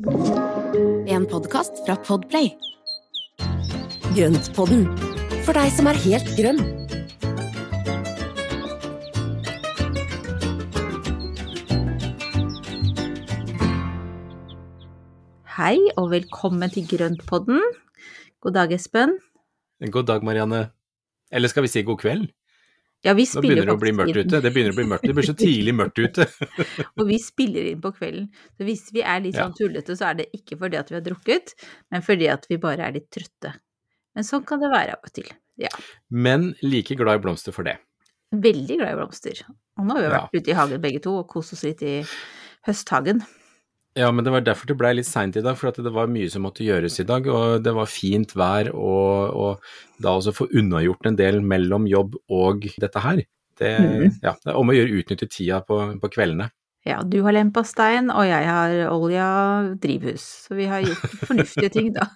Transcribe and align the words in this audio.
En 0.00 1.26
podkast 1.28 1.82
fra 1.84 1.92
Podplay. 2.00 2.46
Grøntpodden, 4.16 4.86
for 5.44 5.52
deg 5.52 5.68
som 5.76 5.90
er 5.90 5.98
helt 6.00 6.30
grønn. 6.38 6.62
Hei 15.58 15.76
og 16.00 16.08
velkommen 16.14 16.72
til 16.72 16.88
Grøntpodden. 16.88 17.60
God 18.40 18.56
dag, 18.56 18.72
Espen. 18.72 19.18
God 19.84 20.08
dag, 20.08 20.24
Marianne. 20.24 20.70
Eller 21.28 21.52
skal 21.52 21.68
vi 21.68 21.74
si 21.76 21.84
god 21.84 22.00
kveld? 22.00 22.30
Ja, 23.02 23.14
vi 23.16 23.24
Nå 23.24 23.40
begynner 23.40 23.64
det 23.64 23.72
å 23.72 23.80
bli 23.80 23.92
mørkt 23.96 24.12
inn. 24.12 24.26
ute. 24.28 24.40
Det 24.44 24.50
begynner 24.52 24.74
å 24.74 24.76
bli 24.76 24.84
mørkt. 24.90 25.06
Det 25.08 25.14
blir 25.16 25.24
så 25.24 25.34
tidlig 25.38 25.72
mørkt 25.72 25.98
ute. 26.02 26.26
Og 27.00 27.06
vi 27.08 27.16
spiller 27.22 27.70
inn 27.70 27.80
på 27.80 27.94
kvelden. 27.96 28.26
Så 28.58 28.66
hvis 28.68 28.82
vi 28.92 29.00
er 29.00 29.22
litt 29.24 29.38
sånn 29.38 29.54
tullete, 29.56 29.96
så 29.96 30.10
er 30.10 30.18
det 30.20 30.26
ikke 30.36 30.58
fordi 30.60 30.76
at 30.76 30.90
vi 30.92 30.98
har 30.98 31.04
drukket, 31.06 31.54
men 31.90 32.04
fordi 32.04 32.28
at 32.28 32.44
vi 32.50 32.58
bare 32.60 32.84
er 32.90 32.92
litt 32.98 33.08
trøtte. 33.14 33.54
Men 34.14 34.26
sånn 34.28 34.44
kan 34.44 34.60
det 34.60 34.68
være 34.74 34.98
av 34.98 35.06
og 35.08 35.14
til. 35.16 35.30
Ja. 35.60 35.72
Men 36.12 36.50
like 36.60 36.96
glad 37.00 37.20
i 37.20 37.24
blomster 37.24 37.56
for 37.56 37.64
det. 37.64 37.78
Veldig 38.36 38.76
glad 38.82 38.92
i 38.92 38.98
blomster. 39.00 39.40
Og 39.80 39.86
nå 39.88 39.96
har 39.96 40.04
vi 40.04 40.12
vært 40.12 40.28
Ja. 40.36 40.40
ute 40.40 40.50
i 40.52 40.58
hagen 40.60 40.80
begge 40.84 41.00
to 41.02 41.16
og 41.22 41.28
kost 41.32 41.54
oss 41.56 41.64
litt 41.64 41.80
i 41.82 42.02
høsthagen. 42.68 43.24
Ja, 44.00 44.08
men 44.14 44.24
det 44.24 44.32
var 44.32 44.44
derfor 44.44 44.70
det 44.70 44.76
blei 44.80 44.94
litt 44.96 45.08
seint 45.08 45.36
i 45.36 45.42
dag, 45.44 45.58
for 45.58 45.74
det 45.76 45.92
var 45.92 46.10
mye 46.10 46.30
som 46.32 46.46
måtte 46.46 46.64
gjøres 46.64 47.00
i 47.02 47.06
dag. 47.08 47.26
Og 47.28 47.64
det 47.64 47.74
var 47.76 47.90
fint 47.90 48.32
vær, 48.38 48.72
og, 48.72 49.36
og 49.36 50.00
da 50.00 50.14
også 50.16 50.34
få 50.36 50.48
unnagjort 50.56 51.10
en 51.10 51.18
del 51.18 51.42
mellom 51.44 51.88
jobb 51.90 52.16
og 52.32 52.64
dette 52.80 53.04
her. 53.04 53.22
Det, 53.60 53.74
mm. 53.76 54.06
ja, 54.24 54.32
det 54.40 54.52
er 54.52 54.56
om 54.56 54.72
å 54.72 54.76
gjøre 54.76 55.02
utnytte 55.02 55.28
tida 55.28 55.60
på, 55.66 55.82
på 56.00 56.12
kveldene. 56.14 56.48
Ja, 56.88 57.02
du 57.04 57.18
har 57.26 57.34
lempa 57.36 57.60
stein, 57.68 58.08
og 58.08 58.24
jeg 58.24 58.46
har 58.48 58.74
olja 58.88 59.26
drivhus. 59.82 60.24
Så 60.46 60.56
vi 60.56 60.68
har 60.70 60.80
gjort 60.80 61.18
fornuftige 61.28 61.72
ting, 61.74 61.90
da. 61.92 62.08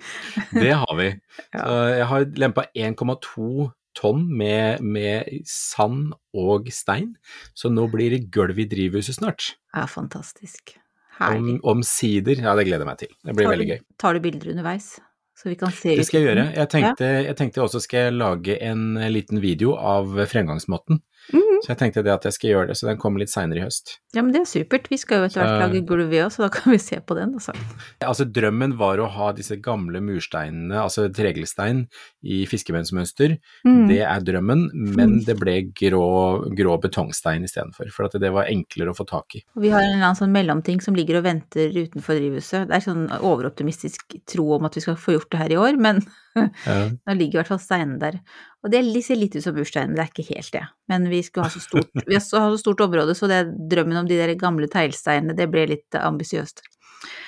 Det 0.62 0.72
har 0.72 0.94
vi. 0.96 1.10
Så 1.52 1.74
jeg 1.92 2.06
har 2.12 2.30
lempa 2.40 2.64
1,2 2.72 3.68
tonn 3.96 4.24
med, 4.40 4.80
med 4.84 5.44
sand 5.48 6.14
og 6.36 6.68
stein, 6.72 7.14
så 7.56 7.72
nå 7.72 7.86
blir 7.92 8.12
det 8.12 8.26
gulv 8.32 8.60
i 8.60 8.68
drivhuset 8.68 9.20
snart. 9.20 9.54
Ja, 9.76 9.86
fantastisk. 9.88 10.76
Om, 11.16 11.26
Herlig. 11.32 11.60
Omsider. 11.64 12.40
Ja, 12.44 12.54
det 12.58 12.66
gleder 12.68 12.84
jeg 12.84 12.90
meg 12.90 12.98
til. 12.98 13.08
Det 13.24 13.34
blir 13.36 13.46
Tar 13.46 13.52
veldig 13.56 13.66
du- 13.66 13.72
gjeg. 13.74 13.82
Tar 13.98 14.12
du 14.14 14.20
bilder 14.20 14.50
underveis, 14.52 14.88
så 15.36 15.48
vi 15.48 15.54
kan 15.56 15.70
se 15.72 15.96
Det 15.96 16.04
skal 16.06 16.20
jeg 16.22 16.28
gjøre. 16.36 16.54
Jeg 16.54 16.68
tenkte, 16.68 17.10
jeg 17.24 17.36
tenkte 17.36 17.62
også 17.64 17.80
skal 17.80 17.98
jeg 18.06 18.12
lage 18.18 18.58
en 18.62 18.94
liten 19.12 19.40
video 19.40 19.74
av 19.76 20.06
fremgangsmåten. 20.28 21.00
Mhm. 21.32 21.60
Så 21.64 21.68
jeg 21.72 21.78
tenkte 21.80 22.02
det 22.04 22.12
at 22.12 22.22
jeg 22.28 22.32
skal 22.36 22.50
gjøre 22.50 22.66
det, 22.68 22.76
så 22.76 22.86
den 22.86 22.98
kommer 22.98 23.18
litt 23.18 23.30
seinere 23.32 23.58
i 23.58 23.64
høst. 23.64 23.96
Ja, 24.14 24.22
men 24.22 24.32
det 24.32 24.42
er 24.42 24.50
supert. 24.50 24.86
Vi 24.88 24.96
skal 25.00 25.18
jo 25.18 25.24
etter 25.26 25.40
hvert 25.42 25.54
Så- 25.56 25.62
lage 25.64 25.86
gulv 25.88 26.08
vi 26.10 26.20
òg, 26.22 26.30
så 26.30 26.44
da 26.44 26.48
kan 26.48 26.70
vi 26.72 26.78
se 26.78 26.96
på 27.00 27.16
den, 27.16 27.34
altså. 27.34 27.52
Altså 28.00 28.24
Drømmen 28.30 28.76
var 28.78 28.98
å 28.98 29.08
ha 29.10 29.32
disse 29.32 29.56
gamle 29.60 30.00
mursteinene, 30.00 30.76
altså 30.76 31.08
tregelstein, 31.12 31.88
i 32.22 32.44
fiskebensmønster. 32.46 33.38
Mm. 33.66 33.88
Det 33.88 34.00
er 34.02 34.20
drømmen, 34.20 34.70
men 34.94 35.24
det 35.24 35.36
ble 35.40 35.56
grå, 35.74 36.46
grå 36.54 36.80
betongstein 36.80 37.42
istedenfor. 37.44 37.90
For 37.90 38.04
at 38.04 38.12
det 38.20 38.32
var 38.32 38.44
enklere 38.46 38.92
å 38.92 38.96
få 38.96 39.06
tak 39.06 39.36
i. 39.36 39.42
Vi 39.56 39.70
har 39.70 39.80
en 39.82 39.96
eller 39.98 40.12
annen 40.12 40.20
sånn 40.20 40.32
mellomting 40.32 40.80
som 40.82 40.94
ligger 40.94 41.18
og 41.18 41.24
venter 41.24 41.72
utenfor 41.72 42.18
drivhuset. 42.20 42.68
Det 42.68 42.76
er 42.76 42.86
sånn 42.86 43.08
overoptimistisk 43.18 44.20
tro 44.26 44.52
om 44.56 44.64
at 44.66 44.74
vi 44.74 44.80
skal 44.84 44.94
få 44.96 45.16
gjort 45.18 45.30
det 45.30 45.38
her 45.42 45.52
i 45.52 45.60
år, 45.60 45.78
men 45.78 46.02
Ja. 46.36 46.76
nå 47.08 47.14
ligger 47.16 47.38
i 47.38 47.42
hvert 47.42 47.50
fall 47.54 47.62
steinene 47.62 47.98
der. 48.02 48.20
Og 48.64 48.70
det 48.72 48.82
ser 49.06 49.16
litt 49.20 49.36
ut 49.36 49.42
som 49.44 49.54
bursteinen, 49.56 49.92
men 49.94 50.00
det 50.00 50.06
er 50.06 50.12
ikke 50.14 50.34
helt 50.36 50.52
det. 50.52 50.64
Men 50.92 51.08
vi 51.10 51.22
skulle 51.26 51.48
ha 51.48 51.50
så 51.54 51.62
stort, 51.64 51.90
vi 52.06 52.14
har 52.18 52.24
så, 52.24 52.44
stort 52.60 52.80
område, 52.86 53.14
så 53.18 53.28
det 53.30 53.42
drømmen 53.70 53.96
om 54.04 54.08
de 54.10 54.18
der 54.20 54.34
gamle 54.40 54.68
teglsteinene, 54.72 55.36
det 55.38 55.48
ble 55.52 55.66
litt 55.74 55.98
ambisiøst. 56.00 56.62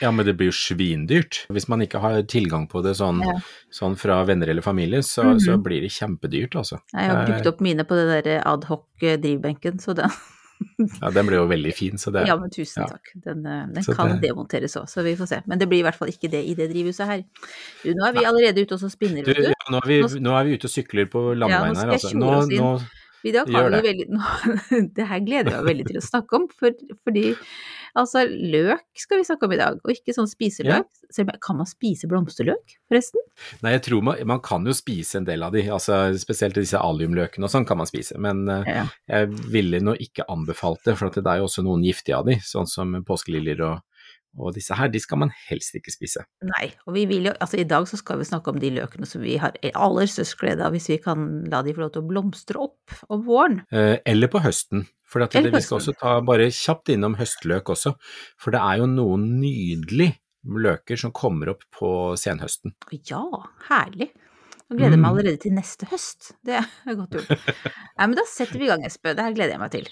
Ja, 0.00 0.10
men 0.10 0.24
det 0.26 0.32
blir 0.38 0.48
jo 0.48 0.56
svindyrt. 0.56 1.42
Hvis 1.52 1.68
man 1.70 1.82
ikke 1.84 2.00
har 2.02 2.16
tilgang 2.30 2.64
på 2.70 2.80
det 2.82 2.96
sånn, 2.98 3.20
Ja. 3.22 3.34
sånn 3.70 3.94
fra 4.00 4.24
venner 4.26 4.48
eller 4.48 4.62
familie, 4.64 5.02
så, 5.06 5.22
Mhm. 5.34 5.40
så 5.44 5.58
blir 5.62 5.80
det 5.84 5.90
kjempedyrt, 5.92 6.56
altså. 6.56 6.80
Jeg 6.94 7.10
har 7.10 7.26
brukt 7.26 7.46
opp 7.46 7.60
mine 7.60 7.84
på 7.84 7.94
den 7.94 8.08
der 8.22 8.42
adhoc 8.48 8.86
drivbenken, 9.00 9.78
så 9.78 9.94
den 9.94 10.08
Ja, 11.02 11.10
den 11.14 11.26
ble 11.28 11.36
jo 11.38 11.46
veldig 11.50 11.72
fin, 11.74 11.98
så 11.98 12.10
det 12.14 12.24
Ja, 12.28 12.36
men 12.38 12.50
tusen 12.54 12.82
ja. 12.84 12.88
takk. 12.92 13.10
Den, 13.24 13.44
eh, 13.46 13.64
den 13.74 13.84
kan 13.94 14.12
det- 14.16 14.28
demonteres 14.28 14.76
òg, 14.80 14.86
så 14.90 15.02
vi 15.06 15.14
får 15.18 15.28
se. 15.30 15.40
Men 15.46 15.58
det 15.58 15.68
blir 15.70 15.80
i 15.82 15.86
hvert 15.86 15.98
fall 15.98 16.08
ikke 16.12 16.30
det 16.30 16.44
i 16.46 16.54
det 16.58 16.68
drivhuset 16.72 17.06
her. 17.06 17.24
Du, 17.84 17.92
nå 17.94 18.06
er 18.08 18.12
vi 18.18 18.24
allerede 18.30 18.62
ute 18.66 18.74
og 18.78 18.80
så 18.82 18.90
spinner, 18.90 19.24
vet 19.26 19.36
du. 19.36 19.42
ja, 19.50 19.58
nå, 19.70 19.80
er 19.82 19.88
vi, 19.90 20.00
Nå- 20.20 20.36
er 20.38 20.44
vi 20.48 20.54
ute 20.58 20.66
og 20.70 20.74
sykler 20.74 21.06
på 21.10 21.24
Ja, 21.32 21.38
landeveien 21.44 21.76
skal 21.76 21.88
her, 21.88 21.98
altså. 21.98 22.14
Nå, 22.18 22.30
nå, 22.58 22.70
I 23.24 23.32
dag 23.34 23.50
har 23.50 23.64
gjør 23.70 23.74
vi 23.82 23.88
veldig 23.88 24.06
nå, 24.14 24.90
Det 24.94 25.06
her 25.10 25.20
gleder 25.26 25.50
jeg 25.50 25.62
meg 25.62 25.70
veldig 25.72 25.86
til 25.92 25.98
å 25.98 26.04
snakke 26.06 26.38
om, 26.38 26.48
for, 26.58 26.70
fordi 27.06 27.24
altså 27.98 28.22
løk 28.28 28.84
skal 29.02 29.20
vi 29.20 29.26
snakke 29.28 29.48
om 29.48 29.54
i 29.56 29.58
dag, 29.60 29.80
og 29.82 29.92
ikke 29.92 30.14
sånn 30.16 30.30
spiseløk. 30.30 30.86
Ja. 31.18 31.24
Kan 31.44 31.58
man 31.60 31.68
spise 31.68 32.08
blomsterløk, 32.10 32.76
forresten? 32.90 33.22
nei, 33.64 33.72
jeg 33.76 33.84
tror 33.86 34.02
man, 34.04 34.18
man 34.28 34.40
kan 34.44 34.66
jo 34.66 34.74
spise 34.76 35.20
en 35.20 35.26
del 35.28 35.44
av 35.46 35.52
de, 35.54 35.62
altså 35.72 36.00
spesielt 36.18 36.56
disse 36.58 36.78
aliumløkene 36.80 37.46
og 37.46 37.52
sånn 37.52 37.66
kan 37.68 37.78
man 37.80 37.88
spise, 37.90 38.18
men 38.20 38.46
eh, 38.52 38.66
Ja. 38.68 38.86
jeg 39.08 39.30
ville 39.54 39.80
nå 39.84 39.94
ikke 40.02 40.26
anbefalt 40.30 40.82
det, 40.88 40.96
for 40.98 41.08
at 41.10 41.18
det 41.20 41.26
er 41.30 41.40
jo 41.42 41.46
også 41.48 41.62
noen 41.66 41.84
giftige 41.86 42.18
av 42.18 42.26
de, 42.28 42.38
sånn 42.44 42.66
som 42.70 42.92
påskeliljer 43.08 43.62
og, 43.68 43.84
og 44.38 44.52
disse 44.54 44.76
her, 44.76 44.90
de 44.92 45.00
skal 45.02 45.18
man 45.22 45.32
helst 45.48 45.74
ikke 45.78 45.90
spise. 45.94 46.22
Nei, 46.46 46.68
og 46.86 46.92
vi 46.94 47.06
vil 47.10 47.30
jo 47.30 47.32
Altså 47.40 47.58
i 47.62 47.64
dag 47.66 47.86
så 47.90 47.96
skal 47.98 48.20
vi 48.20 48.26
snakke 48.28 48.52
om 48.52 48.58
de 48.60 48.68
løkene 48.76 49.06
som 49.08 49.22
vi 49.24 49.38
har 49.40 49.56
aller 49.72 50.10
størst 50.10 50.36
glede 50.38 50.66
av, 50.66 50.74
hvis 50.76 50.90
vi 50.92 50.98
kan 51.02 51.24
la 51.50 51.62
de 51.66 51.72
få 51.74 51.86
lov 51.86 51.94
til 51.96 52.04
å 52.04 52.10
blomstre 52.10 52.60
opp 52.68 52.98
om 53.08 53.24
våren. 53.26 53.62
Eh, 53.72 53.96
eller 54.06 54.30
på 54.30 54.42
høsten, 54.44 54.84
for 55.08 55.24
det, 55.24 55.42
vi 55.54 55.60
skal 55.64 55.78
også 55.80 55.94
ta 55.98 56.14
bare 56.20 56.50
kjapt 56.52 56.92
innom 56.92 57.14
høstløk 57.18 57.70
også, 57.74 57.94
for 58.36 58.52
det 58.54 58.60
er 58.60 58.82
jo 58.82 58.88
noen 58.92 59.24
nydelige 59.40 60.18
løker 60.48 61.00
som 61.00 61.12
kommer 61.16 61.50
opp 61.54 61.64
på 61.74 61.88
senhøsten. 62.20 62.74
Ja, 63.08 63.22
herlig. 63.70 64.10
Nå 64.68 64.76
gleder 64.76 64.94
jeg 64.98 65.00
meg 65.00 65.08
Mm. 65.08 65.10
allerede 65.14 65.40
til 65.40 65.52
neste 65.56 65.86
høst. 65.88 66.32
Det 66.44 66.58
er 66.60 66.94
godt 66.94 67.16
gjort. 67.16 67.30
Nei, 67.96 68.06
men 68.06 68.14
da 68.20 68.24
setter 68.28 68.58
vi 68.60 68.66
i 68.68 68.68
gang, 68.68 68.84
Espen. 68.84 69.16
Det 69.16 69.24
her 69.24 69.32
gleder 69.32 69.56
jeg 69.56 69.62
meg 69.64 69.72
til. 69.72 69.88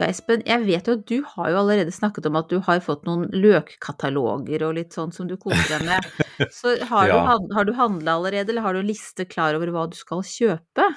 Ja, 0.00 0.08
Espen, 0.10 0.42
jeg 0.44 0.64
vet 0.66 0.88
jo 0.90 0.96
at 0.98 1.04
du 1.06 1.20
har 1.36 1.52
jo 1.54 1.58
allerede 1.60 1.92
snakket 1.94 2.26
om 2.26 2.34
at 2.40 2.48
du 2.50 2.56
har 2.66 2.80
fått 2.82 3.04
noen 3.06 3.28
løkkataloger 3.30 4.64
og 4.66 4.74
litt 4.80 4.92
sånn 4.96 5.12
som 5.14 5.28
du 5.30 5.36
koser 5.40 5.70
deg 5.70 5.84
med. 5.86 6.08
Så 6.58 6.74
har, 6.90 7.06
du, 7.06 7.14
Ja. 7.14 7.36
du, 7.38 7.54
har 7.54 7.64
du 7.68 7.72
handla 7.78 8.16
allerede, 8.18 8.50
eller 8.50 8.66
har 8.66 8.74
du 8.74 8.80
en 8.82 8.90
liste 8.90 9.24
klar 9.30 9.54
over 9.54 9.70
hva 9.70 9.86
du 9.88 9.94
skal 9.96 10.24
kjøpe? 10.26 10.88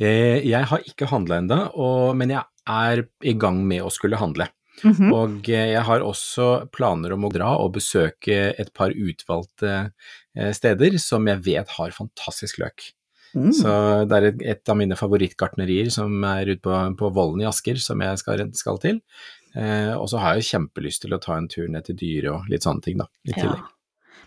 Eh, 0.00 0.40
Jeg 0.48 0.68
har 0.70 0.86
ikke 0.88 1.10
handla 1.10 1.40
ennå, 1.42 1.60
men 2.16 2.32
jeg 2.32 2.44
er 2.70 3.04
i 3.22 3.34
gang 3.34 3.60
med 3.68 3.84
å 3.84 3.92
skulle 3.92 4.20
handle. 4.20 4.48
Mhm. 4.84 5.10
Og 5.12 5.48
eh, 5.50 5.74
jeg 5.74 5.82
har 5.84 6.00
også 6.00 6.70
planer 6.72 7.12
om 7.12 7.26
å 7.28 7.32
dra 7.32 7.50
og 7.60 7.74
besøke 7.76 8.54
et 8.58 8.72
par 8.72 8.94
utvalgte 8.94 9.92
eh, 10.36 10.52
steder 10.56 10.96
som 11.02 11.26
jeg 11.28 11.44
vet 11.44 11.76
har 11.76 11.92
fantastisk 11.96 12.62
løk. 12.62 12.92
Mm. 13.30 13.52
Så 13.54 13.72
det 14.10 14.16
er 14.16 14.24
et, 14.32 14.40
et 14.56 14.70
av 14.72 14.78
mine 14.80 14.96
favorittgartnerier 14.98 15.90
som 15.94 16.16
er 16.26 16.48
ute 16.50 16.64
på, 16.64 16.78
på 16.98 17.10
Vollen 17.14 17.44
i 17.44 17.46
Asker 17.46 17.78
som 17.78 18.00
jeg 18.02 18.18
skal, 18.18 18.42
skal 18.58 18.80
til. 18.82 18.98
Eh, 19.54 19.92
og 19.94 20.08
så 20.10 20.18
har 20.22 20.38
jeg 20.38 20.48
kjempelyst 20.48 21.04
til 21.04 21.14
å 21.14 21.20
ta 21.22 21.36
en 21.38 21.46
tur 21.50 21.68
ned 21.70 21.86
til 21.86 21.98
Dyre 22.00 22.32
og 22.34 22.50
litt 22.50 22.66
sånne 22.66 22.82
ting, 22.86 22.98
da, 23.02 23.06
i 23.28 23.36
Ja. 23.36 23.54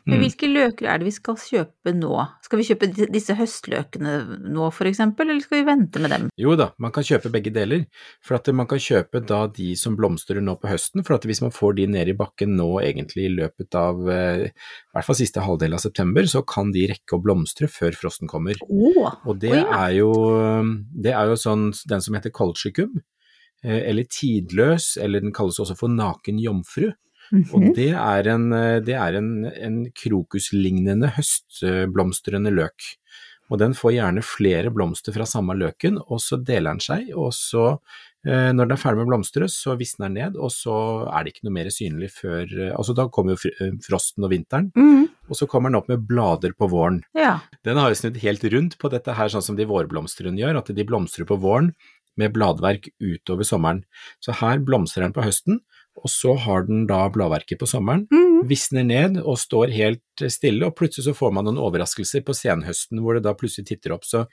Men 0.05 0.17
Mm. 0.19 0.23
hvilke 0.25 0.47
løker 0.51 0.87
er 0.91 0.97
det 0.99 1.05
vi 1.07 1.11
skal 1.15 1.35
kjøpe 1.39 1.93
nå? 1.95 2.11
Skal 2.43 2.59
vi 2.59 2.65
kjøpe 2.67 2.87
disse 3.13 3.33
høstløkene 3.39 4.15
nå, 4.51 4.65
for 4.75 4.83
eksempel, 4.89 5.29
eller 5.31 5.39
skal 5.39 5.61
vi 5.61 5.67
vente 5.69 6.01
med 6.03 6.11
dem? 6.11 6.25
Jo 6.37 6.57
da, 6.59 6.71
man 6.77 6.91
kan 6.91 7.03
kjøpe 7.07 7.31
begge 7.31 7.53
deler. 7.55 7.85
For 8.21 8.35
at 8.35 8.49
man 8.53 8.67
kan 8.67 8.81
kjøpe 8.83 9.21
da 9.25 9.47
de 9.47 9.69
som 9.79 9.95
blomstrer 9.95 10.41
nå 10.43 10.57
på 10.59 10.67
høsten, 10.67 11.05
for 11.07 11.15
at 11.15 11.23
hvis 11.23 11.39
man 11.41 11.51
får 11.55 11.75
de 11.77 11.85
ned 11.87 12.11
i 12.11 12.17
bakken 12.19 12.57
nå 12.59 12.67
egentlig 12.83 13.29
i 13.29 13.31
løpet 13.37 13.73
av 13.79 14.03
eh, 14.11 14.43
i 14.49 14.91
hvert 14.93 15.07
fall 15.07 15.15
siste 15.15 15.39
halvdel 15.45 15.73
av 15.73 15.79
september, 15.85 16.27
så 16.27 16.43
kan 16.45 16.73
de 16.75 16.83
rekke 16.91 17.15
å 17.15 17.21
blomstre 17.23 17.69
før 17.71 17.95
frosten 17.95 18.27
kommer. 18.27 18.59
Oh, 18.67 19.07
Og 19.25 19.39
det 19.39 19.53
oh 19.53 19.61
ja. 19.61 19.85
er 19.87 19.95
jo, 20.01 20.11
det 20.99 21.13
er 21.15 21.31
jo 21.31 21.39
sånn 21.39 21.69
den 21.87 22.01
som 22.03 22.15
heter 22.19 22.33
colchicum, 22.35 22.99
eh, 23.63 23.79
eller 23.87 24.03
tidløs, 24.03 24.97
eller 24.99 25.23
den 25.23 25.31
kalles 25.31 25.59
også 25.63 25.77
for 25.79 25.87
naken 25.87 26.43
jomfru. 26.43 26.91
Og 27.31 27.59
Mhm. 27.61 27.73
det 27.75 27.91
er 27.93 28.27
en, 28.33 28.51
eh, 28.53 28.79
det 28.79 28.95
er 28.95 29.15
en, 29.19 29.45
en 29.45 29.77
krokuslignende 29.91 31.13
høstblomstrende 31.15 32.51
løk. 32.53 32.89
Og 33.51 33.59
den 33.59 33.75
får 33.75 33.93
gjerne 33.97 34.23
flere 34.25 34.71
blomster 34.73 35.13
fra 35.13 35.25
samme 35.29 35.53
løken, 35.59 35.99
og 36.07 36.19
så 36.23 36.39
deler 36.41 36.73
den 36.73 36.79
seg, 36.81 37.09
og 37.15 37.33
så, 37.35 37.79
eh, 38.25 38.49
når 38.55 38.69
den 38.69 38.71
er 38.71 38.81
ferdig 38.81 38.97
med 39.01 39.05
å 39.05 39.11
blomstre, 39.11 39.49
så 39.51 39.75
visner 39.77 40.07
den 40.07 40.15
ned, 40.17 40.37
og 40.39 40.49
så 40.49 40.75
er 41.11 41.23
det 41.23 41.33
ikke 41.33 41.43
noe 41.49 41.57
mer 41.59 41.69
synlig 41.69 42.09
før 42.15 42.43
eh, 42.47 42.71
Altså 42.73 42.95
da 42.95 43.07
kommer 43.09 43.35
jo 43.35 43.51
frosten 43.83 44.23
og 44.23 44.31
vinteren, 44.31 44.71
mm. 44.73 45.09
og 45.29 45.35
så 45.37 45.47
kommer 45.47 45.69
den 45.69 45.77
opp 45.81 45.91
med 45.91 46.07
blader 46.07 46.55
på 46.57 46.69
våren. 46.71 47.03
Ja. 47.13 47.41
Den 47.63 47.77
har 47.77 47.91
jo 47.91 47.99
snudd 47.99 48.17
helt 48.23 48.43
rundt 48.55 48.77
på 48.79 48.89
dette 48.89 49.13
her, 49.13 49.27
sånn 49.29 49.43
som 49.43 49.59
de 49.59 49.65
vårblomstrene 49.69 50.39
gjør, 50.39 50.57
at 50.63 50.73
de 50.73 50.83
blomstrer 50.87 51.27
på 51.27 51.37
våren 51.37 51.73
med 52.17 52.33
bladverk 52.33 52.89
utover 53.01 53.43
sommeren. 53.43 53.83
Så 54.23 54.33
her 54.39 54.59
blomstrer 54.59 55.03
den 55.03 55.13
på 55.13 55.23
høsten, 55.25 55.59
og 56.00 56.10
så 56.10 56.34
har 56.45 56.66
den 56.68 56.86
da 56.90 57.06
bladverket 57.13 57.60
på 57.62 57.68
sommeren, 57.69 58.07
mm. 58.12 58.44
visner 58.50 58.86
ned 58.88 59.19
og 59.22 59.38
står 59.40 59.74
helt 59.75 60.24
stille, 60.34 60.66
og 60.66 60.75
plutselig 60.80 61.06
så 61.06 61.13
får 61.18 61.36
man 61.38 61.48
noen 61.48 61.62
overraskelser 61.62 62.25
på 62.25 62.36
senhøsten 62.38 63.01
hvor 63.04 63.18
det 63.18 63.24
da 63.28 63.36
plutselig 63.38 63.69
titter 63.69 63.94
opp. 63.95 64.07
Så 64.07 64.25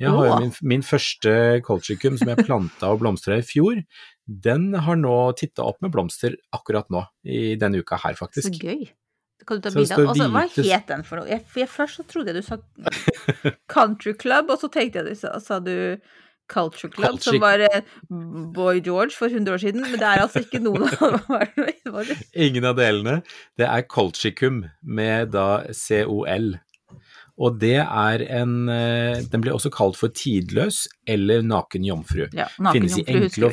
jeg 0.00 0.14
har 0.14 0.30
jo 0.30 0.38
min, 0.44 0.54
min 0.74 0.86
første 0.86 1.32
colchicum 1.66 2.20
som 2.20 2.30
jeg 2.32 2.46
planta 2.46 2.92
og 2.92 3.02
blomstra 3.02 3.40
i 3.40 3.46
fjor, 3.46 3.82
den 4.28 4.70
har 4.76 5.00
nå 5.00 5.16
titta 5.40 5.66
opp 5.66 5.82
med 5.84 5.92
blomster 5.94 6.36
akkurat 6.54 6.88
nå, 6.92 7.02
i 7.24 7.58
denne 7.60 7.82
uka 7.82 7.98
her, 8.04 8.16
faktisk. 8.18 8.52
Så 8.52 8.62
gøy. 8.62 8.88
Kan 9.46 9.60
du 9.60 9.64
ta 9.64 9.72
bilde 9.72 9.96
av 9.96 10.18
Hva 10.34 10.46
het 10.52 10.88
den 10.90 11.04
for 11.06 11.20
noe? 11.20 11.28
Jeg, 11.30 11.44
jeg 11.56 11.70
først 11.70 12.00
så 12.00 12.06
trodde 12.10 12.34
jeg 12.34 12.42
du 12.42 12.46
sa 12.46 12.58
Country 13.74 14.14
Club, 14.18 14.50
og 14.52 14.60
så 14.60 14.70
tenkte 14.72 15.00
jeg 15.00 15.12
du 15.12 15.18
sa, 15.18 15.34
sa 15.42 15.60
du 15.62 15.76
Club, 16.48 16.74
Culture- 16.74 17.20
som 17.20 17.40
var 17.42 17.62
eh, 17.66 17.82
Boy 18.54 18.80
George 18.84 19.14
for 19.16 19.28
100 19.28 19.54
år 19.54 19.62
siden, 19.62 19.84
men 19.84 19.98
det 20.00 20.08
er 20.08 20.22
altså 20.24 20.42
ikke 20.44 20.62
noen 20.64 20.86
av 20.88 21.18
dem. 22.08 22.22
Ingen 22.48 22.68
av 22.68 22.78
delene. 22.78 23.20
Det 23.58 23.68
er 23.68 23.84
colchicum 23.88 24.64
med 24.82 25.34
da 25.36 25.48
COL. 25.76 26.56
Og 27.38 27.58
det 27.62 27.76
er 27.84 28.24
en 28.40 28.54
eh, 28.72 29.20
Den 29.30 29.44
blir 29.44 29.54
også 29.54 29.70
kalt 29.70 29.98
for 29.98 30.10
tidløs 30.10 30.86
eller 31.06 31.44
naken 31.46 31.86
jomfru. 31.86 32.24
Ja, 32.34 32.48
Finnes 32.72 32.98
i 32.98 33.04
husker 33.06 33.50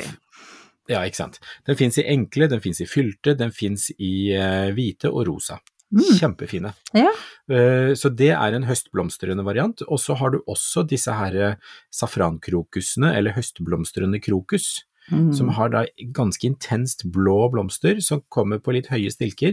Ja, 0.90 1.02
ikke 1.02 1.18
sant. 1.18 1.40
Den 1.66 1.78
fins 1.78 1.98
i 1.98 2.04
enkle, 2.06 2.46
den 2.50 2.62
fins 2.62 2.80
i 2.82 2.86
fylte, 2.86 3.34
den 3.38 3.50
fins 3.54 3.88
i 3.98 4.30
eh, 4.34 4.68
hvite 4.74 5.10
og 5.10 5.26
rosa. 5.30 5.58
Mm. 5.94 6.02
Kjempefine. 6.18 6.72
Ja. 6.94 7.12
Eh, 7.50 7.92
Så 7.94 8.10
det 8.14 8.32
er 8.34 8.54
en 8.56 8.64
høstblomstrende 8.66 9.44
variant. 9.46 9.82
Og 9.88 9.98
så 10.02 10.16
har 10.18 10.30
du 10.34 10.40
også 10.48 10.82
disse 10.88 11.12
her 11.14 11.36
eh, 11.36 11.54
safrankrokusene, 11.92 13.14
eller 13.16 13.36
høstblomstrende 13.36 14.20
krokus, 14.22 14.84
Mm. 15.06 15.32
som 15.32 15.48
har 15.54 15.68
da 15.70 15.84
ganske 16.10 16.42
intenst 16.48 17.04
blå 17.14 17.48
blomster 17.52 18.00
som 18.02 18.24
kommer 18.28 18.58
på 18.58 18.72
litt 18.74 18.88
høye 18.90 19.06
stilker. 19.14 19.52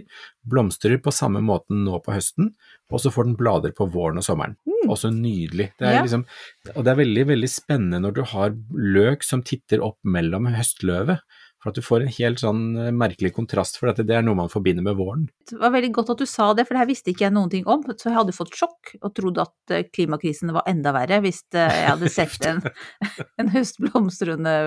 Blomstrer 0.50 0.98
på 0.98 1.14
samme 1.14 1.44
måten 1.46 1.84
nå 1.86 2.00
på 2.04 2.12
høsten, 2.16 2.56
og 2.90 3.00
så 3.00 3.12
får 3.14 3.26
den 3.28 3.36
blader 3.38 3.70
på 3.72 3.86
våren 3.94 4.18
og 4.18 4.24
sommeren. 4.26 4.56
Også 4.90 5.12
nydelig. 5.14 5.70
Det 5.78 5.86
er 5.88 5.94
Ja. 5.94 6.02
liksom, 6.02 6.26
og 6.76 6.84
det 6.84 6.88
er 6.88 6.96
veldig, 7.06 7.26
veldig 7.28 7.50
spennende 7.54 8.02
når 8.02 8.14
du 8.16 8.24
har 8.24 8.50
løk 8.74 9.22
som 9.24 9.44
titter 9.44 9.80
opp 9.80 10.00
mellom 10.04 10.48
høstløvet. 10.48 11.20
For 11.64 11.72
at 11.72 11.80
du 11.80 11.86
får 11.86 12.04
en 12.04 12.12
helt 12.12 12.42
sånn 12.44 12.64
eh, 12.76 12.92
merkelig 12.92 13.32
kontrast, 13.38 13.78
for 13.80 13.88
dette, 13.90 14.04
det 14.08 14.18
er 14.18 14.26
noe 14.26 14.36
man 14.36 14.52
forbinder 14.52 14.84
med 14.84 14.98
våren. 15.00 15.30
Det 15.48 15.60
var 15.62 15.72
veldig 15.72 15.94
godt 15.96 16.12
at 16.12 16.24
du 16.24 16.28
sa 16.28 16.50
det, 16.52 16.66
for 16.68 16.76
det 16.76 16.84
her 16.84 16.90
visste 16.90 17.14
ikke 17.14 17.26
jeg 17.30 17.36
noen 17.38 17.52
ting 17.54 17.70
om. 17.72 17.86
Så 17.96 18.10
jeg 18.10 18.18
hadde 18.18 18.36
fått 18.36 18.58
sjokk 18.60 18.96
og 19.00 19.14
trodd 19.16 19.40
at 19.46 19.76
eh, 19.76 19.86
klimakrisen 19.88 20.52
var 20.56 20.68
enda 20.70 20.92
verre 20.96 21.22
hvis 21.24 21.40
eh, 21.56 21.78
jeg 21.80 21.92
hadde 21.94 22.12
sett 22.18 22.50
en, 22.50 22.60
en 23.40 23.54
høstblomstrende 23.54 24.58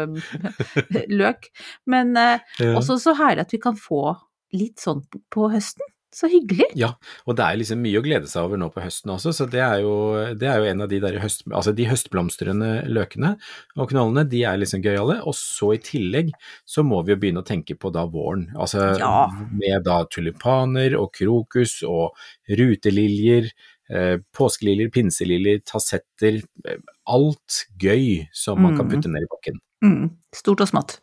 løk. 1.12 1.50
Men 1.92 2.16
også 2.16 2.96
så 3.02 3.12
herlig 3.18 3.44
at 3.44 3.52
vi 3.52 3.60
kan 3.60 3.76
få 3.76 4.16
litt 4.56 4.80
sånn 4.80 5.04
på 5.32 5.50
høsten. 5.52 5.84
Så 6.16 6.30
hyggelig. 6.32 6.64
Ja, 6.80 6.94
og 7.28 7.34
det 7.36 7.44
er 7.44 7.58
liksom 7.60 7.82
mye 7.84 7.98
å 8.00 8.04
glede 8.06 8.24
seg 8.30 8.46
over 8.46 8.56
nå 8.56 8.70
på 8.72 8.80
høsten 8.80 9.10
også, 9.12 9.34
så 9.36 9.44
det 9.52 9.60
er 9.60 9.82
jo, 9.84 9.92
det 10.40 10.48
er 10.48 10.62
jo 10.62 10.70
en 10.70 10.80
av 10.86 10.88
de 10.88 11.00
der 11.02 11.18
høst, 11.20 11.42
altså 11.52 11.74
de 11.76 11.84
høstblomstrende 11.90 12.70
løkene 12.88 13.34
og 13.76 13.90
knollene, 13.90 14.24
de 14.32 14.40
er 14.48 14.56
liksom 14.62 14.80
gøyale, 14.80 15.18
og 15.28 15.36
så 15.36 15.74
i 15.76 15.80
tillegg 15.84 16.30
så 16.64 16.80
må 16.88 17.02
vi 17.04 17.12
jo 17.12 17.18
begynne 17.20 17.42
å 17.44 17.48
tenke 17.50 17.76
på 17.76 17.92
da 17.92 18.06
våren, 18.08 18.46
altså 18.56 18.94
Ja. 18.96 19.26
med 19.52 19.84
da 19.84 19.98
tulipaner 20.08 20.96
og 20.96 21.12
krokus 21.12 21.82
og 21.84 22.16
ruteliljer, 22.48 23.50
eh, 23.92 24.16
påskeliljer, 24.32 24.90
pinseliljer, 24.96 25.60
tassetter, 25.68 26.40
eh, 26.66 26.78
alt 27.06 27.66
gøy 27.78 28.26
som 28.32 28.60
man 28.62 28.76
kan 28.76 28.86
Mm. 28.88 28.90
putte 28.96 29.08
ned 29.12 29.22
i 29.22 29.30
bakken. 29.36 29.60
Mm. 29.84 30.10
Stort 30.34 30.60
og 30.64 30.68
smått. 30.68 30.98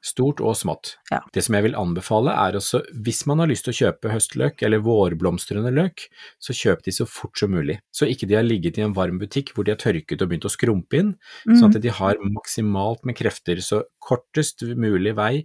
Stort 0.00 0.40
og 0.40 0.54
smått. 0.56 0.94
Ja. 1.10 1.18
Det 1.34 1.42
som 1.44 1.54
jeg 1.58 1.66
vil 1.66 1.74
anbefale 1.76 2.32
er 2.32 2.56
også, 2.56 2.80
hvis 3.04 3.26
man 3.28 3.42
har 3.42 3.50
lyst 3.50 3.66
til 3.66 3.74
å 3.74 3.78
kjøpe 3.80 4.12
høstløk 4.14 4.62
eller 4.64 4.80
vårblomstrende 4.80 5.72
løk, 5.76 6.06
så 6.40 6.56
kjøp 6.56 6.82
de 6.86 6.94
så 6.96 7.04
fort 7.04 7.36
som 7.36 7.52
mulig. 7.52 7.78
Så 7.92 8.08
ikke 8.08 8.26
de 8.30 8.38
har 8.38 8.46
ligget 8.46 8.78
i 8.80 8.84
en 8.86 8.94
varm 8.96 9.18
butikk 9.20 9.52
hvor 9.52 9.68
de 9.68 9.74
har 9.74 9.80
tørket 9.82 10.22
og 10.22 10.30
begynt 10.32 10.48
å 10.48 10.52
skrumpe 10.52 11.02
inn, 11.02 11.14
sånn 11.44 11.68
Mm. 11.68 11.76
at 11.76 11.82
de 11.82 11.88
har 12.00 12.16
maksimalt 12.32 13.04
med 13.04 13.16
krefter, 13.16 13.60
så 13.60 13.82
kortest 14.00 14.62
mulig 14.76 15.14
vei 15.14 15.44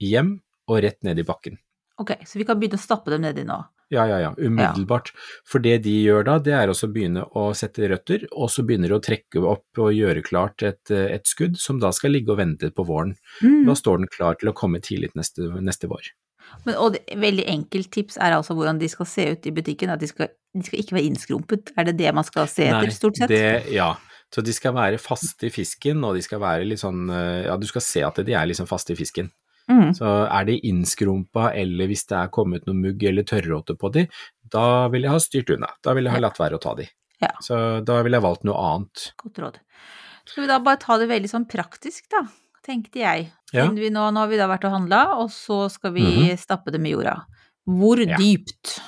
hjem 0.00 0.40
og 0.68 0.82
rett 0.84 1.02
ned 1.02 1.18
i 1.18 1.24
bakken. 1.24 1.56
Ok, 1.98 2.10
så 2.26 2.36
vi 2.36 2.44
kan 2.44 2.58
begynne 2.60 2.76
å 2.76 2.84
stappe 2.84 3.08
dem 3.10 3.22
nedi 3.22 3.44
nå. 3.46 3.56
Ja, 3.92 4.06
ja, 4.08 4.18
ja, 4.22 4.30
umiddelbart. 4.38 5.10
For 5.48 5.62
det 5.62 5.82
de 5.84 5.92
gjør 6.06 6.24
da, 6.26 6.38
det 6.42 6.54
er 6.56 6.72
også 6.72 6.88
å 6.88 6.94
begynne 6.94 7.26
å 7.36 7.50
sette 7.56 7.88
røtter, 7.90 8.24
og 8.32 8.48
så 8.52 8.64
begynner 8.66 8.90
de 8.90 8.98
å 8.98 9.04
trekke 9.04 9.44
opp 9.44 9.82
og 9.84 9.94
gjøre 9.94 10.24
klart 10.24 10.64
et, 10.66 10.90
et 10.90 11.28
skudd 11.28 11.58
som 11.60 11.82
da 11.82 11.92
skal 11.94 12.14
ligge 12.16 12.32
og 12.34 12.40
vente 12.40 12.72
på 12.74 12.86
våren. 12.88 13.14
Mm. 13.44 13.64
Da 13.68 13.76
står 13.78 14.02
den 14.02 14.12
klar 14.12 14.40
til 14.40 14.50
å 14.50 14.56
komme 14.56 14.80
tidlig 14.84 15.12
neste, 15.18 15.50
neste 15.60 15.90
vår. 15.90 16.14
Men, 16.64 16.76
og 16.78 16.94
det, 16.94 17.04
veldig 17.20 17.44
enkelt 17.50 17.90
tips 17.94 18.18
er 18.22 18.36
altså 18.36 18.56
hvordan 18.56 18.80
de 18.80 18.88
skal 18.92 19.08
se 19.08 19.28
ut 19.34 19.46
i 19.48 19.52
butikken. 19.54 19.92
At 19.92 20.02
de 20.02 20.08
skal, 20.10 20.32
de 20.54 20.64
skal 20.66 20.80
ikke 20.80 20.98
være 20.98 21.10
innskrumpet. 21.10 21.72
Er 21.78 21.88
det 21.88 21.96
det 22.00 22.12
man 22.16 22.26
skal 22.26 22.50
se 22.50 22.68
etter, 22.70 22.92
stort 22.94 23.20
sett? 23.20 23.32
Det, 23.32 23.74
ja. 23.74 23.92
Så 24.34 24.42
de 24.42 24.54
skal 24.54 24.74
være 24.74 24.98
faste 24.98 25.48
i 25.48 25.52
fisken, 25.54 26.02
og 26.06 26.16
de 26.16 26.24
skal 26.24 26.40
være 26.42 26.66
litt 26.66 26.82
sånn 26.82 27.06
eh, 27.12 27.44
Ja, 27.46 27.54
du 27.60 27.68
skal 27.70 27.84
se 27.84 28.02
at 28.06 28.18
de 28.26 28.34
er 28.34 28.48
liksom 28.50 28.68
faste 28.70 28.94
i 28.94 28.98
fisken. 28.98 29.30
Mm. 29.70 29.94
Så 29.96 30.08
er 30.28 30.44
de 30.44 30.58
innskrumpa, 30.68 31.52
eller 31.56 31.86
hvis 31.88 32.04
det 32.10 32.16
er 32.18 32.28
kommet 32.34 32.66
noe 32.66 32.76
mugg 32.76 33.02
eller 33.08 33.22
tørråte 33.24 33.76
på 33.80 33.90
de, 33.94 34.06
da 34.52 34.88
vil 34.92 35.02
jeg 35.06 35.10
ha 35.14 35.18
styrt 35.22 35.50
unna. 35.56 35.70
Da 35.82 35.94
vil 35.96 36.04
jeg 36.04 36.12
ha 36.12 36.20
latt 36.20 36.38
være 36.38 36.58
å 36.58 36.60
ta 36.60 36.74
de. 36.76 36.84
Ja. 37.22 37.30
Så 37.40 37.56
da 37.86 38.02
ville 38.04 38.18
jeg 38.18 38.26
valgt 38.26 38.44
noe 38.44 38.58
annet. 38.60 39.06
Godt 39.22 39.38
råd. 39.40 39.56
Skal 40.26 40.42
vi 40.44 40.48
da 40.50 40.58
bare 40.60 40.76
ta 40.82 40.98
det 41.00 41.08
veldig 41.08 41.30
sånn 41.30 41.46
praktisk, 41.48 42.04
da, 42.12 42.26
tenkte 42.64 43.00
jeg. 43.00 43.30
Ja. 43.54 43.68
Vi 43.72 43.88
nå, 43.92 44.10
nå 44.12 44.20
har 44.24 44.28
vi 44.28 44.36
da 44.40 44.48
vært 44.50 44.64
og 44.68 44.72
handla, 44.76 45.02
og 45.22 45.30
så 45.32 45.70
skal 45.70 45.92
vi 45.96 46.04
Mhm. 46.04 46.36
stappe 46.38 46.70
dem 46.72 46.84
i 46.86 46.92
jorda. 46.92 47.24
Hvor 47.66 47.96
Ja. 48.04 48.16
dypt? 48.20 48.80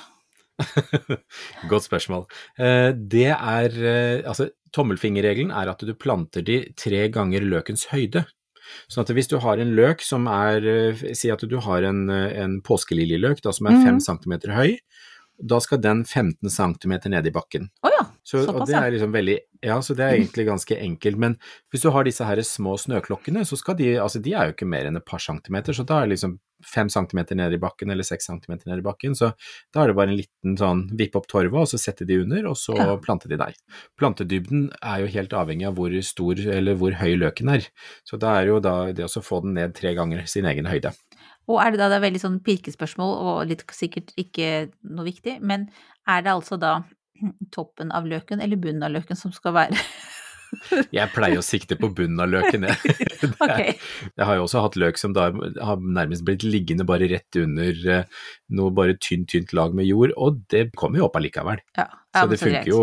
Godt 1.69 1.85
spørsmål. 1.85 2.25
Eh, 2.57 2.91
Det 2.93 3.27
er 3.33 3.69
eh, 3.85 4.23
Altså, 4.27 4.49
tommelfingerregelen 4.73 5.51
er 5.53 5.69
at 5.69 5.79
du 5.85 5.93
planter 5.93 6.41
de 6.43 6.73
tre 6.77 7.07
ganger 7.09 7.41
løkens 7.41 7.85
høyde. 7.91 8.25
Sånn 8.89 9.03
at 9.05 9.13
hvis 9.15 9.27
du 9.29 9.37
har 9.39 9.57
en 9.57 9.75
løk 9.75 10.01
som 10.01 10.27
er 10.27 10.65
eh, 10.67 11.13
Si 11.13 11.29
at 11.29 11.39
du 11.47 11.57
har 11.59 11.83
en, 11.83 12.09
eh, 12.09 12.33
en 12.43 12.61
påskeliljeløk 12.61 13.41
da, 13.41 13.51
som 13.51 13.67
er 13.67 13.71
Mhm. 13.77 13.83
fem 13.85 13.99
centimeter 13.99 14.49
høy. 14.53 14.77
Da 15.45 15.59
skal 15.59 15.77
den 15.77 16.03
15 16.03 16.49
centimeter 16.49 17.09
ned 17.09 17.27
i 17.27 17.31
bakken. 17.31 17.69
Oh, 17.83 17.91
ja, 17.93 18.06
Så, 18.27 18.41
og 18.41 18.49
såpass, 18.49 18.67
det 18.67 18.75
ja. 18.75 18.81
er 18.83 18.91
liksom 18.91 19.13
veldig, 19.15 19.37
ja, 19.63 19.77
så 19.79 19.95
det 19.95 20.03
er 20.03 20.15
egentlig 20.17 20.47
ganske 20.49 20.79
enkelt. 20.83 21.21
Men 21.23 21.37
hvis 21.71 21.85
du 21.85 21.91
har 21.95 22.07
disse 22.07 22.27
her 22.27 22.41
små 22.43 22.75
snøklokkene, 22.81 23.45
så 23.47 23.59
skal 23.59 23.77
de, 23.79 23.93
altså 24.03 24.19
de 24.23 24.33
er 24.35 24.49
jo 24.49 24.57
ikke 24.57 24.67
mer 24.67 24.89
enn 24.89 24.99
et 24.99 25.07
par 25.07 25.23
centimeter, 25.23 25.75
så 25.77 25.85
da 25.87 26.01
er 26.01 26.09
det 26.09 26.17
liksom 26.17 26.35
fem 26.65 26.89
centimeter 26.89 27.37
ned 27.37 27.53
i 27.53 27.59
bakken 27.61 27.93
eller 27.93 28.03
seks 28.03 28.25
centimeter 28.27 28.67
ned 28.67 28.81
i 28.81 28.85
bakken, 28.85 29.13
så 29.15 29.29
da 29.75 29.83
er 29.83 29.91
det 29.91 29.95
bare 29.99 30.09
en 30.09 30.17
liten 30.17 30.57
sånn 30.57 30.83
vipp 30.97 31.15
opp 31.19 31.27
torva, 31.29 31.61
og 31.63 31.69
så 31.69 31.79
sette 31.79 32.07
de 32.09 32.17
under, 32.23 32.49
og 32.49 32.57
så 32.57 32.75
Ja. 32.75 32.97
plante 32.97 33.29
de 33.29 33.37
der. 33.37 33.53
Plantedybden 33.95 34.71
er 34.81 35.05
jo 35.05 35.11
helt 35.13 35.37
avhengig 35.37 35.67
av 35.69 35.77
hvor 35.77 35.93
stor 36.01 36.41
eller 36.41 36.75
hvor 36.75 36.97
høy 36.97 37.15
løken 37.21 37.53
er, 37.53 37.69
så 38.03 38.17
da 38.19 38.41
er 38.41 38.47
jo 38.47 38.59
da 38.59 38.91
det 38.91 39.05
å 39.05 39.23
få 39.23 39.43
den 39.45 39.53
ned 39.53 39.75
tre 39.77 39.93
ganger 39.93 40.25
sin 40.25 40.45
egen 40.49 40.65
høyde. 40.65 40.95
Og 41.47 41.61
er 41.63 41.71
det 41.71 41.79
da 41.79 41.87
det 41.87 42.01
er 42.01 42.07
veldig 42.09 42.19
sånn 42.25 42.43
pirkespørsmål, 42.43 43.13
og 43.23 43.47
litt 43.47 43.63
sikkert 43.71 44.11
ikke 44.19 44.71
noe 44.83 45.05
viktig, 45.07 45.39
men 45.39 45.69
er 46.07 46.21
det 46.25 46.33
altså 46.33 46.59
da 46.59 46.81
toppen 47.51 47.91
av 47.91 48.05
løken 48.07 48.41
eller 48.41 48.57
bunnen 48.57 48.83
av 48.83 48.91
løken 48.95 49.15
som 49.19 49.31
skal 49.35 49.53
være 49.57 49.77
Jeg 50.95 51.09
pleier 51.11 51.41
å 51.41 51.43
sikte 51.43 51.75
på 51.75 51.89
bunnen 51.91 52.21
av 52.23 52.29
løken, 52.31 52.63
jeg. 52.69 52.93
Er- 53.43 53.73
Jeg 54.15 54.23
har 54.29 54.37
jo 54.37 54.45
også 54.45 54.61
hatt 54.63 54.77
løk 54.79 54.95
som 54.99 55.11
da 55.11 55.25
har 55.35 55.81
nærmest 55.83 56.23
blitt 56.23 56.45
liggende 56.47 56.85
bare 56.87 57.09
rett 57.11 57.35
under 57.41 57.81
eh, 57.91 58.05
noe 58.55 58.71
bare 58.71 58.95
tynt, 58.95 59.27
tynt 59.33 59.51
lag 59.57 59.75
med 59.75 59.89
jord, 59.89 60.13
og 60.15 60.37
det 60.53 60.69
kommer 60.79 61.01
jo 61.01 61.09
opp 61.09 61.17
allikevel. 61.19 61.59
Ja, 61.75 61.89
ja, 61.91 62.21
så 62.21 62.29
det 62.31 62.39
funker 62.39 62.71
jo, 62.71 62.79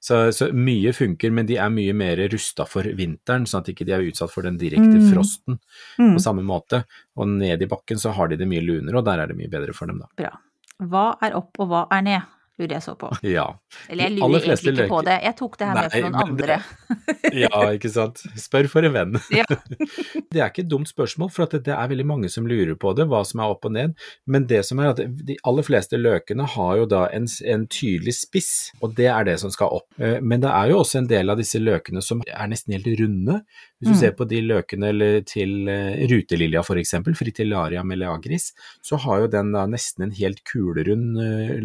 så, 0.00 0.22
så 0.32 0.48
mye 0.56 0.94
funker, 0.96 1.34
men 1.36 1.50
de 1.50 1.58
er 1.60 1.68
mye 1.74 1.92
mer 2.00 2.22
rusta 2.32 2.64
for 2.64 2.88
vinteren, 2.96 3.44
sånn 3.50 3.60
at 3.60 3.68
ikke 3.74 3.86
de 3.90 3.96
er 3.98 4.08
utsatt 4.08 4.32
for 4.32 4.48
den 4.48 4.56
direkte 4.62 4.96
Mm. 5.02 5.10
frosten 5.12 5.60
Mm, 6.00 6.14
på 6.16 6.22
samme 6.24 6.42
måte. 6.48 6.84
Og 7.20 7.28
ned 7.28 7.60
i 7.60 7.68
bakken 7.68 8.00
så 8.00 8.14
har 8.16 8.32
de 8.32 8.40
det 8.40 8.48
mye 8.48 8.64
lunere, 8.64 8.96
og 8.96 9.04
der 9.04 9.20
er 9.20 9.28
det 9.34 9.36
mye 9.36 9.52
bedre 9.52 9.76
for 9.76 9.86
dem 9.92 10.00
da. 10.00 10.08
bra. 10.16 10.32
Hva 10.80 11.04
er 11.28 11.36
opp 11.38 11.60
og 11.60 11.68
hva 11.70 11.84
er 11.92 12.08
ned, 12.08 12.32
lurer 12.60 12.74
jeg 12.76 12.84
så 12.84 12.94
på. 12.98 13.08
Ja, 13.36 13.46
Eller 13.88 14.08
jeg 14.10 14.16
lurer 14.18 14.44
egentlig 14.44 14.72
ikke 14.76 14.88
på 14.90 15.00
det, 15.06 15.16
jeg 15.24 15.36
tok 15.38 15.58
det 15.60 15.68
her 15.70 15.78
med 15.78 15.92
for 15.92 16.10
noen 16.16 16.36
det- 16.36 16.58
andre. 16.58 16.58
ja 17.44 17.62
ikke 17.76 17.90
sant. 17.92 18.22
Spør 18.38 18.68
for 18.72 18.84
en 18.88 18.92
venn. 18.96 19.18
Ja. 19.32 19.46
Det 20.32 20.40
er 20.40 20.48
ikke 20.48 20.62
et 20.64 20.68
dumt 20.70 20.88
spørsmål, 20.88 21.28
for 21.32 21.44
at 21.44 21.52
det 21.56 21.62
det 21.66 21.74
er 21.76 21.88
veldig 21.90 22.04
mange 22.08 22.28
som 22.32 22.46
lurer 22.48 22.74
på 22.80 22.92
det, 22.96 23.04
hva 23.10 23.20
som 23.28 23.40
er 23.44 23.52
opp 23.52 23.66
og 23.68 23.72
ned. 23.74 23.92
Men 24.26 24.46
det 24.48 24.62
som 24.66 24.80
er 24.80 24.90
at 24.94 25.00
de 25.28 25.36
aller 25.48 25.64
fleste 25.66 25.98
løkene 26.00 26.46
har 26.54 26.76
jo 26.80 26.86
da 26.88 27.02
en, 27.14 27.26
en 27.52 27.66
tydelig 27.70 28.14
spiss, 28.18 28.50
og 28.80 28.94
det 28.98 29.06
er 29.12 29.26
det 29.28 29.36
som 29.42 29.52
skal 29.52 29.72
opp. 29.80 29.86
Eh, 30.00 30.18
Men 30.24 30.40
det 30.44 30.50
er 30.50 30.72
jo 30.72 30.80
også 30.82 31.02
en 31.02 31.08
del 31.10 31.30
av 31.32 31.40
disse 31.40 31.60
løkene 31.60 32.02
som 32.04 32.22
er 32.26 32.48
nesten 32.52 32.72
helt 32.76 32.88
runde. 33.00 33.42
Hvis 33.82 33.88
du 33.90 33.94
Mm. 33.96 34.00
ser 34.00 34.12
på 34.14 34.24
de 34.30 34.38
løkene 34.46 34.88
eller 34.92 35.20
til 35.26 35.66
eh, 35.68 36.06
rutelilja 36.06 36.62
for 36.62 36.78
eksempel, 36.78 37.16
fritillaria 37.18 37.82
meleagris, 37.82 38.52
så 38.80 38.94
har 39.02 39.24
jo 39.24 39.26
den 39.26 39.50
da 39.52 39.66
nesten 39.66 40.04
en 40.06 40.12
helt 40.14 40.38
kulerund 40.46 41.18
eh, 41.18 41.56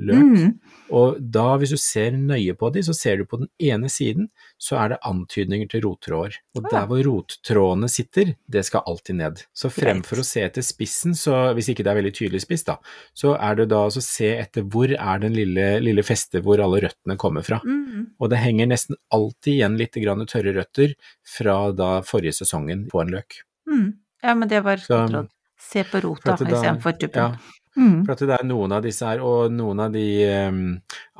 løk. 0.00 0.24
Mm, 0.24 0.54
Og 0.90 1.18
da, 1.20 1.58
hvis 1.60 1.70
du 1.70 1.76
ser 1.76 2.12
nøye 2.16 2.56
på 2.56 2.72
de, 2.72 2.80
så 2.80 2.94
ser 2.96 3.18
du 3.20 3.26
på 3.28 3.36
den 3.42 3.48
ene 3.60 3.90
siden, 3.92 4.30
så 4.58 4.78
er 4.82 4.92
det 4.92 4.98
antydninger 5.06 5.68
til 5.70 5.84
rottråder. 5.86 6.38
Og 6.58 6.66
der 6.66 6.86
hvor 6.90 7.02
rottrådene 7.06 7.88
sitter, 7.90 8.32
det 8.50 8.64
skal 8.66 8.82
alltid 8.90 9.18
ned. 9.20 9.42
Så 9.54 9.70
fremfor 9.72 10.22
å 10.22 10.26
se 10.26 10.42
etter 10.46 10.66
spissen, 10.66 11.14
så 11.18 11.52
hvis 11.56 11.70
ikke 11.72 11.86
det 11.86 11.92
er 11.92 12.00
veldig 12.00 12.14
tydelig 12.18 12.42
spiss, 12.44 12.66
da, 12.66 12.78
så 13.16 13.36
er 13.38 13.60
det 13.60 13.68
da 13.72 13.84
å 13.86 14.02
se 14.02 14.32
etter 14.34 14.66
hvor 14.66 14.90
er 14.94 15.22
den 15.22 15.36
lille, 15.38 15.68
lille 15.84 16.04
festet 16.06 16.42
hvor 16.46 16.60
alle 16.64 16.82
røttene 16.88 17.18
kommer 17.20 17.46
fra. 17.46 17.60
mm, 17.64 18.18
Og 18.18 18.32
det 18.32 18.42
henger 18.42 18.70
nesten 18.74 18.98
alltid 19.14 19.54
igjen 19.54 19.78
litt 19.78 19.96
grann 20.02 20.26
tørre 20.28 20.56
røtter 20.58 20.98
fra 21.36 21.56
da 21.72 21.98
forrige 22.06 22.40
sesongen 22.42 22.88
på 22.90 23.02
en 23.04 23.16
løk. 23.18 23.42
mm. 23.70 23.88
Ja, 24.22 24.34
men 24.34 24.48
det 24.50 24.64
var 24.66 24.80
et 24.80 24.88
godt 24.90 25.12
råd. 25.14 25.28
Se 25.58 25.82
på 25.86 26.00
rota 26.02 26.34
istedenfor 26.34 26.94
tuppen. 26.98 27.34
Ja, 27.34 27.57
Mm. 27.76 28.04
for 28.06 28.14
at 28.14 28.22
det 28.24 28.36
er 28.38 28.46
noen 28.48 28.74
av 28.74 28.84
disse 28.84 29.06
her, 29.06 29.20
og 29.24 29.52
noen 29.54 29.82
av 29.84 29.92
de 29.94 30.06
um, 30.48 30.62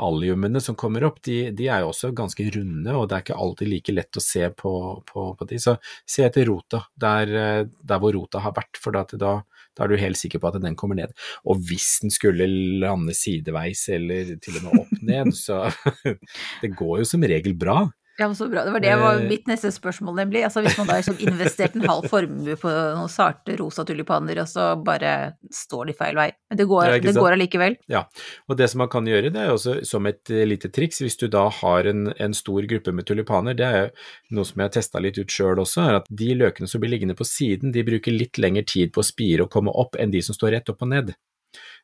alliumene 0.06 0.62
som 0.64 0.78
kommer 0.78 1.06
opp, 1.08 1.20
de, 1.26 1.50
de 1.56 1.68
er 1.68 1.84
jo 1.84 1.92
også 1.92 2.12
ganske 2.16 2.48
runde, 2.54 2.94
og 2.94 3.08
det 3.08 3.16
er 3.16 3.26
ikke 3.26 3.38
alltid 3.44 3.72
like 3.72 3.94
lett 3.94 4.20
å 4.20 4.24
se 4.24 4.48
på, 4.56 4.72
på, 5.08 5.28
på 5.38 5.48
de. 5.50 5.60
Så 5.62 5.76
se 6.08 6.26
etter 6.26 6.48
rota, 6.48 6.82
der, 6.98 7.34
der 7.68 8.02
hvor 8.02 8.16
rota 8.16 8.42
har 8.44 8.56
vært, 8.56 8.80
for 8.80 8.96
da, 8.96 9.04
da 9.18 9.38
er 9.84 9.90
du 9.90 10.00
helt 10.00 10.18
sikker 10.18 10.42
på 10.42 10.50
at 10.50 10.58
den 10.62 10.76
kommer 10.78 10.98
ned. 10.98 11.14
Og 11.48 11.62
hvis 11.68 12.00
den 12.02 12.14
skulle 12.14 12.48
lande 12.82 13.14
sideveis 13.16 13.84
eller 13.94 14.34
til 14.42 14.58
og 14.60 14.66
med 14.66 14.82
opp 14.82 14.94
ned, 15.02 15.32
så 15.36 15.66
det 16.62 16.74
går 16.78 17.02
jo 17.02 17.08
som 17.08 17.26
regel 17.26 17.56
bra. 17.58 17.84
Ja, 18.18 18.26
så 18.34 18.48
bra. 18.50 18.64
Det 18.66 18.72
var 18.74 18.80
det 18.82 18.96
var 18.98 19.14
Eh. 19.20 19.28
mitt 19.28 19.46
neste 19.46 19.70
spørsmål, 19.70 20.16
nemlig. 20.18 20.40
Altså, 20.42 20.62
hvis 20.64 20.76
man 20.78 20.88
da 20.88 20.94
har 20.98 21.04
sånn 21.06 21.20
investert 21.22 21.76
en 21.76 21.84
halv 21.86 22.08
formue 22.10 22.56
på 22.58 22.68
noen 22.72 23.08
sarte 23.08 23.54
rosa 23.60 23.84
tulipaner, 23.86 24.40
og 24.42 24.48
så 24.50 24.64
bare 24.82 25.34
står 25.54 25.86
de 25.86 25.94
feil 25.94 26.16
vei. 26.18 26.32
Men 26.50 26.58
det 26.58 26.66
går, 26.66 26.84
det, 26.96 27.02
det 27.06 27.14
går 27.14 27.36
allikevel. 27.36 27.76
Ja, 27.88 28.02
og 28.48 28.56
det 28.58 28.68
som 28.72 28.82
man 28.82 28.88
kan 28.90 29.06
gjøre, 29.06 29.30
det 29.30 29.44
er 29.44 29.52
også 29.54 29.76
som 29.86 30.06
et 30.10 30.28
eh, 30.34 30.42
lite 30.50 30.68
triks, 30.74 30.98
hvis 31.00 31.16
du 31.20 31.28
da 31.30 31.46
har 31.60 31.86
en, 31.86 32.08
en 32.18 32.34
stor 32.34 32.66
gruppe 32.66 32.92
med 32.92 33.06
tulipaner, 33.06 33.54
det 33.54 33.70
er 33.70 33.90
noe 34.34 34.44
som 34.44 34.58
jeg 34.58 34.66
har 34.66 34.74
testa 34.80 34.98
litt 34.98 35.18
ut 35.22 35.30
sjøl 35.30 35.62
også, 35.62 35.86
er 35.86 36.00
at 36.02 36.10
de 36.10 36.34
løkene 36.34 36.66
som 36.66 36.82
blir 36.82 36.90
liggende 36.96 37.14
på 37.14 37.24
siden, 37.24 37.70
de 37.72 37.86
bruker 37.86 38.10
litt 38.18 38.36
lengre 38.42 38.66
tid 38.66 38.90
på 38.92 38.98
å 39.00 39.06
spire 39.06 39.46
og 39.46 39.50
komme 39.54 39.70
opp 39.70 39.94
enn 39.94 40.10
de 40.10 40.20
som 40.26 40.34
står 40.34 40.56
rett 40.58 40.74
opp 40.74 40.82
og 40.82 40.90
ned. 40.90 41.14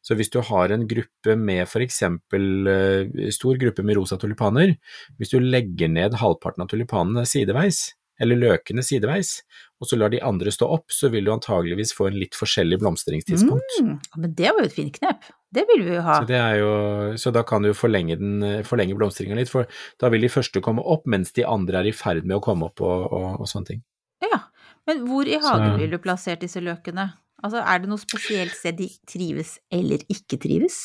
Så 0.04 0.16
hvis 0.18 0.28
du 0.32 0.40
har 0.44 0.72
en 0.74 0.86
gruppe 0.88 1.34
med 1.40 1.64
for 1.70 1.80
eksempel 1.84 2.68
eh, 2.68 3.28
stor 3.32 3.56
gruppe 3.60 3.84
med 3.86 3.96
rosa 3.96 4.18
tulipaner, 4.20 4.74
hvis 5.18 5.32
du 5.32 5.38
legger 5.40 5.88
ned 5.92 6.18
halvparten 6.20 6.66
av 6.66 6.68
tulipanene 6.72 7.24
sideveis, 7.28 7.86
eller 8.22 8.38
løkene 8.38 8.82
sideveis, 8.86 9.40
og 9.82 9.88
så 9.90 9.96
lar 9.98 10.12
de 10.12 10.20
andre 10.22 10.52
stå 10.54 10.68
opp, 10.70 10.92
så 10.94 11.08
vil 11.10 11.26
du 11.26 11.32
antageligvis 11.34 11.90
få 11.96 12.06
en 12.10 12.18
litt 12.20 12.36
forskjellig 12.38 12.78
blomstringstidspunkt. 12.82 13.78
Mm, 13.82 13.96
men 14.22 14.36
det 14.38 14.52
var 14.52 14.62
jo 14.62 14.68
et 14.68 14.76
fint 14.76 14.94
knep. 15.00 15.26
Det 15.54 15.64
vil 15.70 15.82
vi 15.86 15.96
jo 15.96 16.04
ha. 16.04 16.20
Så, 16.20 16.28
det 16.30 16.38
er 16.38 16.60
jo, 16.60 16.70
så 17.18 17.32
da 17.34 17.42
kan 17.46 17.66
du 17.66 17.72
forlenge, 17.74 18.18
den, 18.20 18.44
forlenge 18.68 18.94
blomstringa 18.98 19.38
litt, 19.38 19.50
for 19.50 19.66
da 20.02 20.12
vil 20.14 20.22
de 20.26 20.30
første 20.30 20.62
komme 20.62 20.84
opp 20.94 21.08
mens 21.10 21.34
de 21.34 21.46
andre 21.48 21.82
er 21.82 21.90
i 21.90 21.96
ferd 21.96 22.22
med 22.26 22.38
å 22.38 22.44
komme 22.44 22.70
opp 22.70 22.84
og, 22.86 23.08
og, 23.10 23.28
og 23.42 23.50
sånne 23.50 23.72
ting. 23.72 23.82
Ja. 24.22 24.44
Men 24.86 25.04
hvor 25.08 25.26
i 25.26 25.38
hagen 25.40 25.74
Så- 25.74 25.78
vil 25.82 25.94
du 25.96 25.98
plassert 26.02 26.42
disse 26.44 26.62
løkene? 26.62 27.10
Altså, 27.42 27.60
er 27.60 27.80
det 27.82 27.90
noe 27.90 28.00
spesielt 28.00 28.54
sted 28.56 28.78
de 28.78 28.88
trives 29.10 29.56
eller 29.74 30.04
ikke 30.12 30.38
trives? 30.40 30.78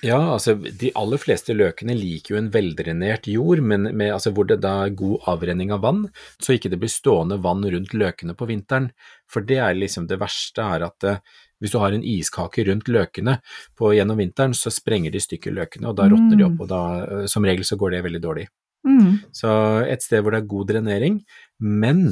Ja, 0.00 0.18
altså 0.32 0.54
de 0.56 0.88
aller 0.96 1.20
fleste 1.20 1.52
løkene 1.52 1.92
liker 1.96 2.34
jo 2.34 2.38
en 2.38 2.48
veldrenert 2.54 3.26
jord, 3.28 3.60
men 3.60 3.90
med, 3.90 4.14
altså, 4.14 4.32
hvor 4.32 4.48
det 4.48 4.62
da 4.64 4.86
er 4.86 4.94
god 4.96 5.26
avrenning 5.28 5.74
av 5.74 5.82
vann, 5.84 6.06
så 6.40 6.56
ikke 6.56 6.70
det 6.72 6.78
blir 6.80 6.92
stående 6.92 7.40
vann 7.44 7.66
rundt 7.74 7.92
løkene 7.92 8.36
på 8.36 8.48
vinteren. 8.48 8.88
For 9.28 9.44
det 9.44 9.60
er 9.60 9.76
liksom 9.76 10.08
det 10.08 10.20
verste 10.22 10.64
er 10.64 10.86
at 10.88 11.08
eh, 11.08 11.20
hvis 11.60 11.74
du 11.74 11.78
har 11.82 11.92
en 11.92 12.06
iskake 12.06 12.64
rundt 12.70 12.88
løkene 12.88 13.36
på, 13.76 13.92
gjennom 13.92 14.20
vinteren, 14.22 14.56
så 14.56 14.72
sprenger 14.72 15.12
de 15.12 15.20
i 15.20 15.26
stykker 15.26 15.52
løkene, 15.52 15.90
og 15.90 16.00
da 16.00 16.08
råtner 16.08 16.38
de 16.38 16.48
opp, 16.48 16.64
og 16.64 16.72
da 16.72 16.82
eh, 17.04 17.26
som 17.28 17.44
regel 17.44 17.68
så 17.68 17.76
går 17.80 17.96
det 17.96 18.04
veldig 18.08 18.24
dårlig. 18.24 18.48
Mm. 18.86 19.20
Så 19.36 19.50
et 19.84 20.04
sted 20.04 20.22
hvor 20.24 20.34
det 20.34 20.42
er 20.42 20.50
god 20.50 20.70
drenering, 20.72 21.18
men 21.60 22.04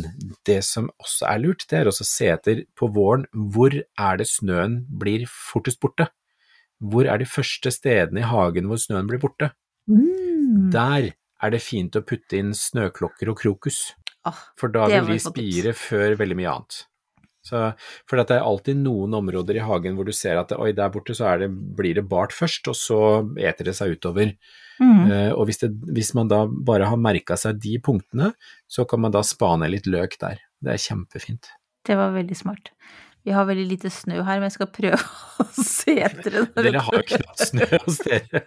det 0.49 0.61
som 0.67 0.91
også 1.01 1.29
er 1.31 1.43
lurt, 1.45 1.65
det 1.71 1.81
er 1.81 1.91
også 1.91 2.05
å 2.05 2.11
se 2.11 2.29
etter 2.35 2.65
på 2.77 2.91
våren 2.95 3.25
hvor 3.33 3.75
er 3.75 4.21
det 4.21 4.29
snøen 4.29 4.83
blir 5.01 5.25
fortest 5.31 5.81
borte. 5.81 6.11
Hvor 6.79 7.09
er 7.11 7.19
de 7.19 7.27
første 7.27 7.73
stedene 7.75 8.23
i 8.23 8.29
hagen 8.29 8.69
hvor 8.71 8.81
snøen 8.81 9.09
blir 9.09 9.23
borte? 9.23 9.51
Mm. 9.91 10.69
Der 10.75 11.15
er 11.15 11.55
det 11.55 11.63
fint 11.65 11.97
å 11.97 12.05
putte 12.05 12.39
inn 12.39 12.53
snøklokker 12.55 13.33
og 13.33 13.41
krokus, 13.41 13.81
Oh, 14.27 14.39
for 14.59 14.73
da 14.75 14.89
vil 14.91 15.13
de 15.13 15.19
spire 15.23 15.73
før 15.79 16.17
veldig 16.19 16.37
mye 16.41 16.53
annet. 16.53 16.79
Så, 17.49 17.65
for 18.09 18.21
det 18.21 18.37
er 18.37 18.45
alltid 18.45 18.81
noen 18.83 19.17
områder 19.19 19.59
i 19.59 19.65
hagen 19.65 19.97
hvor 19.97 20.09
du 20.09 20.15
ser 20.17 20.41
at 20.41 20.53
oi, 20.57 20.71
der 20.77 20.93
borte 20.95 21.17
så 21.17 21.31
er 21.33 21.45
det, 21.45 21.51
blir 21.79 21.97
det 21.99 22.07
bart 22.11 22.35
først, 22.37 22.69
og 22.71 22.77
så 22.79 23.01
eter 23.41 23.71
det 23.71 23.77
seg 23.79 23.97
utover. 23.97 24.35
mm. 24.79 25.05
Uh, 25.09 25.33
og 25.35 25.49
hvis, 25.49 25.63
det, 25.65 25.73
hvis 25.97 26.13
man 26.19 26.31
da 26.31 26.45
bare 26.47 26.91
har 26.91 27.01
merka 27.01 27.39
seg 27.41 27.61
de 27.65 27.79
punktene, 27.83 28.33
så 28.69 28.87
kan 28.89 29.03
man 29.05 29.15
da 29.15 29.25
spane 29.27 29.71
litt 29.73 29.89
løk 29.91 30.19
der. 30.21 30.43
Det 30.61 30.75
er 30.75 30.85
kjempefint. 30.89 31.53
Det 31.89 31.97
var 31.97 32.13
veldig 32.13 32.37
smart. 32.37 32.73
Vi 33.29 33.35
har 33.37 33.45
veldig 33.45 33.67
lite 33.69 33.91
snø 33.93 34.23
her, 34.25 34.39
men 34.41 34.49
jeg 34.49 34.57
skal 34.57 34.71
prøve 34.73 34.99
å 35.45 35.47
se 35.53 35.99
etter 36.01 36.33
det. 36.33 36.45
Dere 36.57 36.85
har 36.87 36.95
jo 36.97 37.07
knapt 37.11 37.43
snø 37.51 37.67
hos 37.85 37.99
dere. 38.07 38.45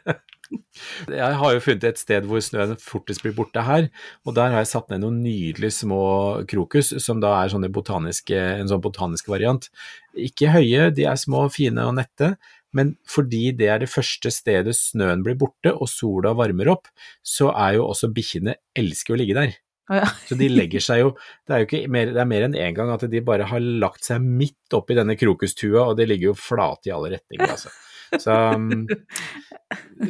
Jeg 1.08 1.36
har 1.40 1.54
jo 1.56 1.62
funnet 1.64 1.86
et 1.88 2.02
sted 2.02 2.26
hvor 2.28 2.42
snøen 2.44 2.74
fortest 2.82 3.22
blir 3.24 3.36
borte 3.38 3.62
her, 3.64 3.88
og 4.26 4.36
der 4.36 4.56
har 4.56 4.64
jeg 4.64 4.72
satt 4.72 4.90
ned 4.92 5.04
noen 5.04 5.22
nydelige 5.24 5.78
små 5.78 6.02
krokus, 6.50 6.90
som 7.04 7.22
da 7.24 7.36
er 7.38 7.54
sånne 7.54 7.70
botaniske, 7.72 8.36
en 8.36 8.72
sånn 8.72 8.82
botanisk 8.84 9.30
variant. 9.32 9.70
Ikke 10.18 10.50
høye, 10.52 10.90
de 10.98 11.06
er 11.08 11.22
små, 11.22 11.46
fine 11.54 11.86
og 11.88 11.96
nette, 12.02 12.34
men 12.76 12.96
fordi 13.08 13.52
det 13.56 13.70
er 13.70 13.84
det 13.84 13.92
første 13.92 14.32
stedet 14.34 14.74
snøen 14.76 15.24
blir 15.26 15.38
borte 15.40 15.76
og 15.76 15.92
sola 15.92 16.34
varmer 16.36 16.74
opp, 16.74 16.90
så 17.22 17.54
er 17.54 17.78
jo 17.78 17.90
også 17.92 18.12
bikkjene 18.16 18.58
elsker 18.82 19.16
å 19.16 19.22
ligge 19.22 19.38
der. 19.38 19.60
Ja. 19.92 20.06
Så 20.30 20.38
de 20.40 20.48
legger 20.48 20.80
seg 20.84 21.02
jo 21.02 21.10
Det 21.48 21.52
er 21.56 21.64
jo 21.64 21.68
ikke 21.68 21.82
mer, 21.92 22.12
det 22.16 22.22
er 22.24 22.30
mer 22.30 22.46
enn 22.48 22.56
én 22.56 22.76
gang 22.78 22.92
at 22.94 23.04
de 23.12 23.22
bare 23.28 23.44
har 23.50 23.60
lagt 23.60 24.06
seg 24.08 24.24
midt 24.24 24.76
oppi 24.78 24.96
denne 24.96 25.18
krokustua, 25.20 25.90
og 25.92 25.98
det 26.00 26.08
ligger 26.08 26.32
jo 26.32 26.38
flate 26.40 26.88
i 26.88 26.94
alle 26.96 27.18
retninger, 27.18 27.52
altså. 27.58 27.72
Så 28.20 28.34
um, 28.56 28.86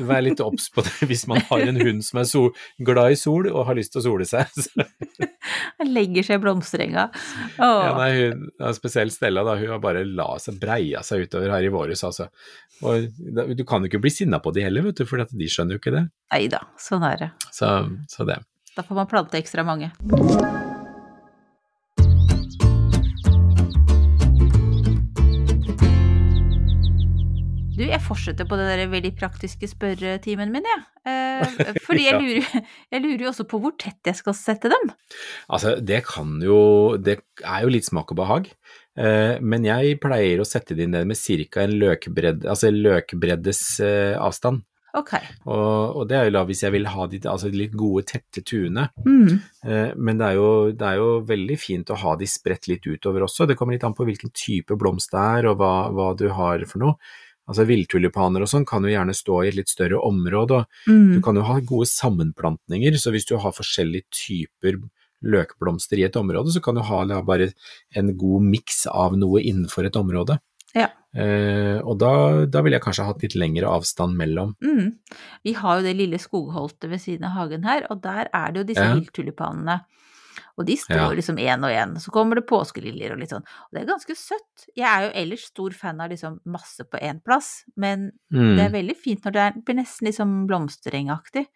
vær 0.09 0.23
litt 0.25 0.39
obs 0.41 0.69
på 0.73 0.81
det 0.85 1.07
hvis 1.09 1.27
man 1.29 1.41
har 1.51 1.61
en 1.69 1.77
hund 1.81 2.01
som 2.05 2.17
er 2.21 2.25
sol, 2.29 2.47
glad 2.81 3.13
i 3.13 3.17
sol 3.19 3.45
og 3.51 3.65
har 3.67 3.77
lyst 3.77 3.93
til 3.93 4.01
å 4.01 4.05
sole 4.07 4.25
seg. 4.25 4.49
Han 5.81 5.91
legger 5.93 6.25
seg 6.25 6.39
i 6.39 6.41
blomsterenga. 6.43 7.07
ja, 7.59 7.91
nei, 7.97 8.09
hun, 8.17 8.47
spesielt 8.77 9.13
Stella, 9.13 9.43
da, 9.45 9.55
hun 9.59 9.73
har 9.75 9.81
bare 9.83 10.03
la 10.07 10.31
seg 10.41 10.57
breia 10.61 11.01
seg 11.05 11.27
utover 11.27 11.53
her 11.53 11.67
i 11.67 11.71
våres, 11.73 12.01
altså. 12.07 12.29
Og 12.81 13.09
da- 13.37 13.45
du 13.53 13.63
kan 13.69 13.83
jo 13.85 13.91
ikke 13.91 14.01
bli 14.01 14.13
sinna 14.13 14.39
på 14.41 14.53
de 14.55 14.65
heller, 14.65 14.85
vet 14.89 15.01
du, 15.01 15.05
for 15.09 15.21
de 15.21 15.49
skjønner 15.51 15.77
jo 15.77 15.81
ikke 15.83 15.93
det. 15.97 16.05
Nei 16.33 16.45
da, 16.53 16.63
sånn 16.81 17.05
er 17.05 17.21
det. 17.25 17.29
Så, 17.53 17.69
så 18.09 18.25
det. 18.29 18.39
Da 18.75 18.83
får 18.83 18.95
man 18.95 19.07
plante 19.07 19.39
ekstra 19.39 19.65
mange. 19.67 19.91
Du, 27.71 27.87
jeg 27.87 27.99
fortsetter 28.05 28.45
på 28.45 28.55
den 28.59 28.69
der 28.69 28.85
veldig 28.91 29.11
praktiske 29.17 29.67
spørretimen 29.67 30.53
min, 30.53 30.67
jeg. 30.69 30.81
Eh, 31.09 31.75
fordi 31.87 32.05
jeg 32.05 32.19
lurer, 32.21 32.65
jeg 32.93 33.03
lurer 33.03 33.25
jo 33.25 33.29
også 33.31 33.47
på 33.49 33.59
hvor 33.63 33.75
tett 33.81 34.07
jeg 34.07 34.19
skal 34.19 34.37
sette 34.37 34.71
dem. 34.71 34.91
Altså, 35.49 35.75
det 35.81 36.03
kan 36.05 36.35
jo 36.45 36.95
Det 37.01 37.17
er 37.41 37.65
jo 37.65 37.73
litt 37.73 37.89
smak 37.89 38.13
og 38.13 38.21
behag. 38.21 38.51
Eh, 38.95 39.35
men 39.41 39.67
jeg 39.67 39.99
pleier 40.03 40.39
å 40.39 40.47
sette 40.47 40.77
dem 40.77 40.93
ned 40.95 41.11
med 41.11 41.19
ca. 41.19 41.63
en 41.65 41.79
løkbredd, 41.81 42.45
altså 42.45 42.71
løkbreddes 42.71 43.63
eh, 43.83 44.15
avstand. 44.19 44.63
Ok. 44.97 45.13
Og, 45.45 45.95
og 46.01 46.07
det 46.09 46.17
er 46.17 46.25
jo 46.27 46.33
da 46.35 46.43
hvis 46.49 46.63
jeg 46.65 46.73
vil 46.75 46.89
ha 46.91 47.05
de 47.07 47.19
altså 47.31 47.47
litt 47.53 47.73
gode, 47.79 48.03
tette 48.11 48.43
tuene. 48.43 48.89
Mm. 49.05 49.39
Eh, 49.63 49.91
men 49.95 50.19
det 50.19 50.27
er, 50.31 50.35
jo, 50.41 50.49
det 50.75 50.87
er 50.89 50.99
jo 50.99 51.09
veldig 51.29 51.57
fint 51.61 51.93
å 51.93 51.99
ha 52.01 52.15
de 52.19 52.27
spredt 52.27 52.67
litt 52.67 52.87
utover 52.89 53.23
også. 53.27 53.47
Det 53.47 53.55
kommer 53.59 53.77
litt 53.77 53.85
an 53.87 53.95
på 53.95 54.07
hvilken 54.09 54.33
type 54.35 54.75
blomst 54.79 55.13
det 55.15 55.23
er, 55.39 55.47
og 55.51 55.59
hva, 55.61 55.73
hva 55.95 56.11
du 56.19 56.27
har 56.35 56.65
for 56.67 56.83
noe. 56.83 56.97
Altså 57.51 57.65
Villtulipaner 57.67 58.43
og 58.45 58.47
sånn 58.51 58.67
kan 58.69 58.83
jo 58.85 58.91
gjerne 58.93 59.15
stå 59.17 59.41
i 59.43 59.49
et 59.49 59.57
litt 59.57 59.71
større 59.71 59.99
område, 60.07 60.61
og 60.63 60.91
Mm. 60.91 61.15
du 61.15 61.21
kan 61.25 61.35
jo 61.35 61.41
ha 61.47 61.59
gode 61.59 61.87
sammenplantninger. 61.89 62.95
Så 62.99 63.11
hvis 63.11 63.27
du 63.27 63.37
har 63.41 63.51
forskjellige 63.55 64.07
typer 64.11 64.77
løkblomster 65.21 65.99
i 65.99 66.05
et 66.07 66.15
område, 66.17 66.51
så 66.53 66.61
kan 66.63 66.75
du 66.75 66.81
ha 66.81 67.03
bare 67.21 67.51
en 67.95 68.15
god 68.17 68.41
miks 68.43 68.85
av 68.89 69.17
noe 69.17 69.41
innenfor 69.41 69.85
et 69.85 69.97
område. 69.99 70.39
Ja. 70.75 70.87
Eh, 71.13 71.79
og 71.83 71.97
da, 71.99 72.45
da 72.47 72.61
ville 72.63 72.77
jeg 72.77 72.83
kanskje 72.85 73.05
hatt 73.05 73.21
litt 73.25 73.35
lengre 73.35 73.67
avstand 73.67 74.15
mellom. 74.15 74.53
Mm. 74.63 74.93
Vi 75.43 75.53
har 75.53 75.79
jo 75.79 75.83
det 75.83 75.95
lille 75.97 76.17
skogholtet 76.21 76.89
ved 76.89 77.01
siden 77.03 77.25
av 77.27 77.31
hagen 77.35 77.63
her, 77.67 77.87
og 77.91 78.01
der 78.01 78.29
er 78.33 78.51
det 78.51 78.61
jo 78.61 78.69
disse 78.73 78.85
Ja. 78.85 78.93
vilttulipanene. 78.95 79.81
Og 80.57 80.65
de 80.67 80.75
står 80.77 80.95
Ja. 80.95 81.09
liksom 81.15 81.37
én 81.39 81.63
og 81.63 81.71
én. 81.71 81.95
Så 81.99 82.11
kommer 82.11 82.35
det 82.35 82.45
påskeliljer 82.47 83.11
og 83.13 83.19
litt 83.19 83.29
sånn. 83.29 83.43
Og 83.43 83.69
det 83.73 83.81
er 83.81 83.91
ganske 83.93 84.15
søtt. 84.15 84.65
Jeg 84.75 84.85
er 84.87 85.07
jo 85.07 85.11
ellers 85.15 85.45
stor 85.47 85.71
fan 85.71 85.99
av 86.01 86.09
liksom 86.09 86.39
masse 86.45 86.83
på 86.83 86.99
én 87.01 87.21
plass, 87.23 87.63
men 87.75 88.11
Mm. 88.31 88.55
det 88.57 88.65
er 88.65 88.69
veldig 88.81 88.95
fint 88.97 89.21
når 89.25 89.31
det 89.33 89.41
er, 89.41 89.61
blir 89.65 89.75
nesten 89.75 90.07
liksom 90.07 90.47
blomsterengaktig. 90.47 91.47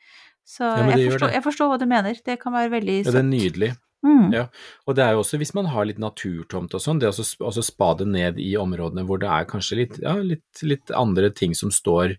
Så 0.46 0.62
Ja, 0.62 0.96
jeg, 0.96 1.12
forstår, 1.12 1.32
jeg 1.34 1.44
forstår 1.44 1.70
hva 1.72 1.80
du 1.80 1.86
mener. 1.86 2.14
Det 2.24 2.40
kan 2.40 2.54
være 2.54 2.70
veldig 2.72 2.98
Ja, 3.06 3.12
søtt. 3.12 3.14
det 3.14 3.24
er 3.24 3.32
nydelig. 3.32 3.78
Mm. 4.06 4.28
Ja. 4.36 4.44
Og 4.86 4.96
det 4.98 5.02
er 5.06 5.16
jo 5.16 5.24
også 5.24 5.40
hvis 5.42 5.54
man 5.58 5.66
har 5.74 5.86
litt 5.90 5.98
naturtomt 6.02 6.76
og 6.78 6.82
sånn, 6.84 7.00
det 7.02 7.10
også 7.10 7.26
sp- 7.26 7.64
spade 7.66 8.06
ned 8.06 8.38
i 8.40 8.52
områdene 8.62 9.04
hvor 9.08 9.18
det 9.22 9.32
er 9.34 9.48
kanskje 9.50 9.80
litt, 9.82 9.98
ja, 10.04 10.14
litt, 10.22 10.62
litt 10.62 10.92
andre 10.94 11.32
ting 11.34 11.56
som 11.58 11.72
står, 11.74 12.14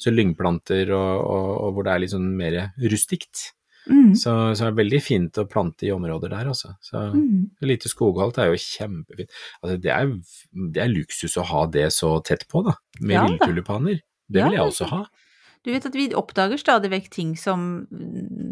så 0.00 0.12
lyngplanter 0.12 0.92
og, 0.92 1.24
og, 1.24 1.48
og 1.64 1.72
hvor 1.78 1.88
det 1.88 1.94
er 1.94 2.04
litt 2.04 2.12
sånn 2.12 2.28
mer 2.36 2.58
rustikt. 2.92 3.48
Mm. 3.88 4.12
Så, 4.14 4.30
så 4.54 4.66
er 4.66 4.74
det 4.74 4.78
veldig 4.82 4.98
fint 5.02 5.38
å 5.40 5.46
plante 5.48 5.86
i 5.88 5.92
områder 5.94 6.28
der, 6.34 6.50
altså. 6.52 6.74
Så 6.84 7.00
Mm. 7.16 7.46
lite 7.64 7.88
skogholt 7.88 8.36
er 8.38 8.50
jo 8.52 8.58
kjempefint. 8.60 9.32
Altså, 9.62 9.78
det, 9.80 9.90
er, 9.96 10.12
det 10.76 10.82
er 10.84 10.92
luksus 10.92 11.38
å 11.40 11.46
ha 11.48 11.64
det 11.72 11.86
så 11.96 12.12
tett 12.22 12.44
på, 12.52 12.60
da, 12.68 12.76
med 13.00 13.16
Ja 13.16 13.24
villtulipaner. 13.26 14.02
Det 14.30 14.44
vil 14.44 14.58
jeg 14.58 14.66
også 14.68 14.86
ha. 14.92 15.00
Du 15.60 15.68
vet 15.74 15.84
at 15.84 15.96
vi 15.96 16.06
oppdager 16.16 16.56
stadig 16.56 16.88
vekk 16.88 17.08
ting 17.12 17.32
som, 17.36 17.64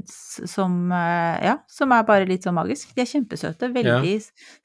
som 0.04 0.74
eh, 0.92 1.38
Ja, 1.46 1.54
som 1.70 1.92
er 1.96 2.04
bare 2.08 2.26
litt 2.28 2.44
sånn 2.44 2.56
magisk. 2.58 2.90
De 2.92 3.00
er 3.00 3.08
kjempesøte, 3.08 3.70
veldig 3.72 4.12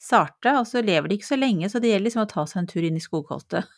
sarte, 0.02 0.52
og 0.60 0.68
så 0.68 0.84
lever 0.84 1.08
de 1.08 1.18
ikke 1.20 1.30
så 1.30 1.38
lenge, 1.40 1.70
så 1.72 1.80
det 1.80 1.94
gjelder 1.94 2.08
liksom 2.10 2.26
å 2.26 2.30
ta 2.34 2.44
seg 2.50 2.60
en 2.64 2.68
tur 2.74 2.84
inn 2.84 3.00
i 3.00 3.04
skogholtet. 3.04 3.70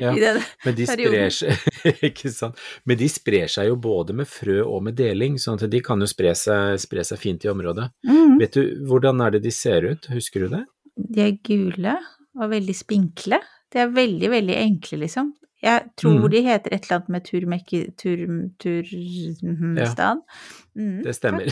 Ja, 0.00 0.14
I 0.16 0.22
den 0.22 0.40
Men 0.64 0.78
de 0.78 0.88
perioden. 0.88 1.34
seg 1.36 2.00
Ikke 2.08 2.32
sant. 2.32 2.60
Men 2.88 3.00
de 3.02 3.10
sprer 3.12 3.52
seg 3.52 3.68
jo 3.68 3.76
både 3.84 4.16
med 4.16 4.30
frø 4.30 4.62
og 4.64 4.86
med 4.88 4.96
deling, 4.96 5.36
sånn 5.42 5.60
at 5.60 5.68
de 5.72 5.82
kan 5.84 6.00
jo 6.00 6.08
spre 6.08 6.32
seg, 6.38 6.80
spre 6.80 7.04
seg 7.04 7.20
fint 7.20 7.44
i 7.44 7.52
området. 7.52 7.90
Mm. 8.08 8.38
Vet 8.40 8.56
du 8.56 8.88
hvordan 8.88 9.20
er 9.26 9.36
det 9.36 9.44
de 9.44 9.52
ser 9.52 9.84
ut, 9.90 10.08
husker 10.14 10.46
du 10.46 10.56
det? 10.56 10.64
De 10.96 11.26
er 11.28 11.36
gule 11.44 11.98
og 12.40 12.48
veldig 12.56 12.74
spinkle. 12.76 13.44
De 13.72 13.84
er 13.84 13.92
veldig, 13.92 14.32
veldig 14.32 14.56
enkle, 14.64 15.02
liksom. 15.04 15.32
Jeg 15.62 15.82
tror 15.96 16.18
Mm. 16.18 16.30
de 16.30 16.40
heter 16.42 16.72
et 16.74 16.84
eller 16.84 16.96
annet 16.98 17.08
med 17.08 17.24
turmekki... 17.24 17.80
Tur... 17.98 18.22
Turmstan. 18.58 20.20
Mm, 20.74 21.02
Det 21.04 21.14
stemmer. 21.14 21.50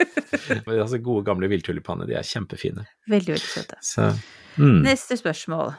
Men 0.66 0.80
altså, 0.80 0.98
gode 1.02 1.24
gamle 1.26 1.48
villtulipaner, 1.50 2.06
de 2.06 2.14
er 2.14 2.22
kjempefine. 2.26 2.84
Veldig, 3.10 3.34
veldig 3.34 3.48
søte. 3.50 3.78
Så 3.82 4.12
mm. 4.56 4.82
Neste 4.86 5.16
spørsmål. 5.18 5.72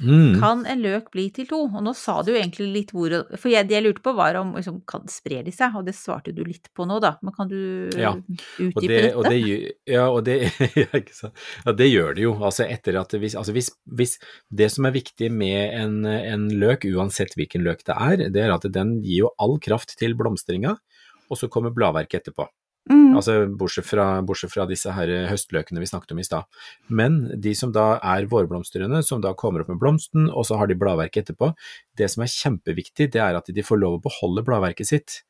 Mm. 0.00 0.38
Kan 0.40 0.62
en 0.64 0.80
løk 0.80 1.10
bli 1.12 1.26
til 1.36 1.46
to? 1.50 1.58
Og 1.68 1.82
nå 1.84 1.92
sa 1.96 2.18
du 2.24 2.30
jo 2.32 2.38
egentlig 2.38 2.68
litt 2.72 2.92
hvor 2.96 3.12
For 3.36 3.50
jeg, 3.52 3.68
det 3.68 3.76
jeg 3.76 3.84
lurte 3.84 4.02
på 4.04 4.14
var 4.16 4.38
om 4.40 4.54
liksom, 4.56 4.78
kan, 4.88 5.04
sprer 5.12 5.44
de 5.44 5.52
seg, 5.54 5.76
og 5.76 5.84
det 5.88 5.94
svarte 5.98 6.32
du 6.36 6.40
litt 6.46 6.70
på 6.76 6.86
nå, 6.88 6.96
da. 7.04 7.14
Men 7.22 7.34
kan 7.36 7.50
du 7.50 7.58
Ja, 7.98 8.14
utdype 8.16 8.72
Og 8.74 8.80
det, 8.80 8.88
dette? 8.94 9.10
og 9.16 9.28
det, 9.28 9.40
ja, 9.90 10.06
og 10.08 10.24
det. 10.24 10.38
Ja, 11.66 11.72
det 11.76 11.90
gjør 11.90 12.14
det 12.16 12.24
jo. 12.24 12.34
Altså 12.40 12.64
etter 12.64 12.96
at 13.00 13.12
hvis, 13.20 13.36
altså 13.38 13.52
hvis, 13.56 13.70
hvis 13.84 14.16
Det 14.48 14.70
som 14.72 14.88
er 14.88 14.96
viktig 14.96 15.30
med 15.32 15.74
en, 15.80 16.00
en 16.06 16.48
løk, 16.60 16.86
uansett 16.90 17.36
hvilken 17.36 17.64
løk 17.66 17.84
det 17.86 17.96
er, 17.96 18.24
det 18.32 18.44
er 18.46 18.54
at 18.56 18.64
den 18.72 18.98
gir 19.04 19.26
jo 19.26 19.34
all 19.40 19.58
kraft 19.62 19.96
til 20.00 20.16
blomstringa, 20.18 20.76
og 21.30 21.38
så 21.38 21.48
kommer 21.52 21.70
bladverket 21.74 22.22
etterpå. 22.24 22.48
Mm. 23.10 23.16
Altså 23.18 23.36
bortsett 23.58 23.88
fra, 23.88 24.06
bortsett 24.26 24.52
fra 24.52 24.66
disse 24.70 24.92
her 24.94 25.10
høstløkene 25.30 25.82
vi 25.82 25.88
snakket 25.90 26.14
om 26.14 26.20
i 26.22 26.26
stad. 26.26 26.60
Men 26.88 27.22
de 27.42 27.54
som 27.58 27.72
da 27.74 27.96
er 27.98 28.28
vårblomstrende, 28.30 29.02
som 29.06 29.22
da 29.24 29.34
kommer 29.38 29.64
opp 29.64 29.72
med 29.72 29.80
blomsten, 29.82 30.28
og 30.30 30.46
så 30.48 30.60
har 30.60 30.70
de 30.70 30.78
bladverket 30.78 31.26
etterpå, 31.26 31.52
det 31.98 32.10
som 32.12 32.24
er 32.24 32.32
kjempeviktig, 32.32 33.10
det 33.16 33.22
er 33.24 33.38
at 33.38 33.50
de 33.50 33.66
får 33.66 33.82
lov 33.82 33.98
å 33.98 34.04
beholde 34.06 34.46
bladverket 34.46 34.92
sitt. 34.92 35.20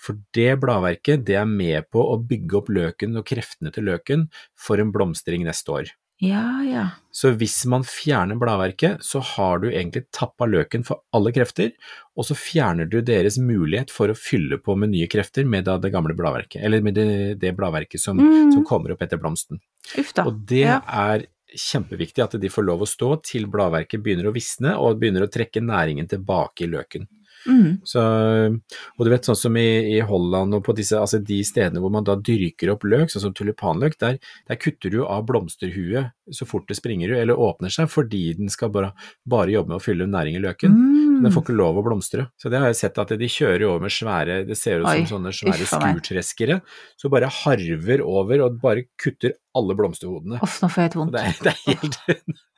For 0.00 0.18
det 0.36 0.58
bladverket, 0.62 1.24
det 1.28 1.38
er 1.40 1.48
med 1.48 1.88
på 1.92 2.02
å 2.02 2.18
bygge 2.20 2.60
opp 2.60 2.70
løken 2.72 3.16
og 3.20 3.26
kreftene 3.28 3.72
til 3.74 3.88
løken 3.88 4.28
for 4.58 4.82
en 4.82 4.92
blomstring 4.94 5.46
neste 5.48 5.76
år. 5.76 5.92
Ja, 6.20 6.60
ja. 6.68 6.82
Så 7.16 7.30
hvis 7.40 7.62
man 7.70 7.80
fjerner 7.88 8.36
bladverket, 8.38 9.00
så 9.04 9.22
har 9.24 9.62
du 9.62 9.70
egentlig 9.70 10.02
tappa 10.12 10.44
løken 10.46 10.84
for 10.86 11.00
alle 11.16 11.32
krefter, 11.32 11.72
og 12.14 12.26
så 12.28 12.36
fjerner 12.36 12.88
du 12.92 12.98
deres 13.00 13.38
mulighet 13.40 13.90
for 13.94 14.12
å 14.12 14.16
fylle 14.18 14.58
på 14.60 14.76
med 14.76 14.92
nye 14.92 15.08
krefter 15.10 15.48
med 15.48 15.64
det 15.64 15.90
gamle 15.94 16.14
bladverket, 16.18 16.60
eller 16.62 16.84
med 16.84 16.98
det, 17.00 17.08
det 17.40 17.54
bladverket 17.56 18.00
som, 18.04 18.20
Mm. 18.20 18.52
som 18.52 18.64
kommer 18.68 18.92
opp 18.92 19.02
etter 19.02 19.16
blomsten. 19.16 19.60
Uff 19.96 20.12
da. 20.14 20.26
Og 20.28 20.44
det 20.46 20.66
Ja. 20.66 20.80
er 20.86 21.26
kjempeviktig 21.56 22.22
at 22.22 22.40
de 22.40 22.48
får 22.48 22.64
lov 22.68 22.82
å 22.84 22.86
stå 22.86 23.22
til 23.24 23.46
bladverket 23.46 24.02
begynner 24.04 24.28
å 24.28 24.34
visne 24.34 24.76
og 24.78 25.00
begynner 25.00 25.24
å 25.26 25.32
trekke 25.32 25.64
næringen 25.64 26.06
tilbake 26.06 26.62
i 26.62 26.70
løken. 26.70 27.08
Mm. 27.48 27.80
Så, 27.88 28.00
og 28.00 29.06
du 29.06 29.10
vet 29.12 29.28
sånn 29.28 29.38
som 29.38 29.56
i, 29.56 29.96
i 29.96 30.00
Holland 30.04 30.58
og 30.58 30.64
på 30.66 30.74
disse, 30.76 30.98
altså 30.98 31.20
de 31.24 31.40
stedene 31.46 31.82
hvor 31.82 31.92
man 31.94 32.06
da 32.06 32.16
dyrker 32.16 32.74
opp 32.74 32.86
løk, 32.88 33.12
sånn 33.12 33.28
som 33.28 33.36
tulipanløk, 33.36 33.96
der, 34.02 34.18
der 34.50 34.60
kutter 34.60 34.92
du 34.92 35.02
av 35.06 35.24
blomsterhuet 35.28 36.14
så 36.30 36.46
fort 36.46 36.68
det 36.68 36.76
springer 36.78 37.12
eller 37.16 37.38
åpner 37.38 37.72
seg, 37.72 37.90
fordi 37.90 38.22
den 38.38 38.50
skal 38.52 38.70
bare, 38.74 38.92
bare 39.28 39.54
jobbe 39.54 39.72
med 39.72 39.80
å 39.80 39.84
fylle 39.84 40.08
næring 40.10 40.38
i 40.38 40.42
løken. 40.42 40.74
Mm. 40.74 41.16
Den 41.24 41.34
får 41.34 41.46
ikke 41.46 41.58
lov 41.58 41.80
å 41.80 41.84
blomstre. 41.86 42.28
Så 42.40 42.52
det 42.52 42.60
har 42.62 42.70
jeg 42.70 42.80
sett 42.80 43.00
at 43.02 43.14
de 43.18 43.30
kjører 43.30 43.66
over 43.68 43.86
med 43.86 43.94
svære, 43.94 44.40
det 44.48 44.58
ser 44.58 44.84
ut 44.84 44.90
Oi, 44.90 45.00
som 45.02 45.18
sånne 45.18 45.34
svære 45.36 45.68
skurtreskere, 45.70 46.60
så 47.00 47.10
bare 47.12 47.30
harver 47.42 48.04
over 48.06 48.46
og 48.46 48.60
bare 48.62 48.86
kutter 49.00 49.36
alle 49.56 49.76
blomsterhodene. 49.78 50.38
Uff, 50.44 50.60
nå 50.62 50.70
får 50.70 50.86
jeg 50.86 50.96
vondt. 51.00 51.16
det 51.16 51.26
det 51.42 51.56
er 51.56 51.60
helt 51.66 52.00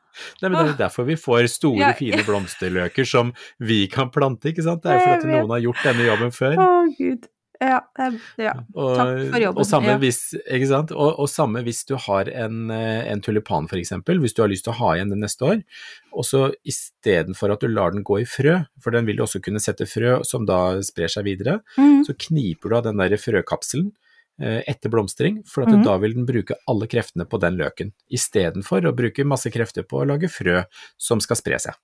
Nei, 0.42 0.48
men 0.48 0.58
Det 0.58 0.72
er 0.74 0.80
derfor 0.86 1.06
vi 1.08 1.18
får 1.20 1.48
store, 1.52 1.92
fine 1.98 2.22
blomsterløker 2.26 3.08
som 3.08 3.32
vi 3.58 3.86
kan 3.92 4.10
plante, 4.14 4.52
ikke 4.52 4.64
sant. 4.66 4.82
Det 4.84 4.92
er 4.96 5.04
fordi 5.06 5.32
noen 5.36 5.54
har 5.56 5.62
gjort 5.64 5.86
denne 5.90 6.08
jobben 6.08 6.34
før. 6.34 6.58
Å, 6.60 6.72
gud. 6.98 7.30
Ja, 7.62 7.78
er, 7.94 8.14
ja. 8.42 8.52
Takk 8.58 9.10
for 9.30 9.38
jobben, 9.38 9.60
Og 9.62 9.66
samme, 9.68 9.92
ja. 9.92 9.98
hvis? 10.02 10.18
Og, 10.90 11.20
og 11.22 11.28
samme 11.30 11.62
hvis 11.62 11.84
du 11.86 11.94
har 12.08 12.26
en, 12.26 12.72
eh, 12.74 13.06
en 13.12 13.22
tulipan 13.22 13.68
eksempel, 13.70 14.18
hvis 14.18 14.34
du 14.34 14.42
har 14.42 14.50
lyst 14.50 14.66
til 14.66 14.74
å 14.74 14.78
ha 14.80 14.96
igjen 14.96 15.12
den 15.14 15.22
neste 15.22 15.46
år, 15.46 15.62
og 16.12 16.26
så 16.26 16.48
istedenfor 16.66 17.54
at 17.54 17.62
du 17.62 17.70
lar 17.70 17.94
den 17.94 18.02
gå 18.02 18.18
i 18.22 18.26
frø, 18.26 18.64
for 18.82 18.90
den 18.90 19.06
vil 19.06 19.22
jo 19.22 19.28
også 19.28 19.42
kunne 19.44 19.62
sette 19.62 19.86
frø 19.86 20.24
som 20.26 20.46
da 20.48 20.80
sprer 20.82 21.12
seg 21.12 21.28
videre, 21.28 21.60
Mm. 21.78 22.02
så 22.04 22.14
kniper 22.18 22.68
du 22.68 22.76
av 22.76 22.82
den 22.88 22.98
der 22.98 23.14
frøkapselen 23.16 23.92
eh, 23.92 24.01
etter 24.42 24.90
blomstring, 24.90 25.42
for 25.46 25.62
at 25.62 25.68
Mhm. 25.70 25.84
da 25.84 25.96
vil 25.98 26.14
den 26.14 26.26
bruke 26.26 26.54
alle 26.68 26.86
kreftene 26.86 27.24
på 27.28 27.38
den 27.40 27.56
løken, 27.56 27.92
istedenfor 28.10 28.82
å 28.84 28.94
bruke 28.94 29.24
masse 29.24 29.50
krefter 29.50 29.82
på 29.84 30.02
å 30.02 30.06
lage 30.06 30.28
frø 30.28 30.64
som 30.98 31.20
skal 31.20 31.36
spre 31.36 31.58
seg. 31.58 31.74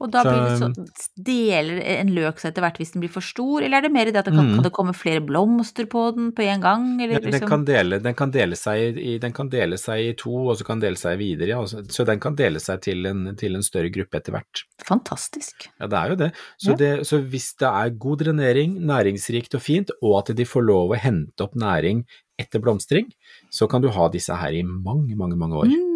Og 0.00 0.10
da 0.10 0.22
Så- 0.22 0.30
blir 0.30 0.48
det 0.48 0.58
sånn, 0.62 0.88
deler 1.18 1.80
en 2.00 2.08
løk 2.14 2.38
seg 2.40 2.52
etter 2.52 2.62
hvert 2.64 2.78
hvis 2.78 2.92
den 2.94 3.02
blir 3.02 3.10
for 3.12 3.20
stor, 3.20 3.60
eller 3.62 3.78
er 3.78 3.82
det 3.82 3.92
mer 3.92 4.04
det 4.06 4.16
at 4.16 4.24
det 4.24 4.32
kan, 4.34 4.46
Mm. 4.48 4.54
kan 4.54 4.62
det 4.64 4.72
komme 4.72 4.94
flere 4.94 5.20
blomster 5.20 5.84
på 5.86 6.14
den 6.14 6.32
på 6.32 6.42
en 6.46 6.60
gang, 6.60 7.00
eller 7.02 7.20
den, 7.20 7.32
liksom 7.32 7.48
kan 7.48 7.64
dele, 7.66 7.98
den, 8.02 8.14
kan 8.14 8.30
dele 8.30 8.56
seg 8.56 8.96
i, 8.96 9.18
den 9.18 9.32
kan 9.32 9.48
dele 9.50 9.76
seg 9.76 9.98
i 10.08 10.12
to, 10.14 10.30
og 10.48 10.56
så 10.56 10.64
kan 10.64 10.80
dele 10.80 10.96
seg 10.96 11.18
videre, 11.18 11.48
ja, 11.48 11.60
så, 11.66 11.82
så 11.86 12.06
den 12.06 12.18
kan 12.18 12.34
dele 12.34 12.58
seg 12.58 12.80
til 12.80 13.04
en, 13.06 13.34
til 13.36 13.54
en 13.54 13.62
større 13.62 13.90
gruppe 13.92 14.16
etter 14.22 14.32
hvert. 14.32 14.64
Fantastisk. 14.84 15.68
Ja, 15.80 15.86
det 15.86 15.98
er 15.98 16.08
jo 16.08 16.16
det. 16.16 16.32
Så, 16.58 16.70
Ja. 16.70 16.76
det. 16.76 17.00
så 17.06 17.20
hvis 17.28 17.54
det 17.58 17.68
er 17.68 17.90
god 17.98 18.18
drenering, 18.24 18.78
næringsrikt 18.80 19.54
og 19.54 19.60
fint, 19.62 19.90
og 20.02 20.18
at 20.28 20.34
de 20.36 20.44
får 20.44 20.64
lov 20.64 20.90
å 20.90 20.96
hente 20.98 21.40
opp 21.44 21.54
næring 21.54 22.04
etter 22.38 22.60
blomstring, 22.62 23.10
så 23.50 23.68
kan 23.68 23.82
du 23.82 23.88
ha 23.90 24.08
disse 24.08 24.30
her 24.34 24.52
i 24.54 24.62
mange, 24.62 25.14
mange, 25.16 25.36
mange 25.36 25.54
år. 25.58 25.66
Mm. 25.66 25.87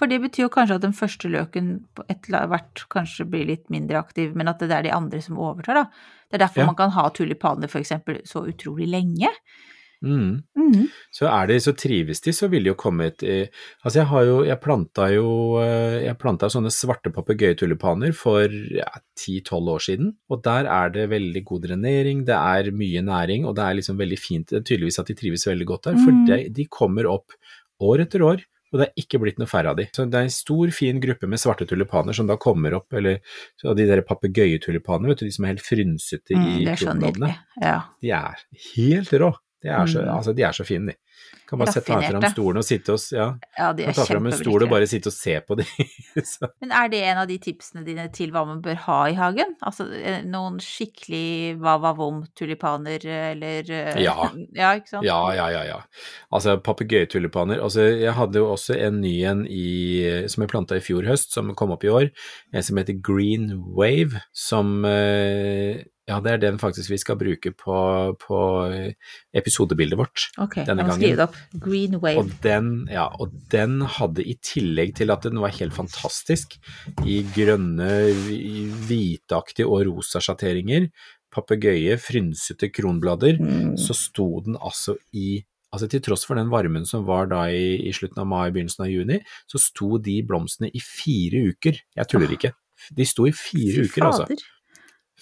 For 0.00 0.08
det 0.08 0.22
betyr 0.24 0.46
jo 0.46 0.52
kanskje 0.52 0.78
at 0.80 0.84
den 0.86 0.96
første 0.96 1.28
løken 1.28 1.72
på 1.94 2.06
et 2.08 2.24
eller 2.30 2.46
hvert 2.54 2.86
kanskje 2.92 3.26
blir 3.28 3.44
litt 3.50 3.66
mindre 3.72 4.00
aktiv, 4.00 4.32
men 4.38 4.48
at 4.48 4.62
det 4.64 4.72
er 4.72 4.86
de 4.88 4.94
andre 4.96 5.20
som 5.20 5.36
overtar, 5.36 5.76
da. 5.82 5.84
Det 6.30 6.38
er 6.40 6.46
derfor 6.46 6.62
Ja. 6.64 6.70
man 6.70 6.78
kan 6.78 6.94
ha 6.96 7.10
tulipaner 7.12 7.68
eksempel 7.82 8.22
så 8.24 8.46
utrolig 8.48 8.88
lenge. 8.88 9.28
Mm. 10.00 10.40
Mm. 10.56 10.86
Så 11.12 11.26
er 11.28 11.46
de, 11.50 11.58
så 11.60 11.74
trives 11.76 12.22
de, 12.24 12.32
så 12.32 12.48
vil 12.48 12.64
de 12.64 12.70
jo 12.70 12.74
komme 12.80 13.10
et 13.10 13.22
eh, 13.22 13.48
Altså, 13.84 13.98
jeg 13.98 14.06
har 14.08 14.22
jo, 14.24 14.36
jeg 14.48 14.56
planta 14.64 15.10
jo 15.12 15.26
eh, 15.60 16.06
Jeg 16.06 16.16
planta 16.16 16.48
sånne 16.48 16.72
svarte 16.72 17.12
papegøyetulipaner 17.12 18.14
for 18.16 18.48
ja, 18.48 18.88
10-12 19.20 19.68
år 19.74 19.84
siden, 19.84 20.14
og 20.32 20.40
der 20.46 20.64
er 20.72 20.88
det 20.94 21.04
veldig 21.12 21.42
god 21.44 21.66
drenering, 21.68 22.24
det 22.24 22.32
er 22.38 22.70
mye 22.72 23.02
næring, 23.04 23.44
og 23.44 23.58
det 23.58 23.66
er 23.66 23.76
liksom 23.76 24.00
veldig 24.00 24.18
fint, 24.18 24.48
det 24.48 24.62
er 24.62 24.64
tydeligvis 24.70 24.98
at 25.02 25.12
de 25.12 25.18
trives 25.20 25.44
veldig 25.46 25.66
godt 25.68 25.90
der, 25.90 26.00
for 26.00 26.16
Mm. 26.16 26.24
de, 26.32 26.38
de 26.48 26.64
kommer 26.72 27.04
opp 27.04 27.36
år 27.84 28.06
etter 28.06 28.24
år. 28.24 28.40
Og 28.70 28.78
det 28.78 28.86
er 28.86 29.02
ikke 29.02 29.18
blitt 29.22 29.40
noe 29.40 29.50
færre 29.50 29.72
av 29.72 29.78
de. 29.80 29.88
Så 29.94 30.06
det 30.06 30.18
er 30.18 30.28
en 30.28 30.34
stor, 30.34 30.70
fin 30.74 31.00
gruppe 31.02 31.28
med 31.30 31.42
svarte 31.42 31.66
tulipaner 31.68 32.16
som 32.16 32.28
da 32.30 32.38
kommer 32.40 32.76
opp, 32.78 32.92
eller 32.96 33.18
så 33.58 33.74
de 33.74 33.86
der 33.88 34.04
papegøyetulipanene, 34.06 35.10
vet 35.10 35.22
du, 35.22 35.26
de 35.26 35.34
som 35.34 35.46
er 35.46 35.54
helt 35.56 35.66
frynsete 35.66 36.36
Mm, 36.38 36.48
i 36.60 36.66
er 36.70 36.78
så 36.78 36.90
kronbladene. 36.90 37.32
Ja. 37.62 37.78
De 38.02 38.12
er 38.14 38.44
helt 38.70 39.14
rå. 39.18 39.32
De 39.62 39.68
er 39.68 39.86
så, 39.86 40.00
Mm. 40.00 40.14
altså, 40.16 40.32
de 40.36 40.42
er 40.42 40.52
så 40.56 40.64
fine, 40.64 40.86
de. 40.92 40.96
Kan 41.50 41.58
bare 41.58 41.72
sette 41.74 41.90
ta 41.90 41.98
fram 42.00 42.22
stolen 42.30 42.60
og 42.60 42.64
sitte 42.64 42.94
og 42.94 43.02
ja, 43.12 43.24
ja, 43.58 43.72
de 43.74 43.82
er 43.90 43.92
ta 43.92 44.04
fram 44.06 44.28
en 44.30 44.32
stol 44.38 44.62
og 44.62 44.70
bare 44.70 44.86
sitte 44.86 45.10
og 45.10 45.14
se 45.16 45.34
på 45.42 45.56
de. 45.58 45.64
Men 46.62 46.70
er 46.78 46.88
det 46.92 47.00
en 47.10 47.18
av 47.24 47.26
de 47.28 47.36
tipsene 47.42 47.82
dine 47.84 48.04
til 48.14 48.30
hva 48.30 48.44
man 48.46 48.62
bør 48.62 48.78
ha 48.86 48.98
i 49.10 49.16
hagen? 49.18 49.56
Altså 49.66 49.88
eh, 49.98 50.22
noen 50.24 50.60
skikkelig 50.62 51.58
va-va-vom-tulipaner 51.60 53.04
eller 53.32 53.70
eh, 53.70 54.00
Ja. 54.02 54.30
ja, 54.62 54.72
ikke 54.78 54.94
sant? 54.94 55.04
ja, 55.06 55.18
ja, 55.36 55.48
ja, 55.52 55.62
ja. 55.68 55.78
Altså 56.32 56.56
papegøyetulipaner. 56.62 57.60
Altså, 57.62 57.82
jeg 57.98 58.14
hadde 58.16 58.38
jo 58.42 58.50
også 58.54 58.78
en 58.78 59.00
ny 59.02 59.14
en 59.28 59.44
i, 59.50 60.26
som 60.30 60.44
jeg 60.46 60.52
planta 60.54 60.78
i 60.78 60.84
fjor 60.84 61.06
høst, 61.10 61.34
som 61.34 61.52
kom 61.58 61.74
opp 61.74 61.84
i 61.84 61.92
år. 61.92 62.10
En 62.54 62.62
som 62.66 62.78
heter 62.80 62.96
Green 63.02 63.50
Wave, 63.76 64.22
som 64.32 64.84
eh, 64.88 65.82
Ja, 66.10 66.16
det 66.24 66.32
er 66.34 66.40
den 66.42 66.58
faktisk 66.58 66.90
vi 66.90 66.98
skal 66.98 67.16
bruke 67.20 67.52
på, 67.54 67.74
på 68.18 68.38
eh, 68.74 69.12
episodebildet 69.38 69.98
vårt. 70.00 70.24
Ok, 70.42 70.56
jeg 70.58 70.66
denne 70.66 70.82
gangen. 70.88 70.98
skrive 70.98 71.20
det 71.20 71.26
opp. 71.28 71.36
Green 71.62 71.94
Wave. 72.02 72.24
Og 72.24 72.32
den, 72.42 72.72
ja, 72.90 73.04
og 73.22 73.30
den 73.54 73.78
hadde 73.98 74.24
i 74.26 74.34
tillegg 74.42 74.96
til 74.98 75.14
at 75.14 75.22
den 75.28 75.38
var 75.42 75.54
helt 75.54 75.76
fantastisk, 75.76 76.58
i 77.06 77.20
grønne, 77.36 77.92
hvitaktige 78.88 79.68
og 79.68 79.84
rosa 79.88 80.20
sjatteringer, 80.24 80.88
papegøye, 81.30 81.94
frynsete 82.02 82.72
kronblader, 82.74 83.38
Mm. 83.40 83.76
så 83.78 83.94
sto 83.94 84.40
den 84.44 84.56
altså 84.60 84.96
i 85.14 85.44
Altså 85.72 85.86
Til 85.86 86.00
tross 86.02 86.24
for 86.26 86.34
den 86.34 86.48
varmen 86.50 86.82
som 86.84 87.04
var 87.06 87.28
da 87.30 87.44
i, 87.46 87.76
i 87.86 87.92
slutten 87.94 88.18
av 88.18 88.26
mai, 88.26 88.50
begynnelsen 88.50 88.82
av 88.82 88.90
juni, 88.90 89.20
så 89.46 89.60
sto 89.62 89.98
de 90.02 90.16
blomstene 90.26 90.66
i 90.74 90.80
fire 90.82 91.44
uker. 91.52 91.76
Jeg 91.94 92.08
tuller 92.10 92.32
ikke. 92.34 92.50
De 92.90 93.06
sto 93.06 93.28
i 93.28 93.30
fire 93.30 93.76
Fy 93.76 93.84
uker, 93.86 94.02
altså, 94.08 94.24
fader. 94.26 94.42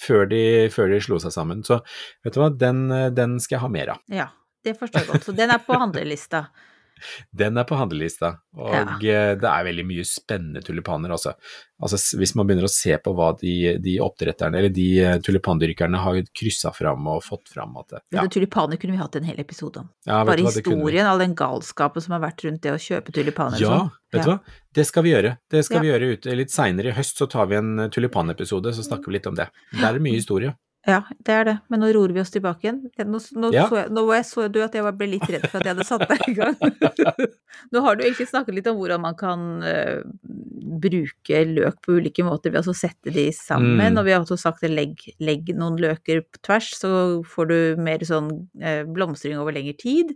Før 0.00 0.28
de, 0.30 0.42
før 0.74 0.92
de 0.94 1.00
slo 1.04 1.20
seg 1.22 1.34
sammen. 1.34 1.62
Så 1.66 1.80
vet 2.24 2.34
du 2.34 2.42
hva, 2.42 2.50
den, 2.54 2.87
den 3.16 3.38
skal 3.42 3.58
jeg 3.58 3.64
ha 3.66 3.70
mer 3.72 3.94
av. 3.96 4.02
Ja, 4.12 4.30
det 4.64 4.76
forstår 4.78 5.04
jeg 5.04 5.11
godt. 5.12 5.28
Så 5.28 5.37
den 5.37 5.54
er 5.54 5.62
på 5.64 5.78
handlelista. 5.84 6.46
Den 7.30 7.58
er 7.61 7.66
på 7.68 7.78
handlelista, 7.78 8.34
og 8.58 8.74
ja. 8.74 8.84
det 9.00 9.48
er 9.48 9.66
veldig 9.68 9.84
mye 9.88 10.04
spennende 10.08 10.62
tulipaner, 10.64 11.12
altså. 11.14 11.34
altså 11.82 12.18
hvis 12.18 12.34
man 12.38 12.48
begynner 12.48 12.68
å 12.68 12.72
se 12.72 12.96
på 13.02 13.14
hva 13.16 13.30
de, 13.40 13.54
de 13.82 13.96
oppdretterne, 14.04 14.61
eller 14.61 14.74
de 14.74 14.87
eh, 15.04 15.16
tulipandyrkerne 15.24 16.02
har 16.04 16.20
kryssa 16.37 16.72
fram 16.76 17.06
og 17.14 17.24
fått 17.26 17.52
fram 17.54 17.76
at 17.80 17.94
det, 17.94 18.02
ja, 18.16 18.22
ja. 18.22 18.26
tulipaner 18.38 18.80
kunne 18.80 18.96
vi 18.96 19.02
hatt 19.02 19.18
en 19.20 19.28
hel 19.28 19.40
episode 19.42 19.84
om. 19.84 19.90
ja, 20.08 20.22
Bare 20.28 20.46
historien, 20.46 21.08
all 21.08 21.22
den 21.22 21.37
galskapen 21.38 22.04
som 22.04 22.16
har 22.16 22.24
vært 22.28 22.46
rundt 22.46 22.64
det 22.66 22.74
å 22.74 22.80
kjøpe 22.88 23.14
tulipaner 23.14 23.62
Ja, 23.62 23.74
og 23.74 23.84
sånn. 23.84 23.92
vet 24.14 24.26
du 24.26 24.32
hva, 24.32 24.38
det 24.78 24.87
skal 24.87 25.06
vi 25.06 25.12
gjøre. 25.14 25.37
Det 25.50 25.64
skal 25.66 25.82
vi 25.82 25.90
gjøre 25.90 26.14
ute 26.14 26.38
litt 26.38 26.54
seinere 26.54 26.92
i 26.92 26.96
høst, 26.96 27.18
så 27.18 27.28
tar 27.30 27.50
vi 27.50 27.58
en 27.58 27.74
eh, 27.87 27.92
tulipanepisode, 27.94 28.74
så 28.76 28.87
snakker 28.87 29.11
vi 29.11 29.18
litt 29.18 29.30
om 29.30 29.38
det. 29.38 29.50
Der 29.74 29.90
er 29.90 29.98
det 29.98 30.04
mye 30.04 30.18
historie. 30.18 30.54
Ja, 30.87 31.03
det 31.27 31.35
er 31.35 31.45
det, 31.45 31.55
men 31.69 31.81
nå 31.83 31.88
roer 31.93 32.12
vi 32.14 32.21
oss 32.23 32.31
tilbake 32.33 32.62
igjen. 32.64 32.79
Nå, 33.11 33.19
nå, 33.37 33.49
Ja. 33.53 33.67
så, 33.69 33.77
jeg, 33.83 33.91
nå 33.93 34.05
så 34.25 34.47
du 34.49 34.61
at 34.62 34.73
jeg 34.79 34.85
ble 34.97 35.09
litt 35.11 35.27
redd 35.29 35.45
for 35.51 35.59
at 35.59 35.67
jeg 35.67 35.75
hadde 35.75 35.85
satt 35.88 36.05
deg 36.09 36.23
i 36.31 36.35
gang. 36.38 36.55
nå 37.75 37.83
har 37.85 37.97
du 37.99 38.05
egentlig 38.07 38.29
snakket 38.31 38.55
litt 38.55 38.71
om 38.71 38.79
hvordan 38.79 39.03
man 39.03 39.17
kan 39.19 39.43
uh, 39.67 40.01
bruke 40.79 41.43
løk 41.51 41.81
på 41.85 41.99
ulike 41.99 42.25
måter 42.25 42.55
ved 42.55 42.69
å 42.71 42.75
sette 42.77 43.12
de 43.12 43.27
sammen, 43.35 43.93
Mm. 43.95 43.99
og 43.99 44.05
vi 44.07 44.12
har 44.14 44.23
også 44.23 44.38
sagt 44.38 44.62
legg, 44.71 45.03
legg 45.21 45.51
noen 45.57 45.77
løker 45.83 46.23
på 46.25 46.41
tvers, 46.47 46.71
så 46.79 46.91
får 47.27 47.49
du 47.51 47.59
mer 47.83 47.99
sånn 48.07 48.31
uh, 48.62 48.85
blomstring 48.87 49.38
over 49.38 49.53
lengre 49.53 49.77
tid. 49.77 50.14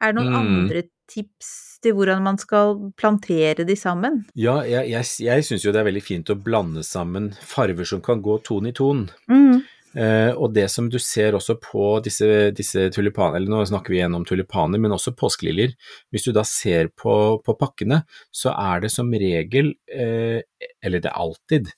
Er 0.00 0.12
det 0.12 0.20
noen 0.22 0.32
Mm. 0.34 0.40
andre 0.40 0.82
tips 1.10 1.80
til 1.84 1.92
hvordan 1.92 2.22
man 2.24 2.38
skal 2.40 2.78
plantere 2.96 3.66
de 3.66 3.74
sammen? 3.76 4.22
Ja, 4.34 4.62
jeg, 4.64 4.88
jeg, 4.88 5.04
jeg 5.26 5.44
syns 5.44 5.64
jo 5.66 5.72
det 5.72 5.82
er 5.82 5.90
veldig 5.90 6.02
fint 6.02 6.30
å 6.32 6.38
blande 6.40 6.82
sammen 6.82 7.32
farver 7.44 7.84
som 7.84 8.00
kan 8.00 8.22
gå 8.24 8.38
ton 8.42 8.66
i 8.66 8.72
ton. 8.72 9.10
Mm. 9.28 9.60
Eh, 9.94 10.32
og 10.34 10.54
det 10.54 10.66
som 10.72 10.88
du 10.90 10.98
ser 11.02 11.36
også 11.38 11.56
på 11.62 11.86
disse, 12.04 12.26
disse 12.56 12.88
tulipanene, 12.94 13.38
eller 13.38 13.52
nå 13.52 13.62
snakker 13.70 13.94
vi 13.94 14.00
igjen 14.00 14.16
om 14.18 14.26
tulipaner, 14.26 14.80
men 14.82 14.94
også 14.96 15.14
påskeliljer. 15.18 15.74
Hvis 16.10 16.26
du 16.26 16.32
da 16.34 16.44
ser 16.48 16.90
på, 16.98 17.14
på 17.44 17.56
pakkene, 17.60 18.02
så 18.34 18.54
er 18.54 18.84
det 18.84 18.92
som 18.94 19.12
regel, 19.12 19.74
eh, 19.94 20.40
eller 20.84 21.04
det 21.04 21.12
er 21.12 21.20
alltid, 21.26 21.70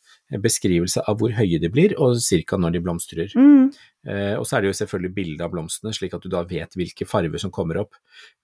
beskrivelse 0.43 1.03
av 1.07 1.21
hvor 1.21 1.31
høye 1.37 1.61
de 1.63 1.69
blir, 1.71 1.93
og 2.03 2.17
ca. 2.19 2.57
når 2.59 2.73
de 2.75 2.81
blomstrer. 2.83 3.31
Mm. 3.39 3.69
Eh, 4.07 4.35
og 4.39 4.47
så 4.47 4.57
er 4.57 4.63
det 4.65 4.71
jo 4.73 4.79
selvfølgelig 4.79 5.15
bilde 5.15 5.45
av 5.47 5.53
blomstene, 5.53 5.93
slik 5.95 6.15
at 6.15 6.23
du 6.23 6.29
da 6.31 6.43
vet 6.47 6.75
hvilke 6.79 7.07
farger 7.07 7.39
som 7.39 7.51
kommer 7.55 7.79
opp. 7.83 7.95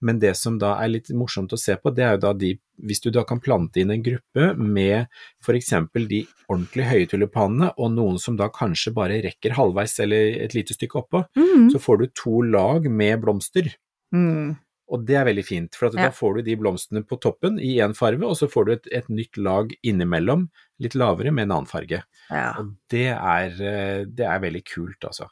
Men 0.01 0.18
det 0.23 0.37
som 0.38 0.59
da 0.62 0.77
er 0.83 0.88
litt 0.95 1.11
morsomt 1.11 1.53
å 1.53 1.59
se 1.59 1.75
på, 1.77 1.90
det 1.95 2.05
er 2.07 2.16
jo 2.16 2.23
da 2.27 2.33
de, 2.38 2.53
hvis 2.87 3.03
du 3.03 3.11
da 3.14 3.25
kan 3.27 3.40
plante 3.42 3.83
inn 3.83 3.90
en 3.95 4.03
gruppe 4.03 4.53
med 4.59 5.07
f.eks. 5.42 5.71
de 6.09 6.25
ordentlig 6.49 6.87
høye 6.90 7.07
tulipanene, 7.11 7.73
og 7.79 7.92
noen 7.95 8.18
som 8.23 8.37
da 8.38 8.49
kanskje 8.53 8.95
bare 8.95 9.21
rekker 9.27 9.55
halvveis 9.59 9.99
eller 10.03 10.38
et 10.47 10.55
lite 10.55 10.75
stykke 10.79 11.03
oppå, 11.03 11.27
Mm. 11.37 11.71
så 11.71 11.79
får 11.83 11.99
du 11.99 12.07
to 12.14 12.42
lag 12.42 12.87
med 12.90 13.21
blomster. 13.23 13.75
Mm. 14.14 14.57
Og 14.93 15.07
det 15.09 15.17
er 15.17 15.25
veldig 15.25 15.45
fint, 15.49 15.75
for 15.79 15.89
at 15.89 15.95
Ja. 15.97 16.09
da 16.09 16.11
får 16.13 16.37
du 16.37 16.43
de 16.51 16.57
blomstene 16.61 17.03
på 17.09 17.19
toppen 17.21 17.59
i 17.59 17.79
én 17.81 17.95
farge, 17.97 18.23
og 18.29 18.37
så 18.37 18.49
får 18.51 18.67
du 18.67 18.73
et, 18.73 18.89
et 18.93 19.09
nytt 19.09 19.39
lag 19.41 19.73
innimellom, 19.83 20.49
litt 20.85 20.95
lavere 20.95 21.33
med 21.33 21.49
en 21.49 21.55
annen 21.57 21.71
farge. 21.71 22.03
Ja. 22.31 22.51
Og 22.61 22.75
det 22.93 23.09
er, 23.15 23.49
eh, 23.57 24.05
det 24.05 24.27
er 24.29 24.43
veldig 24.43 24.65
kult, 24.69 25.01
altså. 25.09 25.31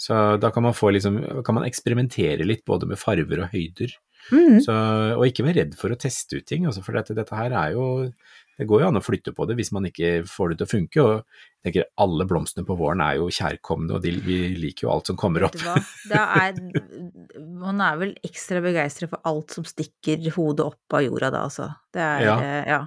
Så 0.00 0.38
da 0.40 0.48
kan 0.50 0.62
man, 0.62 0.72
få 0.72 0.92
liksom, 0.94 1.44
kan 1.44 1.54
man 1.58 1.66
eksperimentere 1.66 2.46
litt 2.46 2.64
både 2.64 2.86
med 2.88 2.96
farver 2.98 3.42
og 3.42 3.50
høyder. 3.52 3.92
Mm. 4.30 4.60
Så, 4.62 4.72
og 5.16 5.26
ikke 5.26 5.44
være 5.44 5.58
redd 5.64 5.74
for 5.76 5.90
å 5.90 5.98
teste 5.98 6.38
ut 6.38 6.46
ting, 6.46 6.64
altså, 6.68 6.82
for 6.84 6.92
dette, 6.96 7.14
dette 7.16 7.34
her 7.34 7.52
er 7.56 7.72
jo 7.72 8.12
Det 8.60 8.66
går 8.68 8.82
jo 8.82 8.88
an 8.88 8.98
å 9.00 9.02
flytte 9.02 9.32
på 9.32 9.46
det 9.48 9.56
hvis 9.56 9.72
man 9.72 9.86
ikke 9.88 10.26
får 10.28 10.50
det 10.50 10.58
til 10.60 10.66
å 10.66 10.70
funke. 10.70 11.00
og 11.00 11.24
tenker 11.64 11.88
Alle 12.00 12.24
blomstene 12.28 12.64
på 12.66 12.76
våren 12.78 13.02
er 13.04 13.18
jo 13.18 13.28
kjærkomne, 13.32 13.96
og 13.96 14.04
de, 14.04 14.14
vi 14.24 14.38
liker 14.56 14.86
jo 14.86 14.92
alt 14.94 15.10
som 15.10 15.18
kommer 15.20 15.44
opp. 15.48 15.58
det 16.08 16.20
er, 16.20 16.56
man 17.64 17.82
er 17.84 18.00
vel 18.00 18.14
ekstra 18.26 18.62
begeistret 18.64 19.12
for 19.12 19.20
alt 19.28 19.56
som 19.56 19.66
stikker 19.68 20.24
hodet 20.36 20.70
opp 20.72 20.96
av 20.96 21.04
jorda 21.04 21.32
da, 21.34 21.44
altså. 21.50 21.70
Det 21.92 22.00
er, 22.00 22.20
Ja. 22.22 22.34
eh, 22.38 22.64
ja. 22.70 22.80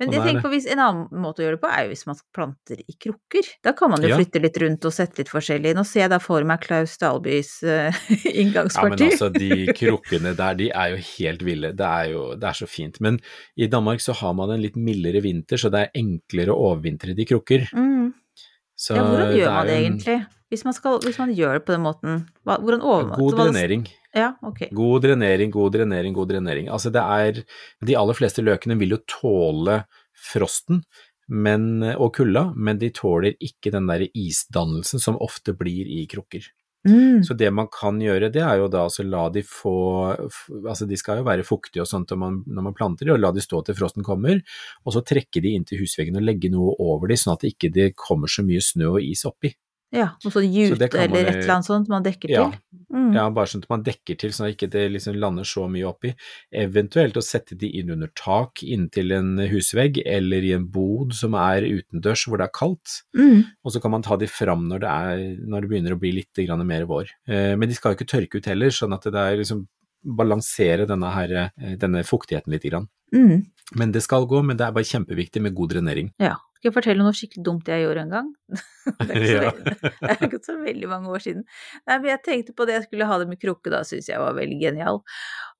Men 0.00 0.10
jeg 0.10 0.18
er 0.20 0.24
tenker 0.26 0.42
på 0.42 0.50
hvis, 0.50 0.66
en 0.66 0.80
annen 0.82 1.08
måte 1.22 1.38
å 1.38 1.44
gjøre 1.46 1.54
det 1.58 1.60
på 1.62 1.68
er 1.70 1.84
jo 1.84 1.90
hvis 1.92 2.06
man 2.08 2.16
planter 2.34 2.80
i 2.82 2.94
krukker. 2.98 3.46
Da 3.62 3.72
kan 3.72 3.90
man 3.92 4.02
jo 4.02 4.08
Ja. 4.08 4.16
flytte 4.18 4.40
litt 4.42 4.56
rundt 4.58 4.84
og 4.84 4.92
sette 4.92 5.18
litt 5.22 5.28
forskjellig. 5.30 5.74
Nå 5.78 5.84
ser 5.86 6.00
jeg 6.00 6.10
da 6.10 6.18
for 6.18 6.42
meg 6.42 6.60
Klaus 6.60 6.96
Dalbys 6.98 7.62
inngangsparti. 7.62 8.98
Ja, 8.98 9.06
men 9.06 9.12
altså, 9.12 9.28
de 9.32 9.66
krukkene 9.78 10.34
der, 10.36 10.54
de 10.58 10.70
er 10.74 10.90
jo 10.96 10.96
helt 11.18 11.42
ville. 11.46 11.72
Det 11.78 11.86
er 11.86 12.10
jo 12.12 12.24
det 12.34 12.48
er 12.50 12.58
så 12.58 12.66
fint. 12.68 13.00
Men 13.00 13.20
i 13.56 13.68
Danmark 13.70 14.00
så 14.02 14.12
har 14.18 14.34
man 14.34 14.50
en 14.50 14.62
litt 14.62 14.76
mildere 14.76 15.22
vinter, 15.22 15.56
så 15.60 15.70
det 15.70 15.84
er 15.86 16.00
enklere 16.02 16.50
å 16.54 16.72
overvintre 16.72 17.14
de 17.14 17.24
krukker. 17.24 17.68
Mm. 17.72 18.12
Så 18.78 18.94
Ja, 18.96 19.02
hvordan 19.06 19.34
gjør 19.38 19.52
man 19.54 19.66
det 19.66 19.78
egentlig? 19.78 20.18
en? 20.22 20.26
Hvis 20.48 20.64
man, 20.64 20.72
skal, 20.72 20.96
hvis 21.04 21.18
man 21.20 21.34
gjør 21.36 21.58
det 21.58 21.64
på 21.66 21.74
den 21.74 21.84
måten, 21.84 22.22
hva, 22.48 22.56
hvordan 22.62 22.80
overmåte 22.80 23.20
God 23.20 23.34
drenering. 23.36 23.82
Ja, 24.16 24.30
okay. 24.42 24.70
God 24.72 25.04
drenering, 25.04 25.52
god 25.52 25.74
drenering, 25.74 26.14
god 26.16 26.30
drenering. 26.32 26.70
Altså 26.72 26.88
det 26.94 27.02
er 27.02 27.42
De 27.84 27.96
aller 28.00 28.16
fleste 28.16 28.44
løkene 28.44 28.78
vil 28.80 28.96
jo 28.96 29.02
tåle 29.04 29.82
frosten 30.16 30.80
men, 31.28 31.82
og 31.92 32.14
kulda, 32.16 32.48
men 32.56 32.78
de 32.80 32.88
tåler 32.96 33.36
ikke 33.44 33.72
den 33.74 33.88
der 33.90 34.06
isdannelsen 34.08 35.02
som 35.02 35.20
ofte 35.20 35.52
blir 35.56 35.84
i 35.84 36.06
krukker. 36.08 36.46
Mm. 36.88 37.20
Så 37.26 37.34
det 37.36 37.50
man 37.52 37.68
kan 37.72 37.98
gjøre, 38.00 38.30
det 38.32 38.40
er 38.40 38.62
jo 38.62 38.68
da 38.72 38.84
altså 38.86 39.02
la 39.02 39.24
de 39.34 39.42
få 39.42 39.72
Altså 40.62 40.86
de 40.86 40.96
skal 40.96 41.18
jo 41.18 41.24
være 41.26 41.44
fuktige 41.44 41.82
og 41.82 41.88
sånt 41.90 42.12
når 42.14 42.20
man, 42.22 42.36
når 42.46 42.66
man 42.68 42.76
planter 42.78 43.08
de, 43.08 43.12
og 43.12 43.20
la 43.20 43.32
de 43.34 43.42
stå 43.44 43.64
til 43.66 43.76
frosten 43.76 44.06
kommer, 44.06 44.40
og 44.86 44.94
så 44.94 45.02
trekke 45.04 45.42
de 45.44 45.56
inntil 45.58 45.82
husveggen 45.82 46.16
og 46.20 46.24
legge 46.24 46.52
noe 46.54 46.76
over 46.78 47.10
de, 47.10 47.18
sånn 47.18 47.34
at 47.34 47.44
det 47.44 47.56
ikke 47.56 47.90
kommer 47.98 48.30
så 48.30 48.46
mye 48.46 48.62
snø 48.64 48.94
og 48.94 49.02
is 49.04 49.26
oppi. 49.28 49.52
Ja, 49.94 50.10
noe 50.20 50.32
sånn 50.34 50.50
jute 50.52 50.76
så 50.90 50.98
eller 51.00 51.24
et 51.24 51.36
eller 51.38 51.54
annet 51.54 51.64
sånt 51.68 51.88
man 51.88 52.04
dekker 52.04 52.28
Ja. 52.30 52.42
til. 52.50 52.58
Mm. 52.92 53.14
Ja, 53.14 53.22
bare 53.30 53.48
sånn 53.48 53.62
at 53.62 53.70
man 53.70 53.82
dekker 53.84 54.18
til, 54.20 54.30
sånn 54.32 54.48
at 54.48 54.54
ikke 54.56 54.68
det 54.72 54.82
liksom 54.92 55.16
lander 55.16 55.44
så 55.48 55.64
mye 55.68 55.86
oppi. 55.88 56.14
Eventuelt 56.52 57.16
å 57.16 57.24
sette 57.24 57.56
de 57.56 57.68
inn 57.80 57.90
under 57.90 58.10
tak 58.16 58.62
inntil 58.64 59.12
en 59.12 59.38
husvegg, 59.48 60.02
eller 60.04 60.44
i 60.44 60.52
en 60.52 60.66
bod 60.72 61.14
som 61.16 61.34
er 61.34 61.62
utendørs 61.68 62.26
hvor 62.28 62.38
det 62.40 62.48
er 62.48 62.54
kaldt. 62.56 63.02
Mm. 63.16 63.44
Og 63.64 63.72
så 63.72 63.80
kan 63.80 63.90
man 63.96 64.02
ta 64.04 64.16
de 64.16 64.26
fram 64.26 64.68
når 64.68 64.84
det, 64.84 64.92
er, 64.92 65.24
når 65.48 65.60
det 65.64 65.70
begynner 65.72 65.96
å 65.96 66.00
bli 66.00 66.12
litt 66.20 66.44
grann 66.44 66.66
mer 66.66 66.84
vår. 66.88 67.08
Eh, 67.28 67.56
men 67.56 67.68
de 67.68 67.74
skal 67.74 67.92
jo 67.94 68.00
ikke 68.00 68.12
tørke 68.12 68.40
ut 68.40 68.48
heller, 68.52 68.68
sånn 68.68 68.92
at 68.96 69.08
det 69.08 69.14
er 69.24 69.40
liksom 69.40 69.66
balansere 70.04 70.86
denne, 70.88 71.10
her, 71.12 71.32
eh, 71.60 71.76
denne 71.80 72.04
fuktigheten 72.04 72.52
litt. 72.52 72.62
Grann. 72.68 72.88
Mm. 73.14 73.46
Men 73.76 73.92
det 73.92 74.02
skal 74.04 74.26
gå, 74.28 74.42
men 74.44 74.56
det 74.56 74.66
er 74.66 74.72
bare 74.76 74.84
kjempeviktig 74.88 75.40
med 75.44 75.54
god 75.56 75.72
drenering. 75.74 76.12
Ja. 76.20 76.36
Skal 76.58 76.68
jeg 76.72 76.74
fortelle 76.74 77.04
noe 77.06 77.14
skikkelig 77.14 77.44
dumt 77.46 77.68
jeg 77.70 77.84
gjorde 77.84 78.02
en 78.02 78.10
gang? 78.10 78.30
Det 78.98 79.14
er 79.14 79.26
Ja. 79.28 79.50
veldig, 79.52 79.74
det 80.00 80.08
er 80.10 80.22
ikke 80.26 80.38
så 80.42 80.54
veldig 80.58 80.88
mange 80.90 81.10
år 81.12 81.22
siden. 81.22 81.42
Nei, 81.86 81.98
men 82.00 82.08
jeg 82.10 82.20
tenkte 82.24 82.54
på 82.56 82.64
det, 82.66 82.74
jeg 82.78 82.86
skulle 82.88 83.06
ha 83.06 83.18
det 83.20 83.26
med 83.30 83.38
krukke, 83.42 83.70
da 83.70 83.82
syntes 83.86 84.08
jeg 84.10 84.18
var 84.22 84.34
veldig 84.34 84.56
genial. 84.62 84.98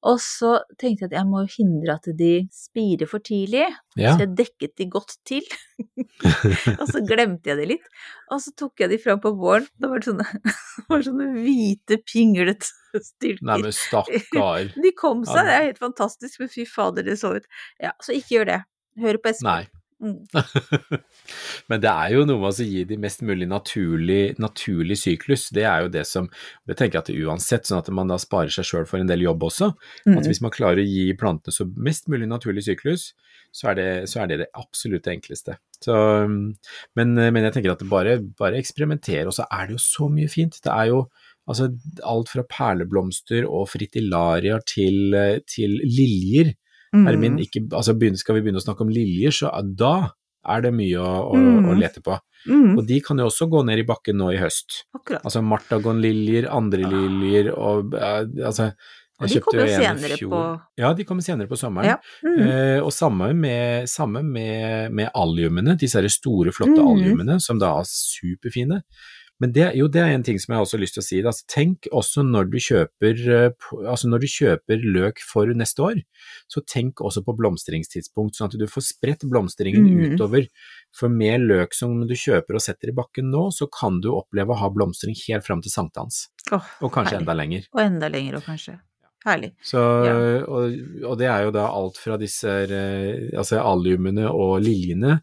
Og 0.09 0.17
så 0.25 0.55
tenkte 0.81 1.05
jeg 1.05 1.11
at 1.13 1.17
jeg 1.19 1.29
må 1.29 1.43
hindre 1.53 1.95
at 1.99 2.09
de 2.19 2.31
spirer 2.55 3.07
for 3.11 3.23
tidlig, 3.23 3.67
Ja. 4.01 4.15
så 4.17 4.25
jeg 4.25 4.33
dekket 4.41 4.75
de 4.81 4.89
godt 4.91 5.17
til. 5.29 5.47
og 6.81 6.85
så 6.91 7.03
glemte 7.07 7.53
jeg 7.53 7.61
det 7.61 7.69
litt, 7.77 7.87
og 8.33 8.41
så 8.43 8.55
tok 8.59 8.81
jeg 8.83 8.91
de 8.95 8.99
fram 9.03 9.21
på 9.23 9.35
våren, 9.39 9.69
da 9.79 9.93
var 9.93 10.01
det 10.03 10.09
sånne, 10.11 10.27
det 10.49 10.87
var 10.91 11.05
sånne 11.07 11.29
hvite, 11.37 12.01
pinglete 12.09 12.73
styrker. 12.97 13.45
Nei, 13.53 13.61
men 13.67 13.77
stakkar. 13.77 14.73
De 14.75 14.95
kom 14.99 15.23
seg, 15.29 15.45
det 15.47 15.55
er 15.61 15.69
helt 15.69 15.83
fantastisk, 15.85 16.41
men 16.43 16.51
fy 16.51 16.65
fader, 16.67 17.05
det 17.07 17.19
så 17.21 17.37
ut. 17.39 17.47
Ja, 17.83 17.93
så 18.03 18.17
ikke 18.17 18.39
gjør 18.41 18.51
det. 18.57 18.61
Hør 19.05 19.21
på 19.23 19.31
Espen. 19.31 19.69
Mm. 19.99 20.27
Men 21.71 21.81
det 21.83 21.91
er 21.91 22.13
jo 22.15 22.25
noe 22.29 22.39
med 22.39 22.61
å 22.61 22.67
gi 22.67 22.85
de 22.87 22.99
mest 23.03 23.25
mulig 23.27 23.49
naturlig, 23.51 24.37
naturlig 24.39 24.99
syklus. 25.01 25.49
Det 25.55 25.65
er 25.67 25.85
jo 25.85 25.93
det 25.93 26.05
som 26.07 26.29
Det 26.69 26.77
tenker 26.79 26.99
jeg 26.99 27.03
at 27.03 27.11
det 27.11 27.27
uansett, 27.27 27.67
sånn 27.67 27.83
at 27.83 27.91
man 27.95 28.11
da 28.13 28.19
sparer 28.23 28.53
seg 28.55 28.69
sjøl 28.69 28.87
for 28.89 29.03
en 29.03 29.11
del 29.11 29.25
jobb 29.27 29.49
også. 29.49 29.73
Mm. 30.07 30.19
At 30.21 30.29
hvis 30.31 30.43
man 30.45 30.55
klarer 30.55 30.83
å 30.83 30.89
gi 30.89 31.09
plantene 31.19 31.55
så 31.55 31.67
mest 31.77 32.11
mulig 32.13 32.31
naturlig 32.31 32.67
syklus, 32.69 33.11
så 33.55 33.73
er 33.73 33.79
det 33.79 33.89
så 34.13 34.23
er 34.23 34.31
det, 34.31 34.43
det 34.45 34.51
absolutt 34.59 35.09
enkleste. 35.11 35.57
Så, 35.83 35.95
men, 36.29 37.15
men 37.15 37.45
jeg 37.47 37.55
tenker 37.55 37.75
at 37.75 37.87
bare, 37.91 38.19
bare 38.39 38.59
eksperimenter, 38.61 39.27
og 39.27 39.35
så 39.37 39.47
er 39.51 39.69
det 39.69 39.79
jo 39.79 39.83
så 39.83 40.09
mye 40.13 40.31
fint. 40.31 40.61
Det 40.63 40.75
er 40.75 40.93
jo 40.93 41.05
altså 41.49 41.71
alt 42.05 42.31
fra 42.35 42.45
perleblomster 42.45 43.47
og 43.49 43.71
fritillaria 43.73 44.59
til, 44.69 45.17
til 45.49 45.79
liljer. 45.81 46.53
Mm. 46.95 47.39
ikke, 47.45 47.67
altså 47.73 47.95
begynner, 47.99 48.19
skal 48.19 48.35
vi 48.39 48.43
begynne 48.47 48.61
å 48.63 48.65
snakke 48.65 48.85
om 48.87 48.89
liljer, 48.93 49.31
så 49.35 49.51
da 49.77 50.11
er 50.49 50.63
det 50.65 50.73
mye 50.73 50.97
å, 50.97 51.33
å, 51.33 51.37
Mm. 51.37 51.67
å 51.69 51.75
lete 51.79 52.01
på. 52.01 52.15
Mm. 52.47 52.79
Og 52.79 52.87
de 52.87 53.01
kan 53.01 53.19
jo 53.19 53.27
også 53.27 53.49
gå 53.51 53.65
ned 53.67 53.79
i 53.83 53.85
bakken 53.85 54.17
nå 54.17 54.31
i 54.33 54.39
høst. 54.39 54.85
Akkurat. 54.95 55.21
Altså 55.25 55.43
martagonliljer, 55.45 56.49
andre 56.51 56.87
liljer 56.89 57.51
og 57.57 57.95
eh, 57.99 58.25
altså 58.47 58.73
de 59.19 59.41
kommer 59.43 59.67
jo 59.67 59.75
senere 59.83 60.17
på 60.31 60.41
Ja, 60.79 60.93
de 60.95 61.05
kommer 61.05 61.25
senere 61.27 61.49
på 61.51 61.57
sommeren. 61.59 61.89
Ja. 61.91 61.97
Mm. 62.23 62.39
Eh, 62.47 62.79
og 62.85 62.93
samme 62.95 63.33
med, 63.35 63.89
samme 63.91 64.23
med, 64.23 64.93
med 64.95 65.11
alliumene, 65.13 65.75
disse 65.77 65.99
store, 66.15 66.53
flotte 66.55 66.79
Mm. 66.79 66.87
alliumene, 66.93 67.41
som 67.43 67.59
da 67.59 67.73
er 67.81 67.89
superfine. 67.91 68.83
Men 69.41 69.53
det, 69.55 69.69
jo, 69.79 69.87
det 69.87 70.01
er 70.03 70.11
en 70.17 70.25
ting 70.27 70.39
som 70.43 70.55
jeg 70.57 70.65
også 70.65 70.75
har 70.77 70.81
lyst 70.83 70.97
til 70.97 71.03
å 71.03 71.07
si. 71.07 71.19
Altså, 71.23 71.45
tenk 71.47 71.87
også 71.95 72.25
når 72.27 72.49
du 72.51 72.57
kjøper 72.59 73.21
eh, 73.37 73.69
altså 73.87 74.09
når 74.11 74.25
du 74.25 74.27
kjøper 74.33 74.83
løk 74.83 75.23
for 75.23 75.47
neste 75.55 75.85
år, 75.85 76.01
så 76.51 76.63
tenk 76.67 76.99
også 77.07 77.23
på 77.23 77.37
blomstringstidspunkt, 77.39 78.35
sånn 78.35 78.51
at 78.51 78.59
du 78.59 78.67
får 78.67 78.87
spredt 78.89 79.23
blomstringen 79.31 79.87
Mm. 79.89 80.17
utover. 80.17 80.49
For 80.99 81.09
med 81.13 81.47
løk 81.47 81.75
som 81.77 82.01
du 82.09 82.15
kjøper 82.19 82.59
og 82.59 82.65
setter 82.65 82.91
i 82.91 82.97
bakken 82.97 83.31
nå, 83.31 83.49
så 83.55 83.69
kan 83.71 84.01
du 84.03 84.11
oppleve 84.17 84.57
å 84.57 84.59
ha 84.59 84.69
blomstring 84.75 85.15
helt 85.29 85.47
fram 85.47 85.63
til 85.63 85.71
sankthans, 85.71 86.29
Oh, 86.51 86.65
og 86.83 86.91
kanskje 86.93 87.19
herlig. 87.19 87.21
enda 87.23 87.35
lenger. 87.37 87.67
Og 87.75 87.81
enda 87.85 88.09
lenger 88.09 88.39
òg, 88.41 88.45
kanskje. 88.49 88.81
Herlig. 89.29 89.53
Så, 89.65 89.83
og, 90.49 90.75
og, 91.05 91.15
det 91.21 91.29
er 91.31 91.47
jo 91.47 91.55
da 91.55 91.69
alt 91.69 92.01
fra 92.01 92.19
disse 92.21 92.55
eh, 92.65 93.29
altså 93.39 93.61
alliumene 93.63 94.27
og 94.31 94.59
liljene, 94.65 95.19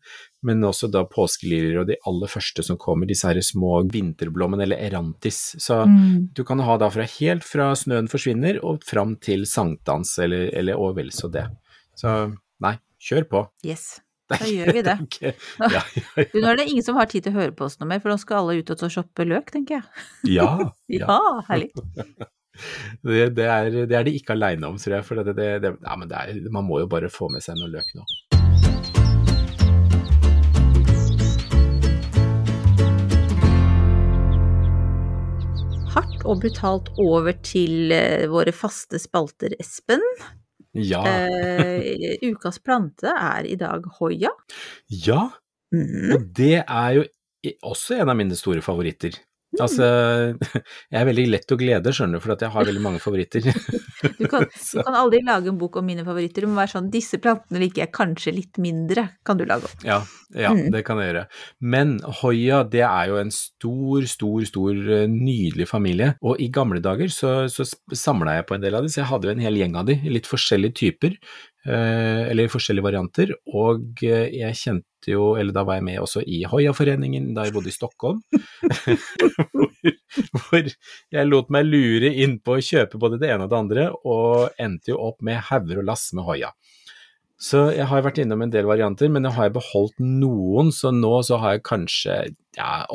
men 0.46 0.64
også 0.68 0.90
da 0.94 1.06
påskeliljer 1.10 1.82
og 1.82 1.90
de 1.90 1.98
aller 2.10 2.32
første 2.32 2.64
som 2.66 2.78
kommer, 2.82 3.10
disse 3.10 3.28
her 3.28 3.42
små 3.44 3.80
vinterblommene, 3.92 4.68
eller 4.68 4.82
erantis. 4.88 5.42
Så 5.62 5.82
mm. 5.90 6.32
du 6.38 6.44
kan 6.48 6.62
ha 6.64 6.78
da 6.82 6.92
fra 6.94 7.08
helt 7.18 7.46
fra 7.48 7.72
snøen 7.78 8.10
forsvinner 8.12 8.62
og 8.62 8.86
fram 8.86 9.18
til 9.24 9.48
sankthans, 9.50 10.18
eller, 10.22 10.52
eller 10.54 10.82
og 10.82 10.98
vel 11.00 11.14
så 11.16 11.32
det. 11.34 11.48
Så 11.98 12.16
nei, 12.62 12.78
kjør 13.02 13.30
på. 13.32 13.46
Yes. 13.68 13.96
Da 14.32 14.40
gjør 14.42 14.72
vi 14.74 14.82
det. 14.82 14.96
Nå, 15.62 15.68
ja, 15.70 15.82
ja, 15.94 16.02
ja. 16.18 16.24
nå 16.34 16.48
er 16.50 16.58
det 16.58 16.64
ingen 16.72 16.86
som 16.86 16.98
har 16.98 17.06
tid 17.12 17.28
til 17.28 17.36
å 17.36 17.38
høre 17.44 17.54
på 17.54 17.68
oss 17.68 17.78
noe 17.78 17.92
mer, 17.92 18.02
for 18.02 18.10
nå 18.10 18.18
skal 18.18 18.42
alle 18.42 18.56
ut 18.58 18.72
og 18.74 18.88
shoppe 18.90 19.26
løk, 19.28 19.52
tenker 19.54 19.78
jeg. 19.78 20.06
Ja. 20.40 20.48
ja, 21.00 21.20
herlig. 21.46 21.70
Det, 23.02 23.30
det, 23.36 23.46
er, 23.46 23.70
det 23.90 23.98
er 23.98 24.08
de 24.08 24.16
ikke 24.18 24.36
aleine 24.36 24.70
om, 24.70 24.80
tror 24.82 24.98
jeg. 24.98 25.06
For 25.08 25.22
det, 25.22 25.36
det, 25.38 25.50
det 25.64 25.74
ja, 25.76 25.98
men 26.00 26.12
er, 26.12 26.40
man 26.54 26.68
må 26.68 26.82
jo 26.84 26.90
bare 26.92 27.12
få 27.12 27.30
med 27.34 27.44
seg 27.46 27.60
noe 27.60 27.72
løk 27.72 27.92
nå. 27.98 28.06
Hardt 35.96 36.26
og 36.28 36.42
brutalt 36.44 36.90
over 37.00 37.38
til 37.46 37.94
eh, 37.96 38.26
våre 38.32 38.52
faste 38.56 39.00
spalter, 39.00 39.56
Espen. 39.62 40.04
Ja. 40.76 41.00
uh, 41.08 41.80
ukas 42.28 42.60
plante 42.60 43.08
er 43.08 43.48
i 43.48 43.56
dag 43.56 43.86
hoia. 44.00 44.34
Ja, 44.92 45.30
mm. 45.72 46.10
og 46.12 46.26
det 46.36 46.58
er 46.66 46.90
jo 46.98 47.06
også 47.64 48.02
en 48.02 48.12
av 48.12 48.20
mine 48.20 48.36
store 48.36 48.64
favoritter. 48.66 49.16
Altså, 49.62 49.88
jeg 50.92 51.00
er 51.00 51.08
veldig 51.10 51.26
lett 51.32 51.54
å 51.54 51.58
glede, 51.60 51.94
skjønner 51.96 52.20
du, 52.20 52.24
for 52.24 52.36
jeg 52.36 52.54
har 52.54 52.70
veldig 52.72 52.84
mange 52.84 53.04
favoritter. 53.04 53.50
Du 54.06 54.28
kan, 54.30 54.44
du 54.46 54.82
kan, 54.86 54.96
aldri 55.00 55.22
lage 55.26 55.50
en 55.50 55.58
bok 55.58 55.80
om 55.80 55.86
mine 55.88 56.04
favoritter, 56.06 56.44
det 56.44 56.50
må 56.52 56.60
være 56.60 56.74
sånn 56.76 56.90
disse 56.94 57.18
plantene 57.22 57.58
liker 57.64 57.86
jeg 57.86 57.94
kanskje 57.96 58.34
litt 58.36 58.60
mindre, 58.62 59.06
kan 59.26 59.40
du 59.40 59.46
lage 59.50 59.66
opp. 59.66 59.86
Ja, 59.88 59.98
ja 60.36 60.52
mm. 60.54 60.68
det 60.76 60.84
kan 60.86 61.00
jeg 61.02 61.10
gjøre. 61.10 61.24
Men 61.74 61.96
Hoia, 62.20 62.60
det 62.70 62.84
er 62.86 63.10
jo 63.10 63.18
en 63.22 63.34
stor, 63.34 64.06
stor, 64.12 64.46
stor 64.52 64.78
eh, 65.00 65.08
nydelig 65.10 65.68
familie, 65.72 66.12
og 66.22 66.44
i 66.44 66.52
gamle 66.54 66.84
dager 66.86 67.10
så, 67.14 67.34
så 67.52 67.66
samla 67.66 68.38
jeg 68.38 68.48
på 68.50 68.60
en 68.60 68.68
del 68.68 68.78
av 68.78 68.86
dem, 68.86 68.94
så 68.94 69.02
jeg 69.02 69.10
hadde 69.10 69.32
jo 69.32 69.36
en 69.36 69.46
hel 69.48 69.60
gjeng 69.64 69.80
av 69.82 69.90
dem, 69.90 70.06
litt 70.12 70.30
forskjellige 70.30 70.80
typer. 70.84 71.18
Eh, 71.66 72.28
eller 72.30 72.52
forskjellige 72.54 72.86
varianter, 72.86 73.32
og 73.58 74.04
eh, 74.06 74.28
jeg 74.38 74.58
kjente 74.60 75.10
jo, 75.10 75.32
eller 75.34 75.50
da 75.56 75.64
var 75.66 75.80
jeg 75.80 75.86
med 75.88 75.98
også 76.04 76.22
i 76.22 76.44
Hoiaforeningen 76.46 77.32
da 77.34 77.48
jeg 77.48 77.56
bodde 77.56 77.72
i 77.72 77.74
Stockholm, 77.74 78.20
hvor, 80.44 80.70
jeg 80.70 81.30
lot 81.32 81.50
meg 81.54 81.66
lure 81.66 82.12
inn 82.22 82.38
på 82.38 82.60
å 82.60 82.62
kjøpe 82.68 83.02
både 83.02 83.18
det 83.22 83.34
ene 83.34 83.48
og 83.48 83.50
det 83.54 83.58
andre, 83.64 83.88
og 84.06 84.62
endte 84.62 84.94
jo 84.94 85.02
opp 85.08 85.26
med 85.26 85.42
hauger 85.50 85.82
og 85.82 85.90
lass 85.90 86.06
med 86.14 86.30
Hoia. 86.30 86.54
Så 87.42 87.66
jeg 87.74 87.90
har 87.90 88.06
vært 88.06 88.22
innom 88.22 88.46
en 88.46 88.54
del 88.54 88.70
varianter, 88.70 89.10
men 89.10 89.26
jeg 89.26 89.38
har 89.40 89.58
beholdt 89.58 89.98
noen, 89.98 90.70
så 90.70 90.94
nå 90.94 91.18
så 91.26 91.42
har 91.42 91.58
jeg 91.58 91.66
kanskje 91.66 92.20
ja, 92.60 92.86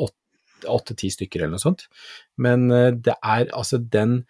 åtte-ti 0.63 1.11
stykker 1.11 1.43
eller 1.43 1.57
noe 1.57 1.67
sånt. 1.67 1.89
Men 2.39 2.69
eh, 2.71 2.93
det 2.95 3.19
er 3.19 3.51
altså 3.51 3.83
den 3.83 4.21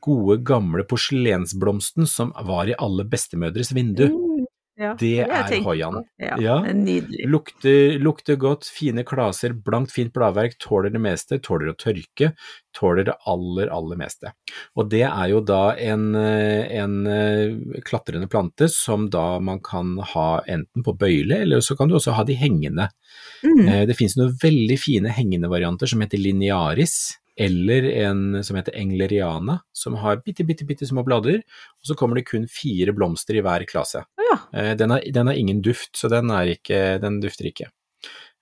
gode, 0.00 0.40
gamle 0.46 0.84
porselensblomsten 0.88 2.06
som 2.10 2.32
var 2.46 2.70
i 2.70 2.76
alle 2.78 3.06
bestemødres 3.08 3.72
vindu. 3.76 4.06
Mm, 4.10 4.46
ja, 4.76 4.90
det, 5.00 5.22
er 5.24 5.62
hoiaen. 5.64 6.02
Ja, 6.20 6.36
ja. 6.40 6.56
Nydelig. 6.76 7.24
Lukter, 7.32 7.94
lukter, 7.98 8.36
godt, 8.36 8.66
fine 8.68 9.06
klaser, 9.08 9.54
blankt, 9.64 9.94
fint 9.94 10.12
bladverk, 10.12 10.58
tåler 10.60 10.92
det 10.92 11.00
meste, 11.00 11.38
tåler 11.40 11.70
å 11.72 11.76
tørke, 11.80 12.34
tåler 12.76 13.08
det 13.08 13.14
aller, 13.32 13.72
aller 13.72 13.96
meste. 13.96 14.34
Og 14.76 14.90
det 14.92 15.06
er 15.08 15.30
jo 15.32 15.40
da 15.48 15.62
en, 15.80 16.10
en 16.12 16.98
eh, 17.08 17.80
klatrende 17.88 18.28
plante 18.28 18.68
som 18.72 19.08
da 19.12 19.38
man 19.40 19.62
kan 19.64 19.96
ha 20.12 20.28
enten 20.44 20.84
på 20.84 20.92
bøyle, 21.00 21.40
eller 21.46 21.64
så 21.64 21.78
kan 21.78 21.88
du 21.88 21.96
også 21.96 22.18
ha 22.18 22.26
de 22.28 22.36
hengende. 22.36 22.90
Mm. 23.46 23.62
Eh, 23.64 23.84
det 23.88 23.96
finnes 23.96 24.18
noen 24.20 24.36
veldig 24.44 24.76
fine 24.80 25.16
hengende 25.16 25.48
varianter 25.48 25.88
som 25.88 26.04
heter 26.04 26.20
linearis 26.20 27.16
eller 27.36 27.84
en 27.90 28.44
som 28.44 28.56
heter 28.56 28.76
engleriana, 28.76 29.58
som 29.72 29.94
har 30.00 30.22
bitte, 30.24 30.44
bitte, 30.44 30.64
bitte 30.64 30.86
små 30.88 31.04
blader, 31.04 31.42
og 31.80 31.88
så 31.90 31.96
kommer 31.98 32.16
det 32.16 32.28
kun 32.30 32.46
fire 32.48 32.94
blomster 32.96 33.36
i 33.36 33.42
hver 33.44 33.66
klase. 33.68 34.06
Ja. 34.16 34.38
Eh, 34.58 34.72
den, 34.76 34.94
har, 34.94 35.04
den, 35.12 35.26
har, 35.26 35.34
ingen 35.34 35.62
duft, 35.62 35.96
så 35.96 36.08
den, 36.08 36.32
ikke, 36.56 36.98
den 37.02 37.20
dufter 37.20 37.50
ikke. 37.52 37.68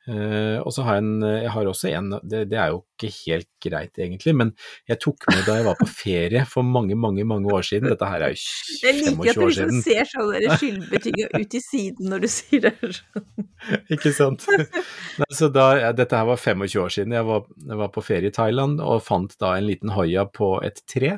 Uh, 0.04 0.60
og 0.60 0.68
så 0.76 0.82
har 0.84 0.98
jeg, 0.98 1.04
en, 1.06 1.22
jeg 1.24 1.50
har 1.54 1.68
også 1.70 1.88
en, 1.96 2.10
det, 2.28 2.42
det, 2.50 2.58
er 2.60 2.74
jo 2.74 2.82
ikke 2.92 3.08
helt 3.22 3.48
greit 3.64 3.96
egentlig, 3.96 4.34
men 4.36 4.50
jeg 4.90 5.00
tok 5.00 5.24
med 5.30 5.46
da 5.46 5.54
jeg 5.56 5.64
var 5.64 5.78
på 5.78 5.86
ferie 5.88 6.42
for 6.50 6.66
mange, 6.66 6.92
mange 7.00 7.24
mange 7.24 7.48
år 7.48 7.64
siden. 7.64 7.88
Dette 7.88 8.10
her 8.12 8.26
er 8.26 8.34
jo 8.34 8.40
25 8.82 8.84
år 8.84 8.84
siden. 8.84 8.84
Jeg 8.84 8.98
liker 9.00 9.30
at 9.30 9.38
du 9.40 9.46
liksom 9.46 9.80
ser 9.86 10.10
sånne 10.10 10.58
skyldbetynga 10.60 11.30
ut 11.38 11.56
i 11.56 11.62
siden 11.64 12.12
når 12.12 12.26
du 12.26 12.28
sier 12.34 12.66
det. 12.68 12.92
ikke 13.96 14.12
sant. 14.12 14.44
Nei, 14.52 15.30
så 15.32 15.48
da, 15.52 15.70
ja, 15.80 15.94
dette 15.96 16.20
her 16.20 16.28
var 16.28 16.42
25 16.42 16.84
år 16.84 16.96
siden. 16.98 17.16
Jeg 17.16 17.28
var, 17.30 17.48
jeg 17.64 17.80
var, 17.80 17.94
på 17.94 18.04
ferie 18.04 18.28
i 18.28 18.36
Thailand 18.36 18.84
og 18.84 19.00
fant 19.08 19.32
da 19.40 19.56
en 19.56 19.68
liten 19.70 19.94
hoia 19.96 20.28
på 20.28 20.58
et 20.66 20.84
tre 20.90 21.16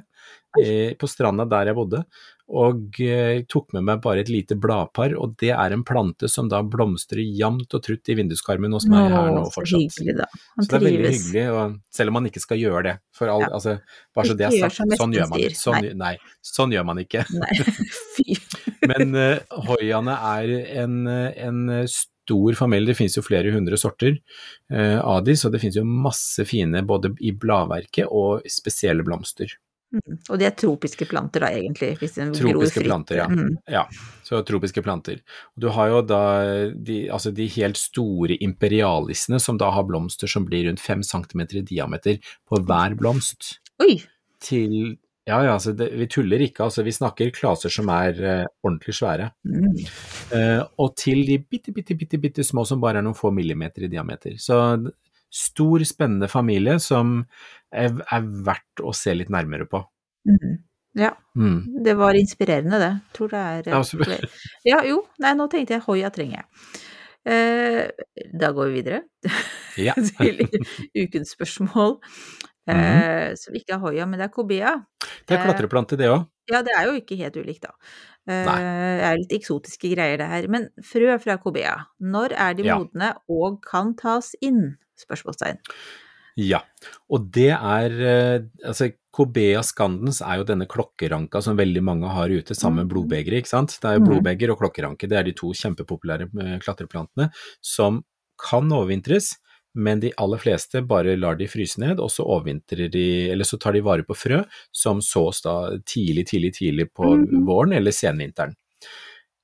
eh, 0.63 0.95
på 0.95 1.11
stranda 1.11 1.49
der 1.51 1.73
jeg 1.73 1.79
bodde 1.79 2.07
og 2.47 3.01
eh, 3.03 3.41
tok 3.51 3.73
med 3.75 3.83
meg 3.89 4.03
bare 4.05 4.23
et 4.23 4.31
lite 4.31 4.55
bladpar, 4.61 5.17
og 5.19 5.35
det 5.41 5.51
er 5.51 5.75
en 5.75 5.83
plante 5.87 6.29
som 6.31 6.47
da 6.51 6.61
blomstrer 6.63 7.25
jevnt 7.25 7.75
og 7.75 7.83
trutt 7.83 8.13
i 8.13 8.17
vinduskarmen 8.21 8.77
hos 8.77 8.87
meg 8.91 9.11
her 9.11 9.33
nå 9.35 9.43
fortsatt. 9.51 9.91
Så 9.91 10.05
hyggelig, 10.05 10.29
så 10.61 10.69
det 10.71 10.79
er 10.79 10.87
veldig 10.87 11.13
hyggelig, 11.17 11.45
og 11.51 11.77
selv 11.99 12.13
om 12.13 12.19
man 12.21 12.31
ikke 12.31 12.45
skal 12.45 12.63
gjøre 12.63 12.85
det. 12.87 12.95
For 13.19 13.33
all, 13.33 13.43
ja. 13.43 13.51
altså, 13.59 13.79
bare 14.15 14.31
så 14.31 14.39
det 14.39 14.47
er 14.47 14.59
sagt, 14.63 14.97
sånn 15.01 15.17
gjør 15.17 15.33
man 15.33 15.43
ikke. 15.43 15.59
Sånn, 15.59 15.91
nei. 15.99 16.13
sånn 16.55 16.77
gjør 16.77 16.87
man 16.87 17.03
ikke. 17.03 17.27
Men 18.93 19.19
uh, 19.19 19.59
hoiaene 19.67 20.19
er 20.31 20.55
en, 20.85 21.01
en 21.11 21.65
stor 21.91 22.59
familie, 22.59 22.93
det 22.93 22.99
finnes 23.01 23.19
jo 23.19 23.27
flere 23.27 23.51
hundre 23.55 23.79
sorter 23.81 24.21
uh, 24.71 25.03
av 25.03 25.27
de, 25.27 25.35
så 25.35 25.51
det 25.51 25.65
finnes 25.65 25.81
jo 25.81 25.87
masse 25.87 26.47
fine 26.47 26.87
både 26.87 27.17
i 27.27 27.35
bladverket 27.35 28.07
og 28.07 28.47
spesielle 28.51 29.03
blomster. 29.07 29.51
Mm. 29.95 30.17
Og 30.19 30.41
de 30.41 30.47
er 30.49 30.55
tropiske 30.59 31.07
planter 31.09 31.45
da, 31.45 31.51
egentlig? 31.55 31.93
Hvis 32.01 32.17
de 32.19 32.27
tropiske 32.35 32.83
planter, 32.85 33.21
ja. 33.21 33.29
Mm. 33.31 33.55
ja. 33.71 33.85
Så 34.27 34.41
tropiske 34.47 34.83
planter. 34.83 35.23
Du 35.55 35.69
har 35.75 35.93
jo 35.93 36.03
da 36.03 36.23
de, 36.75 37.05
altså 37.13 37.31
de 37.35 37.47
helt 37.57 37.79
store 37.81 38.39
imperialisene 38.43 39.41
som 39.43 39.61
da 39.61 39.71
har 39.75 39.87
blomster 39.87 40.31
som 40.31 40.49
blir 40.49 40.67
rundt 40.69 40.83
fem 40.83 41.05
centimeter 41.07 41.63
i 41.63 41.67
diameter 41.67 42.19
på 42.49 42.61
hver 42.67 42.99
blomst. 42.99 43.57
Oi! 43.85 44.01
Til 44.43 44.97
ja, 45.27 45.41
ja, 45.43 45.57
altså 45.57 45.73
det, 45.75 45.89
vi 45.99 46.07
tuller 46.07 46.43
ikke, 46.45 46.69
altså 46.69 46.85
vi 46.87 46.93
snakker 46.95 47.33
klaser 47.35 47.73
som 47.73 47.89
er 47.91 48.19
uh, 48.23 48.45
ordentlig 48.63 48.95
svære. 48.95 49.33
Mm. 49.43 49.73
Uh, 50.31 50.61
og 50.85 50.93
til 50.99 51.25
de 51.27 51.41
bitte, 51.43 51.75
bitte, 51.75 51.97
bitte, 51.99 52.21
bitte 52.23 52.45
små 52.47 52.63
som 52.69 52.79
bare 52.83 53.01
er 53.03 53.07
noen 53.07 53.19
få 53.19 53.33
millimeter 53.35 53.89
i 53.89 53.91
diameter. 53.91 54.37
Så 54.39 54.61
stor, 55.35 55.83
spennende 55.83 56.29
familie 56.31 56.79
som 56.79 57.25
er, 57.75 57.93
er 57.93 58.31
verdt 58.47 58.83
å 58.85 58.95
se 58.97 59.15
litt 59.17 59.33
nærmere 59.33 59.69
på. 59.71 59.83
Mm. 60.29 60.57
Ja, 60.97 61.13
mm. 61.37 61.85
det 61.85 61.95
var 61.99 62.17
inspirerende 62.17 62.81
det. 62.81 62.93
Tror 63.17 63.33
det 63.33 63.41
er 63.41 63.71
ja, 63.75 63.81
ja, 64.65 64.79
jo, 64.89 65.03
nei, 65.21 65.35
nå 65.37 65.49
tenkte 65.53 65.77
jeg 65.77 65.85
Hoia 65.85 66.11
trenger 66.15 66.41
jeg. 66.41 66.47
Eh, 67.27 67.83
da 68.39 68.53
går 68.55 68.71
vi 68.71 68.79
videre 68.79 69.01
ja. 69.83 69.97
til 70.21 70.45
ukens 70.95 71.35
spørsmål. 71.35 71.99
Mm. 72.67 72.79
Eh, 72.81 73.35
som 73.39 73.55
ikke 73.59 73.77
er 73.77 73.83
Hoia, 73.83 74.07
men 74.09 74.23
det 74.23 74.31
er 74.31 74.33
Kobea. 74.35 74.73
Det 75.27 75.37
er 75.37 75.45
klatreplante, 75.45 75.99
det 76.01 76.09
òg. 76.11 76.25
Ja, 76.51 76.63
det 76.65 76.73
er 76.79 76.89
jo 76.89 76.97
ikke 76.99 77.19
helt 77.19 77.37
ulikt, 77.37 77.67
da. 77.67 77.75
Eh, 78.27 78.49
det 78.49 79.07
er 79.11 79.21
litt 79.21 79.37
eksotiske 79.37 79.93
greier, 79.93 80.17
det 80.23 80.31
her. 80.31 80.49
Men 80.51 80.71
frø 80.87 81.19
fra 81.23 81.37
Kobea, 81.43 81.77
når 82.01 82.35
er 82.35 82.57
de 82.59 82.67
modne 82.71 83.13
og 83.31 83.61
kan 83.67 83.95
tas 83.99 84.33
inn? 84.41 84.79
Spørsmålstegn. 84.97 85.61
Ja, 86.37 86.61
og 87.09 87.31
det 87.33 87.49
er 87.55 87.95
eh, 87.97 88.43
altså 88.69 88.91
Cobea 89.17 89.63
scandens 89.65 90.19
er 90.21 90.43
jo 90.43 90.45
denne 90.51 90.67
klokkeranka 90.69 91.41
som 91.41 91.57
veldig 91.57 91.81
mange 91.85 92.11
har 92.13 92.29
ute, 92.29 92.55
sammen 92.55 92.83
med 92.83 92.91
mm. 92.91 92.91
blodbegeret, 92.93 93.41
ikke 93.41 93.53
sant. 93.55 93.79
Det 93.81 93.89
er 93.89 93.97
jo 93.97 94.03
mm. 94.05 94.11
blodbeger 94.11 94.53
og 94.53 94.61
klokkeranke, 94.61 95.09
det 95.09 95.17
er 95.17 95.25
de 95.25 95.33
to 95.39 95.55
kjempepopulære 95.57 96.29
eh, 96.29 96.59
klatreplantene 96.61 97.31
som 97.65 98.03
kan 98.43 98.69
overvintres, 98.69 99.33
men 99.81 100.01
de 100.05 100.13
aller 100.21 100.41
fleste 100.41 100.85
bare 100.89 101.17
lar 101.17 101.41
de 101.41 101.49
fryse 101.49 101.81
ned, 101.81 102.01
og 102.05 102.13
så 102.13 102.25
overvintrer 102.25 102.93
de, 102.93 103.07
eller 103.33 103.49
så 103.49 103.57
tar 103.61 103.77
de 103.77 103.85
vare 103.85 104.05
på 104.05 104.17
frø 104.17 104.43
som 104.77 105.01
sås 105.05 105.41
da 105.45 105.57
tidlig, 105.89 106.29
tidlig, 106.29 106.53
tidlig 106.61 106.91
på 106.93 107.17
mm. 107.17 107.43
våren 107.49 107.77
eller 107.81 107.97
senvinteren. 107.97 108.57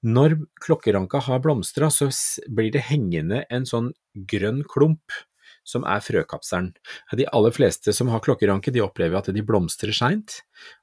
Når 0.02 0.36
klokkeranka 0.60 1.24
har 1.24 1.40
blomstra, 1.40 1.88
så 1.94 2.10
blir 2.50 2.72
det 2.74 2.88
hengende 2.88 3.44
en 3.48 3.64
sånn 3.68 3.92
grønn 4.28 4.64
klump 4.68 5.22
som 5.64 5.84
er 5.88 6.02
frøkapselen. 6.04 6.72
De 7.18 7.26
aller 7.30 7.54
fleste 7.54 7.94
som 7.96 8.10
har 8.12 8.22
klokkeranke, 8.24 8.72
de 8.74 8.82
opplever 8.84 9.18
at 9.18 9.30
de 9.34 9.44
blomstrer 9.46 9.94
seint, 9.96 10.40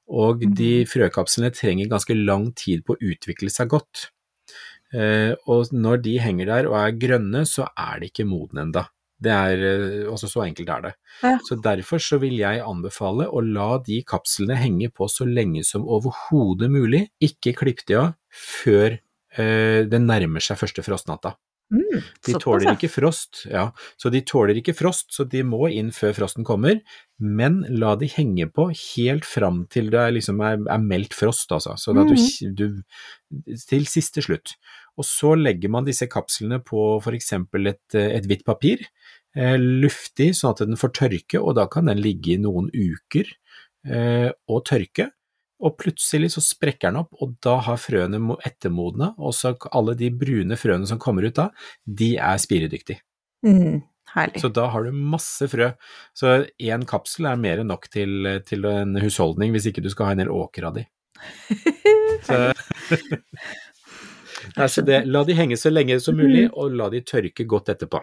og 0.08 0.44
de 0.44 0.72
mhm. 0.82 0.88
frøkapslene 0.90 1.52
trenger 1.54 1.90
ganske 1.90 2.16
lang 2.16 2.50
tid 2.58 2.86
på 2.86 2.96
å 2.96 3.12
utvikle 3.12 3.52
seg 3.52 3.72
godt. 3.74 4.08
Eh, 4.90 5.36
og 5.46 5.70
når 5.70 6.00
de 6.06 6.16
henger 6.22 6.48
der 6.50 6.70
og 6.70 6.78
er 6.80 6.96
grønne, 6.98 7.44
så 7.46 7.68
er 7.78 8.00
de 8.00 8.10
ikke 8.10 8.26
modne 8.28 8.66
enda. 8.66 8.88
Det 9.20 9.30
er, 9.30 9.62
eh, 9.68 10.08
også 10.08 10.30
så 10.32 10.44
enkelt 10.46 10.70
er 10.72 10.82
det. 10.88 10.94
Ja. 11.22 11.36
Så 11.44 11.60
derfor 11.60 12.00
så 12.00 12.18
vil 12.18 12.38
jeg 12.40 12.64
anbefale 12.64 13.28
å 13.28 13.42
la 13.44 13.78
de 13.84 14.00
kapslene 14.02 14.56
henge 14.56 14.88
på 14.88 15.08
så 15.12 15.28
lenge 15.28 15.62
som 15.64 15.84
overhodet 15.84 16.70
mulig. 16.72 17.04
Ikke 17.20 17.54
klipp 17.54 17.84
de 17.86 18.00
av 18.00 18.14
før 18.32 18.96
eh, 18.96 19.84
det 19.84 20.00
nærmer 20.00 20.40
seg 20.40 20.58
første 20.58 20.82
frostnatta. 20.82 21.36
Mm, 21.70 22.02
De 22.26 22.34
tåler 22.42 22.72
ikke 22.72 22.90
frost, 22.90 23.44
ja. 23.46 23.68
Så 24.00 24.10
de 24.10 24.22
tåler 24.26 24.58
ikke 24.58 24.74
frost, 24.74 25.12
så 25.14 25.26
de 25.30 25.44
må 25.46 25.68
inn 25.70 25.92
før 25.94 26.16
frosten 26.16 26.46
kommer. 26.46 26.80
Men 27.22 27.60
la 27.70 27.94
de 28.00 28.08
henge 28.10 28.48
på 28.50 28.68
helt 28.74 29.28
fram 29.28 29.62
til 29.70 29.92
det 29.94 30.06
liksom 30.16 30.42
er, 30.42 30.58
er 30.66 30.82
meldt 30.82 31.14
frost, 31.14 31.52
altså. 31.54 31.76
Så 31.78 31.94
at 31.94 32.10
du, 32.10 32.16
du 32.58 33.54
Til 33.68 33.86
siste 33.86 34.24
slutt. 34.26 34.56
Og 34.98 35.06
så 35.06 35.36
legger 35.38 35.70
man 35.72 35.86
disse 35.86 36.08
kapslene 36.10 36.58
på 36.66 36.98
f.eks. 36.98 37.32
et, 37.38 37.98
et 38.00 38.26
hvitt 38.26 38.44
papir, 38.44 38.82
eh, 39.38 39.56
luftig 39.56 40.32
sånn 40.36 40.56
at 40.56 40.64
den 40.66 40.80
får 40.80 40.94
tørke, 40.98 41.38
og 41.38 41.54
da 41.60 41.68
kan 41.70 41.86
den 41.88 42.02
ligge 42.02 42.34
i 42.34 42.42
noen 42.42 42.68
uker 42.74 43.30
eh, 43.86 44.28
og 44.50 44.64
tørke. 44.68 45.12
Og 45.60 45.76
plutselig 45.80 46.32
så 46.34 46.42
sprekker 46.44 46.88
den 46.88 47.02
opp, 47.02 47.12
og 47.20 47.36
da 47.44 47.58
har 47.66 47.80
frøene 47.80 48.36
ettermodne, 48.46 49.12
og 49.20 49.34
så 49.36 49.52
alle 49.76 49.96
de 49.98 50.08
brune 50.12 50.56
frøene 50.56 50.88
som 50.88 51.00
kommer 51.02 51.26
ut 51.28 51.36
da, 51.36 51.50
de 51.84 52.14
er 52.16 52.40
spiredyktige. 52.40 53.02
Mm, 53.46 53.82
herlig. 54.14 54.40
Så 54.40 54.50
da 54.56 54.66
har 54.72 54.86
du 54.86 54.96
masse 54.96 55.48
frø. 55.52 55.70
Så 56.16 56.38
én 56.60 56.86
kapsel 56.88 57.28
er 57.28 57.40
mer 57.40 57.60
enn 57.60 57.70
nok 57.72 57.90
til, 57.92 58.32
til 58.48 58.64
en 58.70 58.96
husholdning, 59.02 59.52
hvis 59.52 59.68
ikke 59.70 59.84
du 59.84 59.90
skal 59.92 60.10
ha 60.10 60.16
en 60.16 60.24
hel 60.24 60.32
åker 60.32 60.70
av 60.70 60.80
de. 60.80 60.86
Så, 62.20 62.36
altså 64.56 64.82
det, 64.84 65.04
la 65.08 65.22
de 65.24 65.36
henge 65.36 65.56
så 65.56 65.70
lenge 65.72 65.96
som 66.04 66.18
mulig, 66.18 66.46
og 66.52 66.74
la 66.76 66.88
de 66.92 67.00
tørke 67.06 67.46
godt 67.48 67.70
etterpå. 67.72 68.02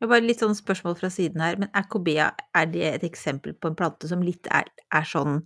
Det 0.00 0.08
var 0.08 0.24
litt 0.24 0.40
sånn 0.40 0.56
spørsmål 0.56 0.96
fra 0.98 1.10
siden 1.12 1.42
her, 1.44 1.58
men 1.60 1.70
er 1.74 2.70
det 2.72 2.86
et 2.88 3.04
eksempel 3.06 3.54
på 3.54 3.70
en 3.70 3.76
plante 3.78 4.08
som 4.08 4.24
litt 4.24 4.48
er, 4.50 4.70
er 4.94 5.06
sånn 5.06 5.42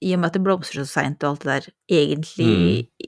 i 0.00 0.14
og 0.14 0.20
med 0.20 0.30
at 0.30 0.36
det 0.38 0.42
blomstrer 0.44 0.84
så 0.84 0.88
seint 0.88 1.24
og 1.24 1.34
alt 1.34 1.44
det 1.44 1.50
der, 1.50 1.66
egentlig 2.00 2.52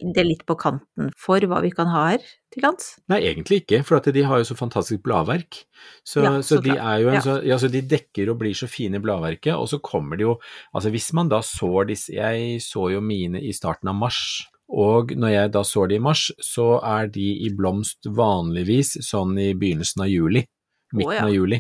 det 0.03 0.21
er 0.21 0.29
litt 0.29 0.45
på 0.49 0.57
kanten 0.61 1.11
for 1.19 1.45
hva 1.49 1.63
vi 1.65 1.71
kan 1.73 1.89
ha 1.93 2.05
her 2.11 2.25
til 2.53 2.67
lands? 2.67 2.91
Nei, 3.09 3.23
egentlig 3.31 3.63
ikke, 3.63 3.81
for 3.89 3.99
at 3.99 4.11
de 4.13 4.25
har 4.29 4.43
jo 4.43 4.49
så 4.51 4.57
fantastisk 4.59 5.03
bladverk. 5.07 5.63
Så, 6.05 6.21
Ja, 6.21 6.35
så, 6.41 6.59
så 6.59 6.61
de 6.65 6.77
er 6.77 7.01
jo 7.01 7.09
en 7.09 7.19
Ja. 7.19 7.25
så, 7.25 7.39
ja, 7.47 7.59
så 7.59 7.71
de 7.73 7.81
dekker 7.81 8.31
og 8.31 8.41
blir 8.43 8.55
så 8.55 8.69
fine 8.69 9.01
i 9.01 9.05
bladverket, 9.05 9.55
og 9.57 9.69
så 9.73 9.81
kommer 9.81 10.21
de 10.21 10.29
jo 10.29 10.39
Altså 10.75 10.91
hvis 10.93 11.13
man 11.17 11.29
da 11.29 11.41
sår 11.43 11.89
disse 11.89 12.13
Jeg 12.15 12.61
så 12.63 12.91
jo 12.93 13.01
mine 13.01 13.41
i 13.41 13.53
starten 13.53 13.89
av 13.89 13.97
mars, 13.97 14.47
og 14.69 15.13
når 15.17 15.33
jeg 15.33 15.53
da 15.53 15.63
sår 15.65 15.89
de 15.89 15.97
i 15.97 16.03
mars, 16.03 16.31
så 16.41 16.81
er 16.81 17.09
de 17.13 17.29
i 17.47 17.51
blomst 17.57 18.09
vanligvis 18.09 18.97
sånn 19.05 19.37
i 19.39 19.53
begynnelsen 19.53 20.05
av 20.05 20.09
juli. 20.09 20.45
Midten 20.93 21.17
ja. 21.17 21.27
av 21.27 21.33
juli. 21.33 21.59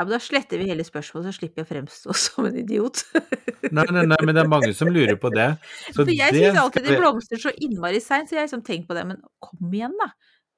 Ja, 0.00 0.04
men 0.06 0.14
da 0.14 0.18
sletter 0.24 0.56
vi 0.56 0.70
hele 0.70 0.84
spørsmålet, 0.86 1.28
så 1.28 1.36
slipper 1.36 1.60
jeg 1.60 1.66
å 1.66 1.70
fremstå 1.74 2.14
som 2.24 2.46
en 2.48 2.56
idiot. 2.56 3.02
Nei, 3.68 3.84
nei, 3.92 4.06
nei, 4.08 4.16
men 4.24 4.32
det 4.34 4.40
er 4.46 4.48
mange 4.48 4.70
som 4.76 4.88
lurer 4.88 5.18
på 5.20 5.28
det. 5.34 5.50
Så 5.92 6.06
For 6.06 6.08
jeg 6.08 6.32
syns 6.38 6.56
alltid 6.62 6.86
det 6.88 6.96
blomstrer 7.02 7.42
så 7.42 7.52
innmari 7.60 8.00
seint, 8.00 8.30
så 8.30 8.38
jeg 8.38 8.40
har 8.40 8.48
liksom 8.48 8.64
tenkt 8.64 8.88
på 8.88 8.96
det, 8.96 9.04
men 9.10 9.20
kom 9.44 9.74
igjen, 9.76 9.92
da. 10.00 10.08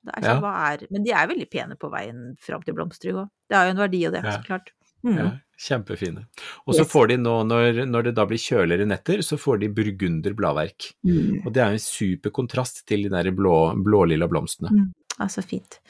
Det 0.06 0.14
Ja. 0.22 0.28
sånn, 0.36 0.40
hva 0.42 0.52
er 0.70 0.86
Men 0.90 1.02
de 1.06 1.10
er 1.14 1.26
veldig 1.30 1.48
pene 1.50 1.76
på 1.78 1.90
veien 1.90 2.22
fram 2.42 2.62
til 2.62 2.74
blomstring 2.78 3.18
òg. 3.24 3.28
Det 3.50 3.58
har 3.58 3.66
jo 3.66 3.74
en 3.74 3.82
verdi 3.82 4.06
av 4.06 4.12
det, 4.14 4.22
Ja. 4.24 4.36
så 4.38 4.46
klart. 4.46 4.70
Mm. 5.02 5.16
Ja, 5.18 5.26
kjempefine. 5.58 6.24
Og 6.66 6.74
så 6.76 6.84
Yes. 6.84 6.92
får 6.92 7.08
de 7.08 7.16
nå, 7.18 7.34
når, 7.46 7.82
når 7.90 8.02
det 8.04 8.14
da 8.14 8.24
blir 8.30 8.38
kjøligere 8.38 8.86
netter, 8.86 9.18
så 9.26 9.34
får 9.38 9.58
de 9.60 9.68
burgunder 9.74 10.34
bladverk. 10.38 10.92
Mm. 11.04 11.42
Og 11.46 11.52
det 11.52 11.62
er 11.66 11.72
en 11.74 11.82
super 11.82 12.30
kontrast 12.30 12.84
til 12.86 13.02
de 13.02 13.10
der 13.10 13.30
blå, 13.34 13.74
blålilla 13.82 14.28
blomstene. 14.30 14.92
Ja, 15.18 15.26
så 15.26 15.42
fint. 15.42 15.80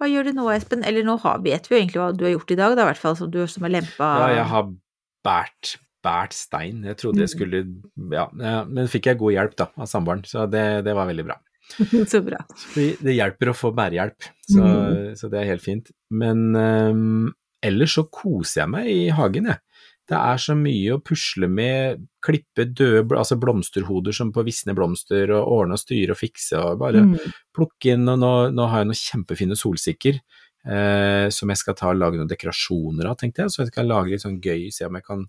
Hva 0.00 0.08
gjør 0.08 0.30
du 0.30 0.32
nå, 0.38 0.46
Espen? 0.54 0.80
Eller 0.88 1.04
nå 1.04 1.18
har, 1.20 1.38
vet 1.44 1.68
vi 1.68 1.76
jo 1.76 1.80
egentlig 1.82 2.00
hva 2.00 2.08
du 2.16 2.24
har 2.24 2.32
gjort 2.32 2.54
i 2.54 2.56
dag, 2.56 2.74
da, 2.78 2.86
i 2.86 2.90
hvert 2.90 3.02
fall, 3.02 3.16
som 3.18 3.30
du 3.30 3.42
som 3.46 3.66
har 3.66 3.74
lempa 3.74 4.08
Ja, 4.22 4.28
jeg 4.40 4.46
har 4.54 4.70
bært, 5.26 5.74
bært 6.02 6.32
stein. 6.32 6.82
Jeg 6.88 6.96
trodde 7.02 7.20
jeg 7.20 7.28
Mm. 7.28 7.34
skulle 7.36 7.60
ja, 8.16 8.24
men 8.64 8.88
fikk 8.88 9.10
jeg 9.10 9.18
god 9.20 9.32
hjelp 9.36 9.56
da, 9.60 9.66
av 9.76 9.86
samboeren, 9.92 10.24
så 10.24 10.46
det, 10.50 10.64
det 10.88 10.94
var 10.96 11.06
veldig 11.10 11.26
bra. 11.28 11.36
Så 12.10 12.18
bra. 12.26 12.40
Det 12.74 13.12
hjelper 13.14 13.52
å 13.52 13.54
få 13.54 13.70
bærehjelp, 13.76 14.24
så, 14.48 14.64
Mm. 14.64 15.12
så 15.20 15.28
det 15.30 15.38
er 15.42 15.50
helt 15.52 15.62
fint. 15.62 15.92
Men 16.10 16.56
um, 16.56 17.34
ellers 17.62 17.94
så 17.94 18.02
koser 18.10 18.62
jeg 18.64 18.70
meg 18.72 18.88
i 18.90 19.04
hagen, 19.14 19.46
jeg. 19.52 19.60
Det 20.10 20.18
er 20.18 20.40
så 20.42 20.56
mye 20.58 20.96
å 20.96 21.02
pusle 21.06 21.46
med, 21.46 22.00
klippe 22.26 22.64
døde 22.74 23.14
altså 23.14 23.36
blomsterhoder 23.38 24.12
som 24.16 24.32
på 24.34 24.42
visne 24.44 24.74
blomster, 24.74 25.30
og 25.36 25.46
ordne 25.60 25.76
og 25.78 25.82
styre 25.84 26.16
og 26.16 26.18
fikse, 26.18 26.58
og 26.58 26.80
bare 26.82 27.04
Mm. 27.06 27.14
plukke 27.54 27.92
inn, 27.94 28.08
og 28.10 28.18
nå, 28.18 28.32
nå 28.52 28.66
har 28.68 28.82
jeg 28.82 28.90
noen 28.90 29.04
kjempefine 29.06 29.54
solsikker. 29.56 30.18
Eh, 30.60 31.30
som 31.32 31.48
jeg 31.48 31.56
skal 31.56 31.72
ta 31.74 31.86
og 31.88 31.96
lage 31.96 32.18
noen 32.18 32.28
dekorasjoner 32.28 33.06
av, 33.08 33.16
tenkte 33.16 33.40
jeg. 33.46 33.48
Så 33.48 33.62
jeg 33.62 33.68
skal 33.70 33.86
lage 33.88 34.10
litt 34.12 34.20
sånn 34.20 34.42
gøy, 34.44 34.66
se 34.70 34.84
om 34.84 34.92
jeg 34.98 35.04
kan 35.06 35.22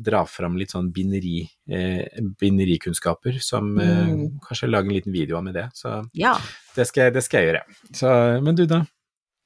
dra 0.00 0.22
fram 0.24 0.56
litt 0.56 0.70
sånn 0.72 0.88
binderi, 0.90 1.42
eh, 1.68 2.06
binderikunnskaper, 2.40 3.36
som 3.42 3.76
eh, 3.78 4.06
Mm. 4.08 4.40
kanskje 4.40 4.70
lage 4.70 4.86
en 4.88 4.94
liten 4.96 5.12
video 5.12 5.36
av 5.36 5.44
med 5.44 5.54
det. 5.54 5.66
Så 5.74 6.08
Ja. 6.14 6.38
det 6.74 6.86
skal, 6.86 7.10
det 7.12 7.22
skal 7.24 7.42
jeg 7.42 7.54
gjøre. 7.54 7.62
Så, 7.92 8.42
men 8.42 8.54
du 8.54 8.64
da, 8.66 8.86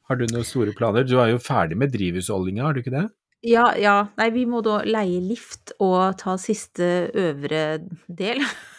har 0.09 0.17
du 0.17 0.27
noen 0.27 0.45
store 0.45 0.73
planer? 0.73 1.03
Du 1.05 1.19
er 1.19 1.33
jo 1.33 1.39
ferdig 1.39 1.77
med 1.77 1.91
drivhusoldinga, 1.93 2.63
har 2.63 2.73
du 2.75 2.83
ikke 2.83 2.95
det? 2.95 3.11
Ja, 3.45 3.65
ja. 3.81 3.97
Nei, 4.21 4.29
vi 4.35 4.45
må 4.49 4.63
da 4.65 4.81
leie 4.89 5.21
lift 5.25 5.75
og 5.83 6.17
ta 6.21 6.39
siste 6.41 7.11
øvre 7.13 7.67
del. 8.09 8.45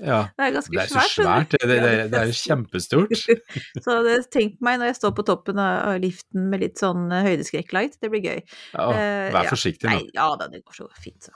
Ja. 0.00 0.22
Det 0.32 0.44
er 0.46 0.52
ganske 0.54 0.72
svært. 0.72 0.88
Det 0.88 0.96
er 0.96 1.10
så 1.12 1.24
svært. 1.24 1.50
det, 1.52 1.66
det, 1.68 1.76
det, 1.82 2.04
det 2.12 2.20
er 2.20 2.30
jo 2.30 2.36
kjempestort. 2.46 3.10
Så 3.84 3.96
det, 4.06 4.14
tenk 4.32 4.54
meg 4.64 4.78
når 4.80 4.88
jeg 4.92 4.96
står 4.96 5.12
på 5.18 5.24
toppen 5.28 5.60
av 5.60 5.98
liften 6.00 6.46
med 6.48 6.62
litt 6.64 6.80
sånn 6.80 7.10
høydeskrekk-light, 7.12 7.98
det 8.00 8.08
blir 8.14 8.24
gøy. 8.24 8.38
Ja, 8.72 8.86
Eh, 8.88 9.28
vær 9.34 9.44
uh, 9.44 9.50
forsiktig 9.52 9.90
nå. 9.90 9.98
Nei, 9.98 10.14
ja 10.16 10.30
da, 10.40 10.48
det 10.48 10.62
går 10.64 10.78
så 10.78 10.88
fint, 10.96 11.28
så. 11.28 11.34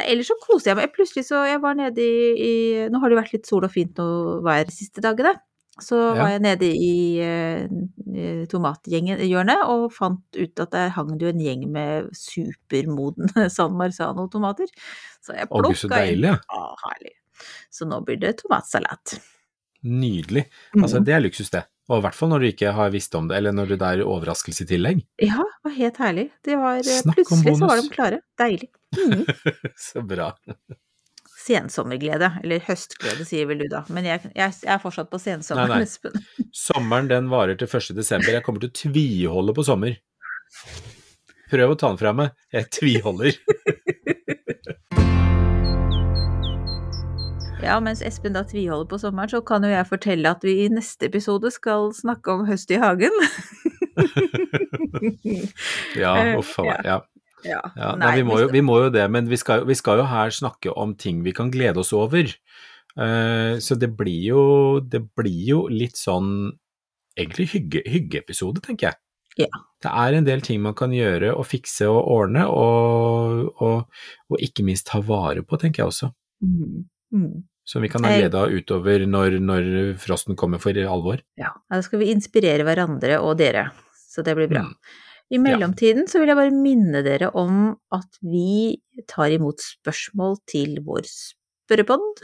Nei, 0.00 0.08
ellers 0.08 0.32
så 0.32 0.38
koser 0.42 0.72
jeg 0.72 0.80
meg. 0.80 0.90
Plutselig 0.96 1.28
så 1.28 1.44
Jeg 1.46 1.62
var 1.62 1.76
nede 1.78 2.02
i, 2.02 2.32
i 2.34 2.54
Nå 2.90 2.98
har 2.98 3.10
det 3.10 3.14
jo 3.14 3.20
vært 3.20 3.36
litt 3.36 3.46
sol 3.46 3.66
og 3.68 3.70
fint 3.70 4.02
vær 4.42 4.66
de 4.66 4.74
siste 4.74 5.04
dagene. 5.04 5.36
Så 5.80 5.96
Ja. 5.98 6.22
var 6.22 6.30
jeg 6.34 6.42
nede 6.42 6.68
i, 6.74 7.20
eh, 7.22 7.68
i 8.10 8.46
og 9.68 9.92
fant 9.94 10.22
ut 10.36 10.60
at 10.60 10.70
der 10.74 10.88
hang 10.90 11.12
det 11.18 11.26
jo 11.28 11.32
en 11.32 11.40
gjeng 11.44 11.64
med 11.70 12.10
supermodne 12.12 13.46
San 13.56 13.72
Marzano-tomater. 13.78 14.66
Så 15.22 15.34
jeg 15.36 15.48
så 15.48 15.62
plukka 15.62 16.02
inn 16.04 16.22
deilig. 16.22 16.32
ja. 16.32 16.38
Å, 16.50 16.74
herlig. 16.84 17.14
Så 17.70 17.86
nå 17.86 18.00
blir 18.04 18.18
det 18.18 18.38
tomatsalat. 18.42 19.18
Nydelig. 19.86 20.48
Mm. 20.74 20.82
Altså, 20.82 21.04
det 21.04 21.14
er 21.14 21.20
luksus, 21.22 21.50
det. 21.54 21.62
Og 21.88 22.00
i 22.00 22.04
hvert 22.04 22.16
fall 22.18 22.28
når 22.32 22.42
du 22.42 22.46
ikke 22.50 22.72
har 22.76 22.90
visst 22.92 23.14
om 23.16 23.28
det, 23.30 23.36
eller 23.38 23.54
når 23.54 23.70
det 23.70 23.78
er 23.86 24.02
overraskelse 24.04 24.66
i 24.66 24.68
tillegg. 24.68 25.04
Ja, 25.22 25.38
det 25.40 25.64
var 25.70 25.76
helt 25.78 26.00
herlig. 26.02 26.26
Det 26.44 26.56
var, 26.60 26.82
eh, 26.82 26.98
Snakk 26.98 27.16
plutselig 27.20 27.54
så 27.56 27.70
var 27.70 27.80
de 27.80 27.88
klare. 27.94 28.18
Deilig. 28.42 28.68
Mm. 28.98 29.24
Så 29.88 30.02
bra. 30.02 30.32
Sensommerglede, 31.48 32.30
eller 32.42 32.62
høstglede 32.68 33.24
sier 33.28 33.48
vel 33.48 33.64
du 33.64 33.68
da, 33.72 33.82
men 33.94 34.06
jeg, 34.08 34.30
jeg, 34.34 34.58
jeg 34.64 34.74
er 34.74 34.82
fortsatt 34.82 35.10
på 35.12 35.20
sensommeren. 35.22 35.84
Espen. 35.84 36.16
Sommeren 36.66 37.08
den 37.10 37.32
varer 37.32 37.58
til 37.58 37.68
1. 37.70 37.96
desember. 37.96 38.34
Jeg 38.36 38.44
kommer 38.46 38.64
til 38.64 38.72
å 38.72 38.78
tviholde 38.82 39.56
på 39.56 39.66
sommer. 39.66 39.96
Prøv 41.48 41.72
å 41.72 41.80
ta 41.80 41.92
den 41.92 42.00
fra 42.00 42.14
meg. 42.16 42.36
Jeg 42.52 42.70
tviholder. 42.78 43.38
Ja, 47.58 47.80
mens 47.82 47.98
Espen 48.06 48.36
da 48.36 48.44
tviholder 48.46 48.86
på 48.86 49.00
sommeren, 49.02 49.30
så 49.32 49.40
kan 49.42 49.64
jo 49.66 49.70
jeg 49.72 49.86
fortelle 49.88 50.30
at 50.30 50.44
vi 50.46 50.54
i 50.62 50.68
neste 50.70 51.08
episode 51.08 51.50
skal 51.50 51.90
snakke 51.92 52.30
om 52.30 52.46
høst 52.46 52.70
i 52.70 52.78
hagen. 52.80 53.14
Ja, 55.98 56.12
uff 56.38 56.54
a 56.62 56.64
meg. 56.64 56.86
Ja. 56.86 57.00
Ja, 57.46 57.60
Ja, 57.76 57.92
nei, 58.00 58.16
vi, 58.18 58.24
må 58.26 58.38
jo, 58.42 58.48
vi 58.52 58.62
må 58.64 58.80
jo 58.84 58.88
det, 58.94 59.04
men 59.14 59.28
vi 59.30 59.38
skal, 59.38 59.66
vi 59.68 59.76
skal 59.78 60.02
jo 60.02 60.08
her 60.10 60.32
snakke 60.34 60.72
om 60.74 60.96
ting 60.98 61.22
vi 61.26 61.34
kan 61.36 61.52
glede 61.54 61.82
oss 61.84 61.92
over. 61.96 62.30
Uh, 62.98 63.58
så 63.62 63.76
det 63.78 63.92
blir 63.94 64.24
jo, 64.32 64.42
det 64.82 65.04
blir 65.14 65.44
jo 65.52 65.60
litt 65.70 65.98
sånn 66.00 66.50
egentlig 67.18 67.50
hygge, 67.52 67.82
hyggeepisode, 67.86 68.62
tenker 68.64 68.90
jeg. 68.90 69.00
Ja. 69.38 69.50
Det 69.82 69.90
er 69.90 70.16
en 70.18 70.26
del 70.26 70.42
ting 70.42 70.62
man 70.64 70.74
kan 70.78 70.94
gjøre 70.94 71.30
og 71.38 71.46
fikse 71.46 71.86
og 71.90 72.00
ordne, 72.10 72.46
og, 72.50 73.52
og, 73.62 74.00
og 74.32 74.42
ikke 74.42 74.66
minst 74.66 74.88
ta 74.90 74.98
vare 75.04 75.44
på, 75.46 75.58
tenker 75.60 75.84
jeg 75.84 75.92
også. 75.92 76.10
Mm. 76.42 76.88
Mm. 77.14 77.34
Som 77.68 77.84
vi 77.84 77.90
kan 77.92 78.06
ha 78.06 78.14
glede 78.16 78.40
av 78.40 78.50
utover 78.50 79.04
når, 79.06 79.38
når 79.44 79.68
frosten 80.00 80.38
kommer 80.40 80.62
for 80.62 80.74
alvor. 80.88 81.20
Ja, 81.38 81.52
da 81.70 81.82
skal 81.84 82.02
vi 82.02 82.10
inspirere 82.14 82.66
hverandre 82.66 83.20
og 83.22 83.36
dere, 83.38 83.68
så 84.08 84.24
det 84.26 84.34
blir 84.38 84.50
bra. 84.50 84.64
Mm. 84.66 85.04
I 85.30 85.38
mellomtiden 85.38 86.06
så 86.08 86.20
vil 86.22 86.28
jeg 86.32 86.38
bare 86.38 86.54
minne 86.54 87.02
dere 87.04 87.28
om 87.36 87.74
at 87.92 88.18
vi 88.24 88.78
tar 89.10 89.28
imot 89.34 89.60
spørsmål 89.60 90.38
til 90.48 90.78
vår 90.86 91.04
spørrepod. 91.10 92.22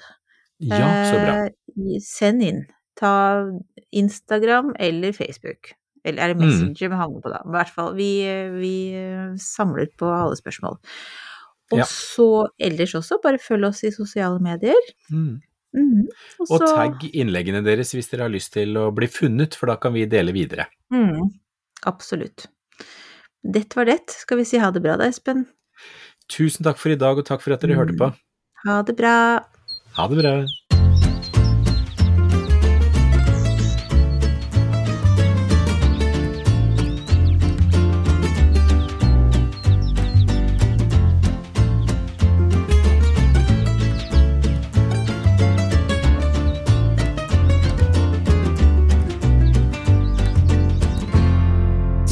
Ja, 0.65 0.79
så 1.11 1.19
bra. 1.21 1.35
Eh, 1.45 1.99
send 2.01 2.43
inn. 2.47 2.63
Ta 2.97 3.11
Instagram 3.93 4.73
eller 4.81 5.13
Facebook. 5.13 5.75
Eller 6.05 6.23
er 6.23 6.33
det 6.35 6.37
Mm. 6.39 6.47
Messenger 6.47 6.89
vi 6.89 6.97
havner 6.97 7.21
på 7.25 7.31
da? 7.33 7.43
I 7.45 7.51
hvert 7.53 7.69
fall, 7.75 7.95
vi, 7.97 8.09
vi 8.61 8.75
samler 9.41 9.89
på 9.99 10.07
alle 10.09 10.37
spørsmål. 10.37 10.79
Og 11.73 11.79
Ja. 11.79 11.85
så 11.85 12.47
ellers 12.61 12.95
også, 12.95 13.21
bare 13.23 13.39
følg 13.39 13.65
oss 13.67 13.83
i 13.85 13.91
sosiale 13.91 14.39
medier. 14.41 14.81
Mm. 15.11 15.41
Mm, 15.75 16.07
Og 16.41 16.47
Og 16.51 16.61
så- 16.61 16.75
tagg 16.77 17.01
innleggene 17.15 17.65
deres 17.65 17.93
hvis 17.93 18.09
dere 18.11 18.23
har 18.23 18.31
lyst 18.31 18.53
til 18.53 18.75
å 18.77 18.95
bli 18.95 19.07
funnet, 19.09 19.55
for 19.57 19.67
da 19.67 19.77
kan 19.77 19.93
vi 19.93 20.05
dele 20.07 20.33
videre. 20.33 20.67
Mm, 20.93 21.33
absolutt. 21.87 22.47
Det 23.45 23.77
var 23.77 23.89
det. 23.91 24.01
Skal 24.11 24.41
vi 24.41 24.47
si 24.49 24.61
ha 24.61 24.71
det 24.73 24.83
bra 24.85 24.97
da, 25.01 25.09
Espen? 25.13 25.45
Tusen 26.33 26.65
takk 26.65 26.81
for 26.81 26.95
i 26.95 26.99
dag, 26.99 27.19
og 27.21 27.27
takk 27.29 27.45
for 27.45 27.55
at 27.55 27.65
dere 27.65 27.77
hørte 27.77 27.97
på. 28.01 28.09
Ha 28.65 28.81
det 28.89 28.97
bra. 28.97 29.17
Ha 29.99 30.07
det 30.09 30.21
bra. 30.23 30.35